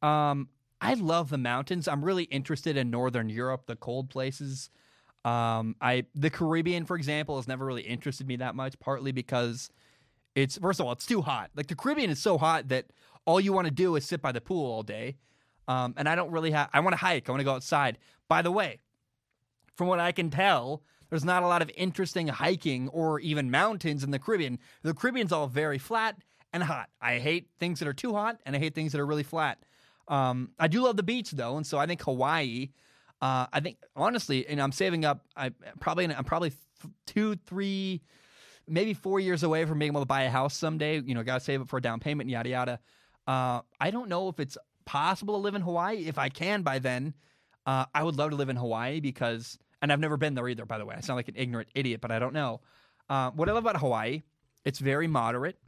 [0.00, 0.48] Um,
[0.82, 1.86] I love the mountains.
[1.86, 4.68] I'm really interested in Northern Europe, the cold places.
[5.24, 8.78] Um, I the Caribbean, for example, has never really interested me that much.
[8.80, 9.70] Partly because
[10.34, 11.50] it's first of all, it's too hot.
[11.54, 12.86] Like the Caribbean is so hot that
[13.24, 15.16] all you want to do is sit by the pool all day.
[15.68, 16.68] Um, and I don't really have.
[16.72, 17.28] I want to hike.
[17.28, 17.98] I want to go outside.
[18.28, 18.80] By the way,
[19.76, 24.02] from what I can tell, there's not a lot of interesting hiking or even mountains
[24.02, 24.58] in the Caribbean.
[24.82, 26.16] The Caribbean's all very flat
[26.52, 26.88] and hot.
[27.00, 29.58] I hate things that are too hot, and I hate things that are really flat.
[30.08, 32.70] Um, I do love the beach though, and so I think Hawaii.
[33.20, 35.24] Uh, I think honestly, and I'm saving up.
[35.36, 36.52] I probably I'm probably
[37.06, 38.02] two, three,
[38.66, 41.00] maybe four years away from being able to buy a house someday.
[41.00, 42.80] You know, got to save up for a down payment, yada yada.
[43.26, 46.06] Uh, I don't know if it's possible to live in Hawaii.
[46.08, 47.14] If I can by then,
[47.64, 50.64] uh, I would love to live in Hawaii because and I've never been there either.
[50.64, 52.60] By the way, I sound like an ignorant idiot, but I don't know.
[53.10, 54.22] Uh, what I love about Hawaii,
[54.64, 55.58] it's very moderate.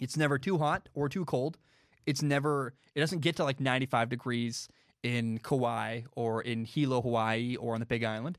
[0.00, 1.58] It's never too hot or too cold.
[2.06, 2.74] It's never.
[2.94, 4.68] It doesn't get to like 95 degrees
[5.02, 8.38] in Kauai or in Hilo, Hawaii, or on the Big Island.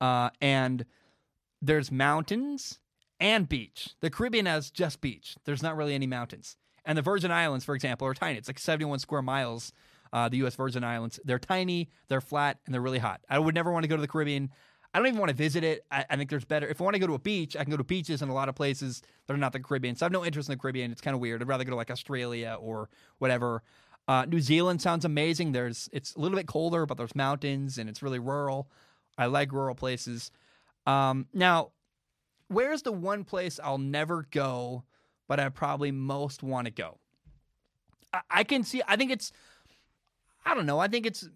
[0.00, 0.84] Uh, and
[1.60, 2.78] there's mountains
[3.18, 3.90] and beach.
[4.00, 5.36] The Caribbean has just beach.
[5.44, 6.56] There's not really any mountains.
[6.84, 8.38] And the Virgin Islands, for example, are tiny.
[8.38, 9.72] It's like 71 square miles
[10.12, 10.54] uh, the U.S.
[10.54, 11.20] Virgin Islands.
[11.24, 13.20] They're tiny, they're flat, and they're really hot.
[13.28, 14.50] I would never want to go to the Caribbean.
[14.94, 15.84] I don't even want to visit it.
[15.90, 16.66] I, I think there's better.
[16.66, 18.34] If I want to go to a beach, I can go to beaches in a
[18.34, 19.96] lot of places that are not the Caribbean.
[19.96, 20.90] So I have no interest in the Caribbean.
[20.90, 21.42] It's kind of weird.
[21.42, 22.88] I'd rather go to like Australia or
[23.18, 23.62] whatever.
[24.06, 25.52] Uh, New Zealand sounds amazing.
[25.52, 28.70] There's it's a little bit colder, but there's mountains and it's really rural.
[29.18, 30.30] I like rural places.
[30.86, 31.72] Um, now,
[32.48, 34.84] where's the one place I'll never go,
[35.26, 36.98] but I probably most want to go?
[38.14, 38.82] I, I can see.
[38.88, 39.32] I think it's.
[40.46, 40.78] I don't know.
[40.78, 41.28] I think it's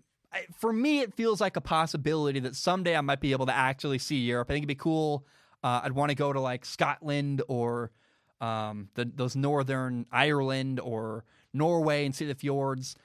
[0.57, 3.99] for me, it feels like a possibility that someday I might be able to actually
[3.99, 4.51] see Europe.
[4.51, 5.27] I think it'd be cool.
[5.63, 7.91] Uh, I'd want to go to like Scotland or
[8.41, 12.97] um, the, those northern Ireland or Norway and see the fjords.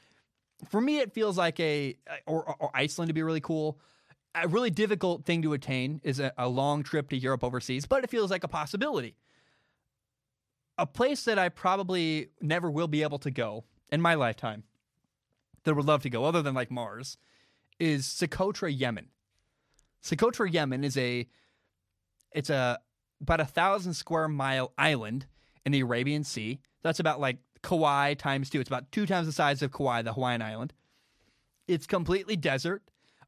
[0.69, 1.95] For me, it feels like a
[2.25, 3.79] or, or Iceland to be really cool.
[4.33, 8.03] A really difficult thing to attain is a, a long trip to Europe overseas, but
[8.03, 9.15] it feels like a possibility.
[10.77, 14.63] A place that I probably never will be able to go in my lifetime
[15.68, 17.18] that would love to go, other than like Mars,
[17.80, 19.07] is Socotra, Yemen.
[20.02, 21.27] Socotra, Yemen is a
[22.34, 22.80] it's a
[23.22, 25.26] about a thousand square mile island
[25.65, 26.60] in the Arabian Sea.
[26.84, 28.60] That's about like Kauai times two.
[28.60, 30.73] It's about two times the size of Kauai, the Hawaiian island.
[31.68, 32.84] It's completely desert,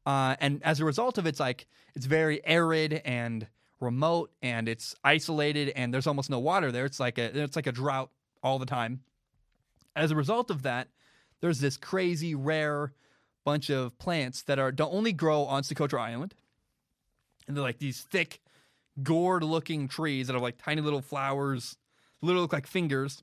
[0.06, 3.46] uh, and as a result of it's like it's very arid and
[3.80, 6.86] remote, and it's isolated, and there's almost no water there.
[6.86, 8.10] It's like a it's like a drought
[8.42, 9.00] all the time.
[9.94, 10.88] As a result of that,
[11.40, 12.92] there's this crazy rare
[13.44, 16.34] bunch of plants that are don't only grow on Socotra Island,
[17.48, 18.40] and they're like these thick,
[19.02, 21.76] gourd-looking trees that have like tiny little flowers,
[22.22, 23.22] little look like fingers,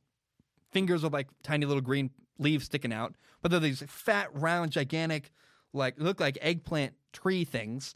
[0.72, 3.16] fingers with like tiny little green leaves sticking out.
[3.42, 5.32] But they're these fat, round, gigantic,
[5.74, 7.96] like look like eggplant tree things.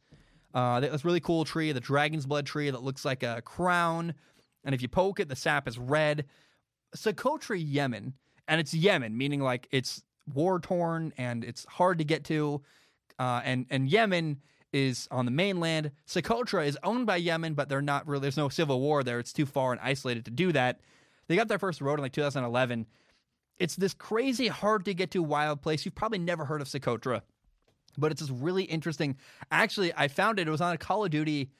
[0.53, 4.14] Uh, this really cool tree, the dragon's blood tree that looks like a crown,
[4.64, 6.26] and if you poke it, the sap is red.
[6.95, 8.14] Socotra, Yemen,
[8.48, 10.03] and it's Yemen, meaning like it's
[10.34, 12.61] war torn and it's hard to get to.
[13.19, 14.41] Uh, and and Yemen
[14.73, 15.91] is on the mainland.
[16.07, 18.22] Socotra is owned by Yemen, but they're not really.
[18.22, 19.19] There's no civil war there.
[19.19, 20.80] It's too far and isolated to do that.
[21.27, 22.88] They got their first road in like 2011.
[23.57, 25.85] It's this crazy, hard to get to wild place.
[25.85, 27.22] You've probably never heard of Socotra,
[27.98, 29.18] but it's this really interesting.
[29.52, 30.48] Actually, I found it.
[30.48, 31.52] It was on a Call of Duty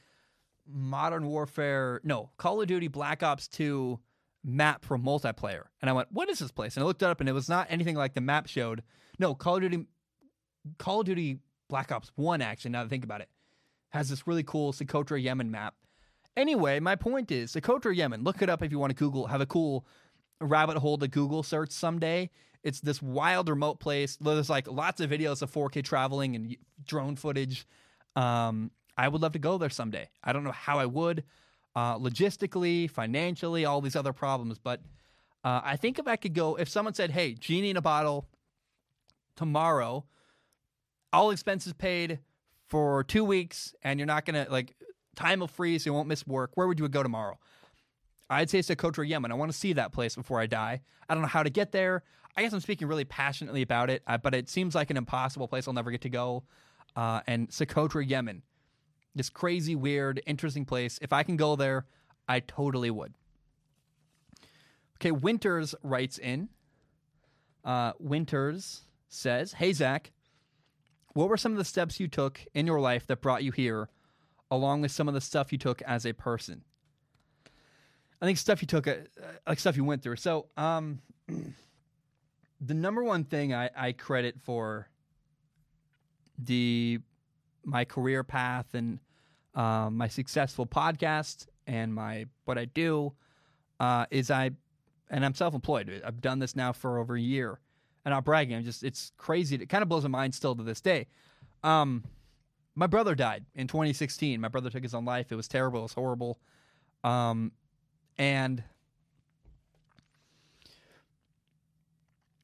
[0.68, 2.02] Modern Warfare.
[2.04, 4.00] No, Call of Duty Black Ops 2
[4.44, 5.64] map for multiplayer.
[5.82, 6.76] And I went, what is this place?
[6.76, 8.84] And I looked it up and it was not anything like the map showed.
[9.20, 9.86] No, Call of Duty
[10.78, 11.40] Call of Duty
[11.70, 13.30] Black Ops 1 actually, now that I think about it,
[13.90, 15.76] has this really cool Socotra Yemen map.
[16.38, 19.42] Anyway, my point is Socotra Yemen, look it up if you want to Google, have
[19.42, 19.86] a cool
[20.40, 22.30] rabbit hole to Google search someday.
[22.64, 24.18] It's this wild remote place.
[24.18, 26.56] There's like lots of videos of 4K traveling and
[26.86, 27.66] drone footage.
[28.16, 30.10] Um, I would love to go there someday.
[30.24, 31.24] I don't know how I would
[31.76, 34.60] uh, logistically, financially, all these other problems.
[34.60, 34.82] But
[35.44, 38.28] uh, I think if I could go, if someone said, hey, genie in a bottle
[39.36, 40.06] tomorrow,
[41.14, 42.20] all expenses paid
[42.68, 44.76] for two weeks, and you're not going to, like,
[45.16, 47.38] time will freeze, you won't miss work, where would you go tomorrow?
[48.30, 49.32] I'd say Socotra, Yemen.
[49.32, 50.82] I want to see that place before I die.
[51.10, 52.04] I don't know how to get there.
[52.38, 55.50] I guess I'm speaking really passionately about it, uh, but it seems like an impossible
[55.50, 56.44] place I'll never get to go.
[56.96, 58.42] Uh, and Socotra, Yemen
[59.16, 61.00] this crazy, weird, interesting place.
[61.02, 61.86] If I can go there,
[62.28, 63.14] I totally would.
[64.98, 66.50] Okay, Winters writes in.
[67.64, 70.12] Uh, Winters says, Hey, Zac,
[71.14, 73.90] what were some of the steps you took in your life that brought you here,
[74.50, 76.64] along with some of the stuff you took as a person?
[78.22, 78.96] I think stuff you took, uh,
[79.48, 80.18] like stuff you went through.
[80.18, 81.02] So, um,
[82.62, 84.88] the number one thing I, I credit for
[86.38, 87.00] the
[87.64, 89.00] my career path and
[89.56, 93.14] um, my successful podcast and my what I do
[93.80, 94.52] uh, is I
[95.10, 96.02] and I'm self-employed.
[96.06, 97.60] I've done this now for over a year,
[98.06, 98.56] and I'm bragging.
[98.56, 99.56] I'm just it's crazy.
[99.56, 101.08] It kind of blows my mind still to this day.
[101.64, 102.04] Um,
[102.76, 104.40] my brother died in 2016.
[104.40, 105.32] My brother took his own life.
[105.32, 105.80] It was terrible.
[105.80, 106.40] It was horrible.
[107.04, 107.52] Um,
[108.18, 108.64] and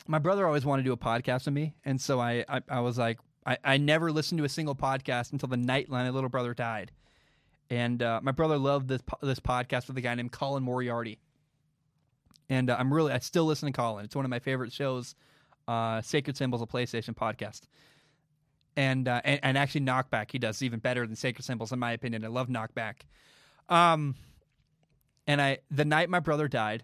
[0.07, 2.79] my brother always wanted to do a podcast with me, and so I, I, I
[2.79, 6.29] was like, I, I never listened to a single podcast until the night my little
[6.29, 6.91] brother died.
[7.69, 11.17] And uh, my brother loved this this podcast with a guy named Colin Moriarty.
[12.49, 14.05] And uh, I'm really I still listen to Colin.
[14.05, 15.15] It's one of my favorite shows.
[15.67, 17.61] Uh, Sacred Symbols, a PlayStation podcast.
[18.77, 21.93] And, uh, and and actually Knockback he does even better than Sacred Symbols in my
[21.93, 22.23] opinion.
[22.23, 23.01] I love Knockback.
[23.69, 24.15] Um,
[25.25, 26.83] and I the night my brother died,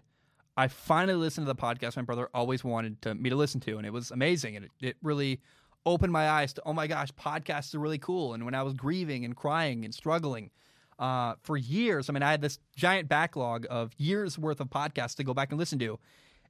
[0.56, 3.76] I finally listened to the podcast my brother always wanted to, me to listen to,
[3.78, 4.56] and it was amazing.
[4.56, 5.40] And it, it really
[5.86, 8.34] opened my eyes to, oh my gosh, podcasts are really cool.
[8.34, 10.50] And when I was grieving and crying and struggling
[10.98, 15.16] uh, for years, I mean, I had this giant backlog of years worth of podcasts
[15.16, 15.98] to go back and listen to.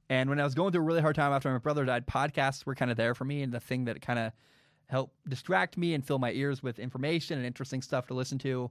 [0.09, 2.65] And when I was going through a really hard time after my brother died, podcasts
[2.65, 4.31] were kind of there for me and the thing that kind of
[4.87, 8.69] helped distract me and fill my ears with information and interesting stuff to listen to.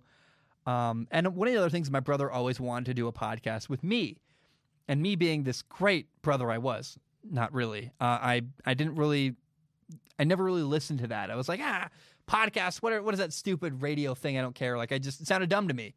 [0.66, 3.69] Um, and one of the other things, my brother always wanted to do a podcast
[3.69, 4.19] with me,
[4.89, 7.91] and me being this great brother I was, not really.
[8.01, 9.35] Uh, I I didn't really,
[10.19, 11.31] I never really listened to that.
[11.31, 11.89] I was like, ah,
[12.28, 12.82] podcast.
[12.82, 14.39] What are, what is that stupid radio thing?
[14.39, 14.78] I don't care.
[14.78, 15.95] Like I just it sounded dumb to me.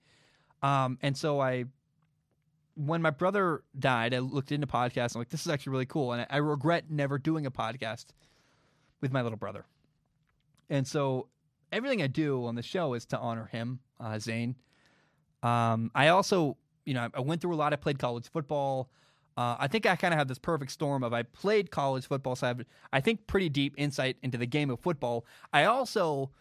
[0.63, 1.65] Um, and so I,
[2.75, 5.15] when my brother died, I looked into podcasts.
[5.15, 8.07] I'm like, this is actually really cool, and I, I regret never doing a podcast
[9.01, 9.65] with my little brother.
[10.69, 11.27] And so
[11.71, 14.55] everything I do on the show is to honor him, uh, Zane.
[15.43, 17.73] Um, I also, you know, I went through a lot.
[17.73, 18.89] I played college football.
[19.37, 22.35] Uh, I think I kind of have this perfect storm of I played college football,
[22.35, 25.25] so I have, I think, pretty deep insight into the game of football.
[25.53, 26.31] I also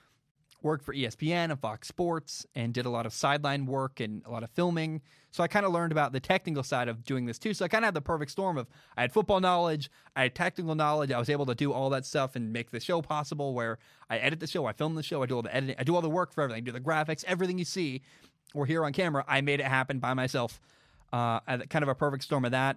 [0.63, 4.31] worked for ESPN and Fox Sports and did a lot of sideline work and a
[4.31, 5.03] lot of filming.
[5.31, 7.53] So I kind of learned about the technical side of doing this too.
[7.53, 8.67] So I kind of had the perfect storm of
[8.97, 11.13] I had football knowledge, I had technical knowledge.
[11.13, 13.79] I was able to do all that stuff and make the show possible where
[14.09, 15.95] I edit the show, I film the show, I do all the editing, I do
[15.95, 18.03] all the work for everything, I do the graphics, everything you see
[18.55, 19.25] or hear on camera.
[19.29, 20.61] I made it happen by myself.
[21.17, 21.41] Uh,
[21.71, 22.77] kind of a perfect storm of that.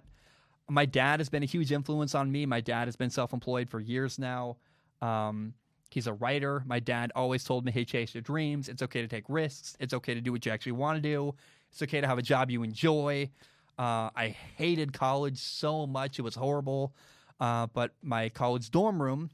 [0.68, 2.46] My dad has been a huge influence on me.
[2.46, 4.56] My dad has been self employed for years now.
[5.02, 5.54] Um,
[5.90, 6.62] He's a writer.
[6.66, 8.68] My dad always told me, hey, chase your dreams.
[8.68, 9.76] It's okay to take risks.
[9.80, 11.34] It's okay to do what you actually want to do.
[11.72, 13.28] It's okay to have a job you enjoy.
[13.76, 16.18] Uh, I hated college so much.
[16.18, 16.94] It was horrible.
[17.40, 19.30] Uh, but my college dorm room,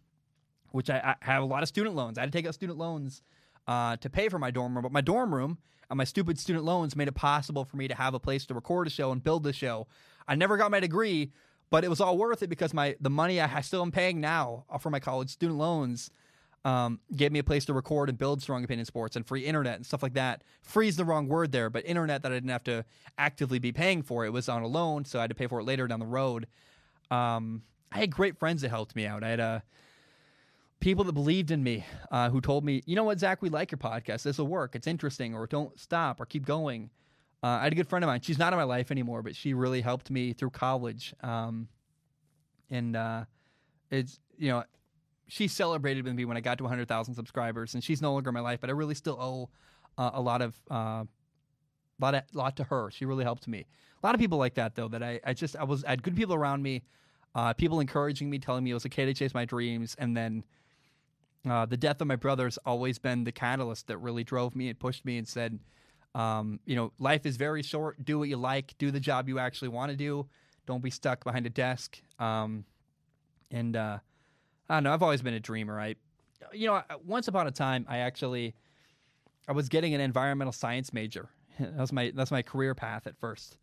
[0.70, 2.78] which I, I, have a lot of student loans, I had to take out student
[2.78, 3.20] loans
[3.68, 4.82] uh, to pay for my dorm room.
[4.82, 5.58] But my dorm room
[5.90, 8.54] and my stupid student loans made it possible for me to have a place to
[8.54, 9.86] record a show and build a show.
[10.26, 11.32] I never got my degree,
[11.70, 14.64] but it was all worth it because my the money I still am paying now
[14.80, 16.10] for my college student loans
[16.64, 19.76] um, gave me a place to record and build strong opinion sports and free internet
[19.76, 20.42] and stuff like that.
[20.62, 22.84] Free is the wrong word there, but internet that I didn't have to
[23.18, 24.24] actively be paying for.
[24.24, 26.06] It was on a loan, so I had to pay for it later down the
[26.06, 26.48] road.
[27.08, 29.22] Um, I had great friends that helped me out.
[29.22, 29.60] I had uh,
[30.80, 33.70] people that believed in me uh, who told me, you know what, Zac, we like
[33.70, 34.22] your podcast.
[34.22, 34.74] This will work.
[34.74, 36.90] It's interesting, or don't stop, or keep going.
[37.42, 38.20] Uh, I had a good friend of mine.
[38.22, 41.14] She's not in my life anymore, but she really helped me through college.
[41.22, 41.68] Um,
[42.70, 43.24] and uh,
[43.90, 44.64] it's you know
[45.28, 48.34] she celebrated with me when I got to 100,000 subscribers, and she's no longer in
[48.34, 49.50] my life, but I really still owe
[49.98, 51.04] uh, a lot of uh,
[52.00, 52.90] lot of, lot to her.
[52.90, 53.66] She really helped me.
[54.02, 54.88] A lot of people like that though.
[54.88, 56.82] That I, I just I was I had good people around me,
[57.34, 60.44] uh, people encouraging me, telling me it was okay to chase my dreams, and then
[61.48, 64.78] uh, the death of my brother's always been the catalyst that really drove me and
[64.78, 65.58] pushed me and said,
[66.14, 68.04] um, you know, life is very short.
[68.04, 68.74] Do what you like.
[68.78, 70.26] Do the job you actually want to do.
[70.66, 72.00] Don't be stuck behind a desk.
[72.18, 72.64] Um,
[73.50, 73.98] and uh,
[74.68, 74.92] I don't know.
[74.92, 75.78] I've always been a dreamer.
[75.78, 75.96] I,
[76.52, 78.54] you know, once upon a time, I actually,
[79.46, 81.28] I was getting an environmental science major.
[81.58, 83.56] That was my that's my career path at first,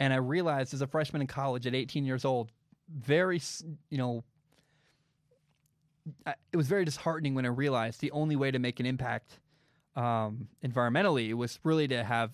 [0.00, 2.50] and I realized as a freshman in college at 18 years old,
[2.92, 3.40] very,
[3.90, 4.24] you know,
[6.26, 9.38] it was very disheartening when I realized the only way to make an impact
[9.96, 12.30] um, environmentally was really to have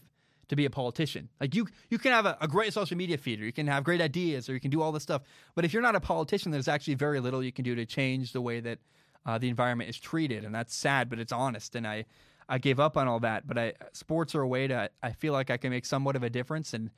[0.48, 1.28] to be a politician.
[1.40, 3.84] Like you, you can have a, a, great social media feed, or you can have
[3.84, 5.22] great ideas, or you can do all this stuff.
[5.54, 8.32] But if you're not a politician, there's actually very little you can do to change
[8.32, 8.78] the way that
[9.26, 11.74] uh, the environment is treated, and that's sad, but it's honest.
[11.74, 12.06] And I,
[12.48, 13.46] I gave up on all that.
[13.46, 14.90] But I, sports are a way to.
[15.02, 16.90] I feel like I can make somewhat of a difference and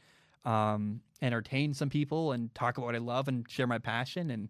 [0.44, 4.30] um, entertain some people and talk about what I love and share my passion.
[4.30, 4.48] And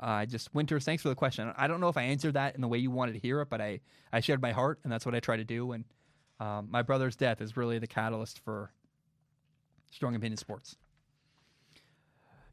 [0.00, 1.52] uh, just Winters, thanks for the question.
[1.56, 3.48] I don't know if I answered that in the way you wanted to hear it,
[3.48, 3.80] but I,
[4.12, 5.72] I shared my heart, and that's what I try to do.
[5.72, 5.84] And
[6.40, 8.70] um, my brother's death is really the catalyst for
[9.92, 10.76] strong opinion sports.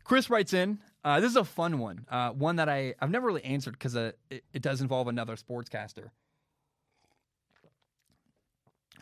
[0.04, 0.80] Chris writes in.
[1.04, 3.96] Uh, this is a fun one, uh, one that I I've never really answered because
[3.96, 6.12] uh, it, it, does involve another sportscaster.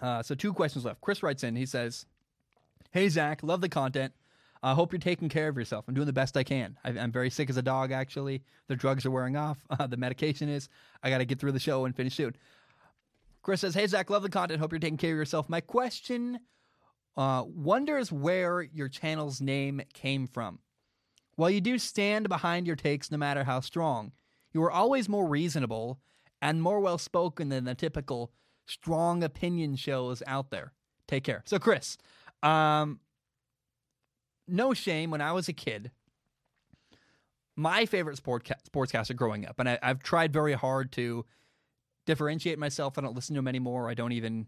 [0.01, 1.01] Uh, so two questions left.
[1.01, 1.57] Chris writes in.
[1.57, 2.05] He says,
[2.91, 4.13] "Hey Zac, love the content.
[4.61, 5.85] I hope you're taking care of yourself.
[5.87, 6.77] I'm doing the best I can.
[6.83, 7.91] I, am very sick as a dog.
[7.91, 9.57] Actually, the drugs are wearing off.
[9.89, 10.67] the medication is.
[11.01, 12.35] I got to get through the show and finish soon.
[13.41, 14.59] Chris says, Hey, Zac, love the content.
[14.59, 15.47] Hope you're taking care of yourself.
[15.47, 16.39] My question
[17.15, 20.59] uh, wonders where your channel's name came from.
[21.35, 24.11] While you do stand behind your takes no matter how strong,
[24.51, 25.99] you are always more reasonable
[26.41, 28.31] and more well spoken than the typical
[28.65, 30.73] strong opinion shows out there.
[31.07, 31.43] Take care.
[31.45, 31.97] So, Chris,
[32.43, 32.99] um,
[34.49, 35.91] no shame, when I was a kid,
[37.55, 41.25] my favorite sport ca- sportscaster growing up, and I, I've tried very hard to
[42.05, 42.97] differentiate myself.
[42.97, 43.89] I don't listen to him anymore.
[43.89, 44.47] I don't even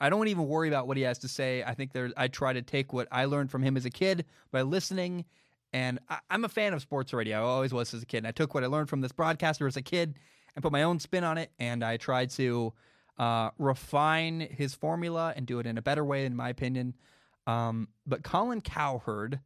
[0.00, 1.62] I don't even worry about what he has to say.
[1.62, 4.24] I think there I try to take what I learned from him as a kid
[4.50, 5.24] by listening.
[5.72, 7.38] And I, am a fan of sports radio.
[7.38, 8.18] I always was as a kid.
[8.18, 10.14] And I took what I learned from this broadcaster as a kid
[10.54, 11.52] and put my own spin on it.
[11.60, 12.72] And I tried to
[13.16, 16.94] uh, refine his formula and do it in a better way, in my opinion.
[17.46, 19.40] Um, but Colin Cowherd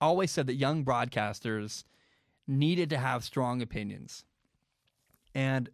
[0.00, 1.84] always said that young broadcasters
[2.46, 4.24] needed to have strong opinions
[5.34, 5.68] And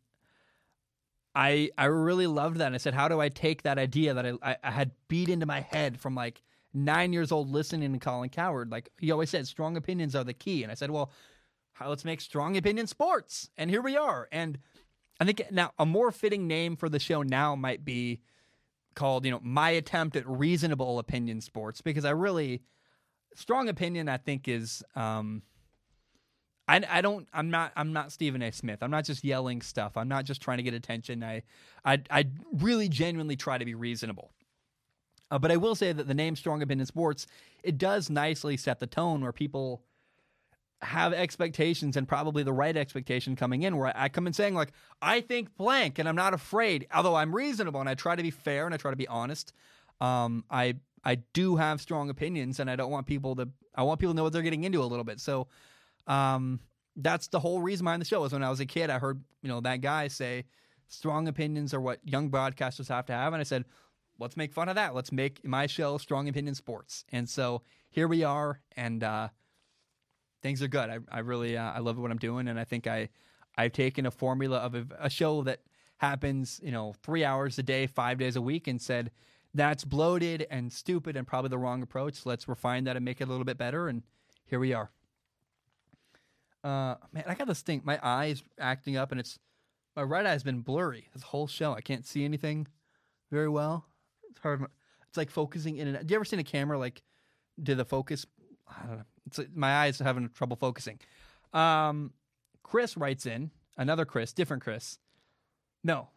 [1.34, 2.66] I I really loved that.
[2.66, 5.46] And I said, how do I take that idea that I, I, had beat into
[5.46, 6.42] my head from like
[6.74, 8.70] nine years old listening to Colin Cowherd?
[8.70, 10.62] Like he always said, strong opinions are the key.
[10.62, 11.10] And I said, well,
[11.72, 13.50] how, let's make strong opinion sports.
[13.56, 14.28] And here we are.
[14.32, 14.58] And
[15.20, 18.20] I think now a more fitting name for the show now might be
[18.94, 22.62] called, you know, my attempt at reasonable opinion sports because I really
[23.34, 25.42] strong opinion I think is um
[26.68, 28.52] I, I don't I'm not I'm not Stephen A.
[28.52, 28.82] Smith.
[28.82, 29.96] I'm not just yelling stuff.
[29.96, 31.22] I'm not just trying to get attention.
[31.22, 31.42] I
[31.84, 34.32] I I really genuinely try to be reasonable.
[35.30, 37.26] Uh, but I will say that the name Strong Opinion Sports
[37.62, 39.82] it does nicely set the tone where people
[40.82, 44.72] have expectations and probably the right expectation coming in where I come in saying like
[45.00, 48.30] I think blank and I'm not afraid although I'm reasonable and I try to be
[48.30, 49.52] fair and I try to be honest.
[50.00, 54.00] Um, I I do have strong opinions and I don't want people to I want
[54.00, 55.20] people to know what they're getting into a little bit.
[55.20, 55.46] So
[56.06, 56.60] um,
[56.96, 59.22] that's the whole reason behind the show is when I was a kid I heard
[59.42, 60.44] you know that guy say
[60.88, 63.64] strong opinions are what young broadcasters have to have and I said
[64.18, 64.94] let's make fun of that.
[64.94, 67.04] Let's make my show strong opinion sports.
[67.12, 69.28] And so here we are and uh
[70.42, 70.90] things are good.
[70.90, 73.08] I, I really uh, I love what I'm doing, and I think I
[73.56, 75.60] I've taken a formula of a, a, show that
[75.98, 79.10] happens you know three hours a day, five days a week, and said
[79.54, 82.26] that's bloated and stupid and probably the wrong approach.
[82.26, 84.02] Let's refine that and make it a little bit better, and
[84.44, 84.90] here we are.
[86.64, 87.82] Uh, man, I got this thing.
[87.84, 89.38] My eyes acting up, and it's
[89.96, 91.72] my right eye's been blurry this whole show.
[91.72, 92.66] I can't see anything
[93.30, 93.86] very well.
[94.30, 94.64] It's hard.
[95.08, 96.06] It's like focusing in and.
[96.06, 97.02] Do you ever seen a camera like?
[97.62, 98.24] Did the focus?
[98.68, 100.98] I don't know it's, my eyes are having trouble focusing.
[101.52, 102.12] Um,
[102.62, 104.98] Chris writes in another Chris, different Chris.
[105.84, 106.08] No.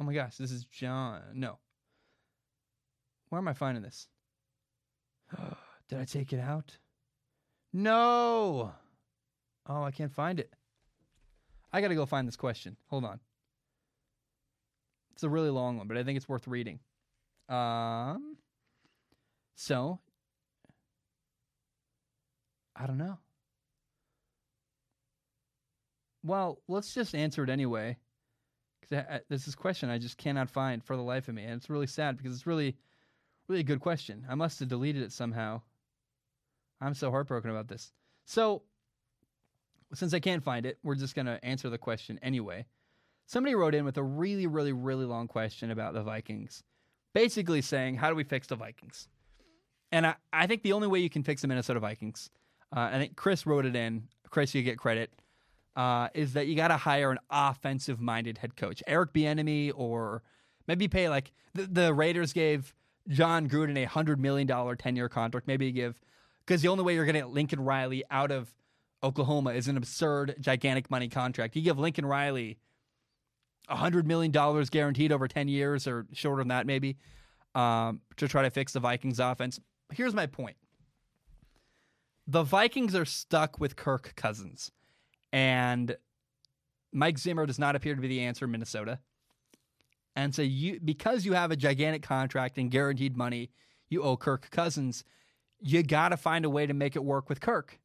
[0.00, 1.20] Oh my gosh, this is John.
[1.34, 1.58] No.
[3.28, 4.08] Where am I finding this?
[5.88, 6.78] Did I take it out?
[7.72, 8.72] No.
[9.68, 10.52] Oh, I can't find it.
[11.72, 12.76] I got to go find this question.
[12.88, 13.20] Hold on.
[15.12, 16.78] It's a really long one, but I think it's worth reading.
[17.48, 18.36] Um,
[19.54, 19.98] so
[22.78, 23.18] I don't know.
[26.22, 27.96] Well, let's just answer it anyway.
[28.80, 31.54] Because this is a question I just cannot find for the life of me, and
[31.54, 32.76] it's really sad because it's really,
[33.48, 34.24] really a good question.
[34.28, 35.62] I must have deleted it somehow.
[36.80, 37.92] I'm so heartbroken about this.
[38.26, 38.62] So,
[39.94, 42.66] since I can't find it, we're just going to answer the question anyway.
[43.26, 46.62] Somebody wrote in with a really, really, really long question about the Vikings,
[47.12, 49.08] basically saying, How do we fix the Vikings?
[49.90, 52.30] And I, I think the only way you can fix the Minnesota Vikings
[52.74, 54.08] uh, I think Chris wrote it in.
[54.30, 55.10] Chris, you get credit.
[55.76, 60.22] Uh, is that you got to hire an offensive minded head coach, Eric Bieniemy, or
[60.66, 62.74] maybe pay like the, the Raiders gave
[63.08, 65.46] Jon Gruden a hundred million dollar ten year contract.
[65.46, 66.00] Maybe give
[66.46, 68.54] because the only way you're going to get Lincoln Riley out of
[69.02, 71.56] Oklahoma is an absurd, gigantic money contract.
[71.56, 72.58] You give Lincoln Riley
[73.68, 76.96] hundred million dollars guaranteed over ten years or shorter than that, maybe,
[77.54, 79.60] um, to try to fix the Vikings offense.
[79.92, 80.56] Here's my point
[82.26, 84.70] the Vikings are stuck with Kirk Cousins,
[85.32, 85.96] and
[86.92, 88.98] Mike Zimmer does not appear to be the answer in Minnesota.
[90.14, 93.50] And so you because you have a gigantic contract and guaranteed money
[93.88, 95.04] you owe Kirk Cousins,
[95.60, 97.78] you got to find a way to make it work with Kirk.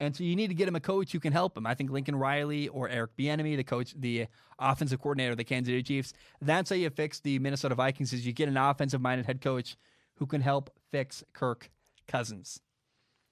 [0.00, 1.66] And so you need to get him a coach who can help him.
[1.66, 4.26] I think Lincoln Riley or Eric Bieniemy, the coach, the
[4.58, 6.12] offensive coordinator of the Kansas City Chiefs.
[6.40, 8.12] That's how you fix the Minnesota Vikings.
[8.12, 9.76] Is you get an offensive-minded head coach
[10.16, 11.70] who can help fix Kirk
[12.08, 12.60] Cousins.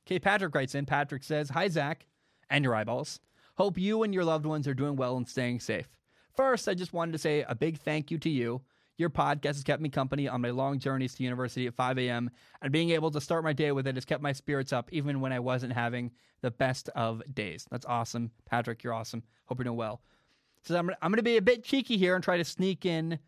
[0.07, 0.87] Okay, Patrick writes in.
[0.87, 2.07] Patrick says, Hi, Zac,
[2.51, 3.21] and your eyeballs.
[3.57, 5.89] Hope you and your loved ones are doing well and staying safe.
[6.35, 8.63] First, I just wanted to say a big thank you to you.
[8.99, 12.31] Your podcast has kept me company on my long journeys to university at 5 a.m.,
[12.61, 15.21] and being able to start my day with it has kept my spirits up even
[15.21, 16.11] when I wasn't having
[16.41, 17.67] the best of days.
[17.71, 18.31] That's awesome.
[18.49, 19.23] Patrick, you're awesome.
[19.47, 20.03] Hope you're doing well.
[20.65, 23.19] So I'm, I'm going to be a bit cheeky here and try to sneak in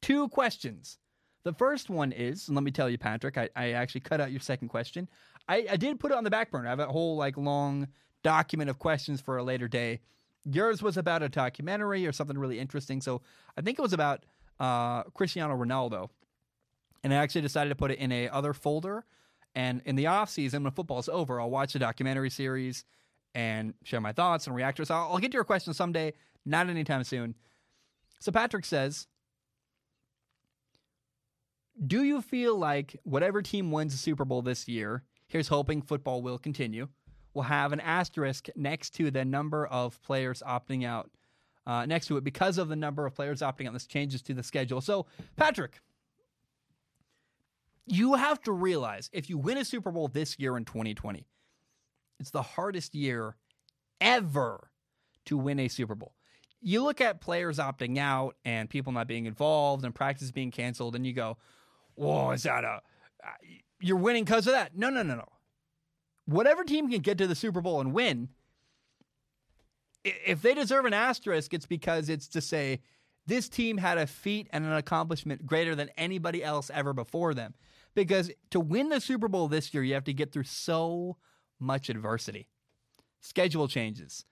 [0.00, 0.98] two questions.
[1.44, 4.30] The first one is, and let me tell you, Patrick, I, I actually cut out
[4.30, 5.08] your second question.
[5.48, 6.66] I, I did put it on the back burner.
[6.66, 7.88] I have a whole like long
[8.22, 10.00] document of questions for a later day.
[10.44, 13.00] Yours was about a documentary or something really interesting.
[13.00, 13.22] So
[13.56, 14.24] I think it was about
[14.60, 16.08] uh, Cristiano Ronaldo.
[17.04, 19.04] And I actually decided to put it in a other folder.
[19.54, 22.84] And in the off season, when football is over, I'll watch the documentary series
[23.34, 24.90] and share my thoughts and reactors.
[24.90, 26.12] I'll, I'll get to your question someday,
[26.44, 27.34] not anytime soon.
[28.20, 29.08] So Patrick says,
[31.86, 35.02] Do you feel like whatever team wins the Super Bowl this year
[35.32, 36.86] here's hoping football will continue,
[37.32, 41.10] will have an asterisk next to the number of players opting out.
[41.66, 44.34] Uh, next to it, because of the number of players opting out, this changes to
[44.34, 44.82] the schedule.
[44.82, 45.06] So,
[45.36, 45.80] Patrick,
[47.86, 51.26] you have to realize if you win a Super Bowl this year in 2020,
[52.20, 53.36] it's the hardest year
[54.02, 54.70] ever
[55.24, 56.12] to win a Super Bowl.
[56.60, 60.94] You look at players opting out and people not being involved and practice being canceled,
[60.94, 61.38] and you go,
[61.94, 62.82] "Whoa, is that a
[63.82, 65.28] you're winning because of that?" No, no, no, no.
[66.24, 68.28] Whatever team can get to the Super Bowl and win,
[70.04, 72.80] if they deserve an asterisk, it's because it's to say
[73.26, 77.54] this team had a feat and an accomplishment greater than anybody else ever before them.
[77.94, 81.18] Because to win the Super Bowl this year, you have to get through so
[81.60, 82.48] much adversity.
[83.20, 84.24] Schedule changes,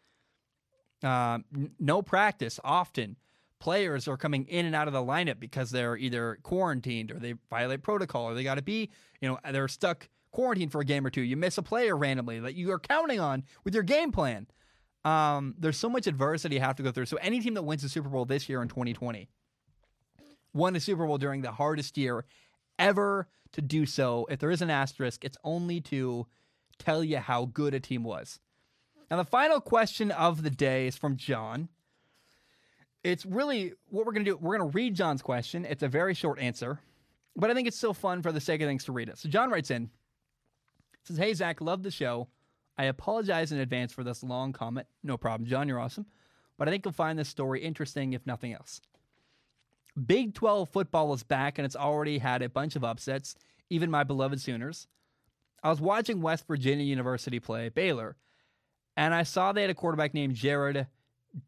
[1.05, 3.17] uh, n- no practice often.
[3.61, 7.35] Players are coming in and out of the lineup because they're either quarantined or they
[7.51, 11.07] violate protocol or they got to be, you know, they're stuck quarantined for a game
[11.07, 11.21] or two.
[11.21, 14.47] You miss a player randomly that you are counting on with your game plan.
[15.05, 17.07] Um, there's so much adversity you have to go through.
[17.07, 19.29] So any team that wins the Super Bowl this year in 2020
[20.53, 22.25] won the Super Bowl during the hardest year
[22.79, 24.27] ever to do so.
[24.31, 26.27] If there is an asterisk, it's only to
[26.79, 28.41] tell you how good a team was.
[29.11, 31.69] Now, the final question of the day is from John.
[33.03, 34.37] It's really what we're going to do.
[34.37, 35.65] We're going to read John's question.
[35.65, 36.81] It's a very short answer,
[37.37, 39.19] but I think it's still fun for the sake of things to read it.
[39.19, 39.91] So, John writes in
[41.05, 42.29] says, Hey, Zac, love the show.
[42.79, 44.87] I apologize in advance for this long comment.
[45.03, 45.69] No problem, John.
[45.69, 46.07] You're awesome.
[46.57, 48.81] But I think you'll find this story interesting, if nothing else.
[50.07, 53.35] Big 12 football is back, and it's already had a bunch of upsets,
[53.71, 54.87] even my beloved Sooners.
[55.63, 58.17] I was watching West Virginia University play Baylor,
[58.97, 60.87] and I saw they had a quarterback named Jared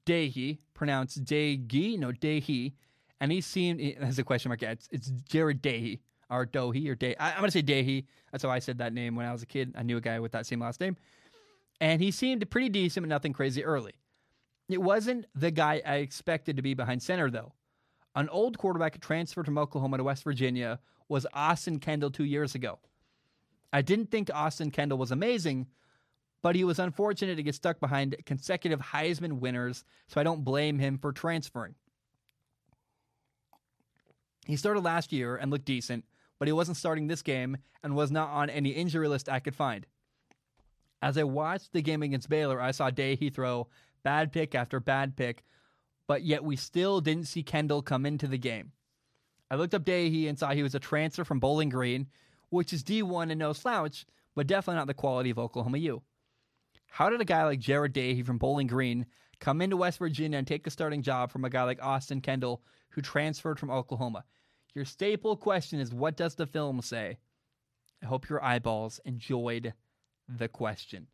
[0.07, 2.73] Dahe, pronounced Dahe, no Dahe,
[3.21, 6.01] and he seemed, has a question mark, it's, it's Jared Dahe,
[6.31, 7.15] or Dohe, or Dahe.
[7.21, 8.05] I, am to say Dahe.
[8.31, 9.75] That's how I said that name when I was a kid.
[9.77, 10.97] I knew a guy with that same last name.
[11.81, 13.95] And he seemed pretty decent, but nothing crazy early.
[14.69, 17.53] It wasn't the guy I expected to be behind center, though.
[18.15, 22.79] An old quarterback transferred from Oklahoma to West Virginia was Austin Kendall two years ago.
[23.73, 25.67] I didn't think Austin Kendall was amazing,
[26.43, 30.79] but he was unfortunate to get stuck behind consecutive Heisman winners, so I don't blame
[30.79, 31.75] him for transferring.
[34.47, 36.05] He started last year and looked decent,
[36.39, 39.55] but he wasn't starting this game and was not on any injury list I could
[39.55, 39.87] find.
[41.01, 43.69] As I watched the game against Baylor, I saw Dahe throw
[44.03, 45.45] bad pick after bad pick,
[46.09, 48.73] but yet we still didn't see Kendall come into the game.
[49.49, 52.09] I looked up Dahe and saw he was a transfer from Bowling Green,
[52.51, 56.03] which is D1 and no slouch, but definitely not the quality of Oklahoma U.
[56.93, 59.07] How did a guy like Jared Dahe from Bowling Green
[59.41, 62.63] come into West Virginia and take a starting job from a guy like Austin Kendall
[62.91, 64.25] who transferred from Oklahoma?
[64.75, 67.17] Your staple question is what does the film say?
[68.03, 69.73] I hope your eyeballs enjoyed
[70.29, 71.07] the question.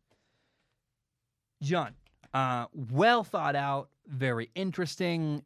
[1.63, 1.95] John,
[2.33, 5.45] uh, well thought out, very interesting.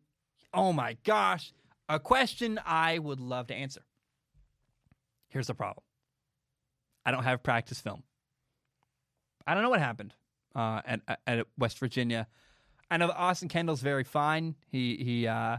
[0.52, 1.54] Oh my gosh,
[1.88, 3.82] a question I would love to answer.
[5.30, 5.84] Here's the problem
[7.06, 8.02] I don't have practice film.
[9.46, 10.16] I don't know what happened
[10.56, 12.28] uh, at, at West Virginia.
[12.92, 14.56] I know Austin Kendall's very fine.
[14.70, 15.58] He he uh,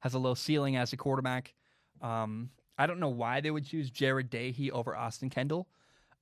[0.00, 1.54] has a low ceiling as a quarterback.
[2.00, 5.68] Um, I don't know why they would choose Jared Dahe over Austin Kendall,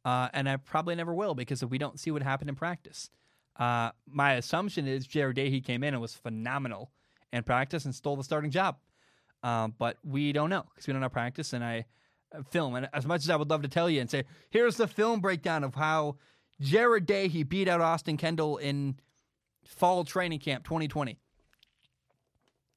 [0.05, 3.11] uh, and I probably never will because we don't see what happened in practice.
[3.57, 6.91] Uh, my assumption is Jared Dahe came in and was phenomenal
[7.33, 8.77] in practice and stole the starting job,
[9.43, 11.85] um, but we don't know because we don't have practice and I
[12.51, 12.75] film.
[12.75, 15.21] And as much as I would love to tell you and say, here's the film
[15.21, 16.17] breakdown of how
[16.61, 18.97] Jared Dahe beat out Austin Kendall in
[19.65, 21.19] fall training camp 2020.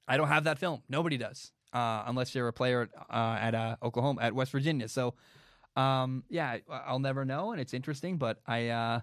[0.07, 0.81] I don't have that film.
[0.89, 4.87] Nobody does uh, unless you're a player uh, at uh, Oklahoma at West Virginia.
[4.87, 5.13] So,
[5.75, 8.17] um, yeah, I'll never know, and it's interesting.
[8.17, 8.99] But I, uh,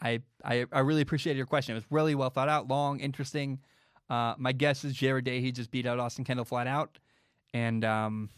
[0.00, 1.72] I, I, I, really appreciate your question.
[1.74, 3.60] It was really well thought out, long, interesting.
[4.10, 5.40] Uh, my guess is Jared Day.
[5.40, 6.98] He just beat out Austin Kendall flat out,
[7.54, 8.28] and um,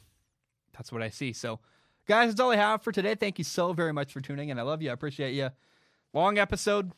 [0.77, 1.33] that's what I see.
[1.33, 1.59] So,
[2.07, 3.15] guys, that's all I have for today.
[3.15, 4.59] Thank you so very much for tuning in.
[4.59, 4.91] I love you.
[4.91, 5.51] I appreciate you.
[6.13, 6.93] Long episode.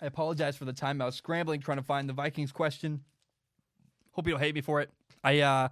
[0.00, 1.02] I apologize for the time.
[1.02, 3.02] I was scrambling trying to find the Vikings question.
[4.12, 4.90] Hope you don't hate me for it.
[5.24, 5.68] I uh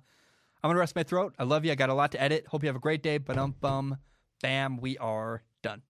[0.62, 1.34] I'm gonna rest my throat.
[1.38, 1.72] I love you.
[1.72, 2.46] I got a lot to edit.
[2.48, 3.18] Hope you have a great day.
[3.18, 3.98] But um bum
[4.42, 5.82] bam, we are done.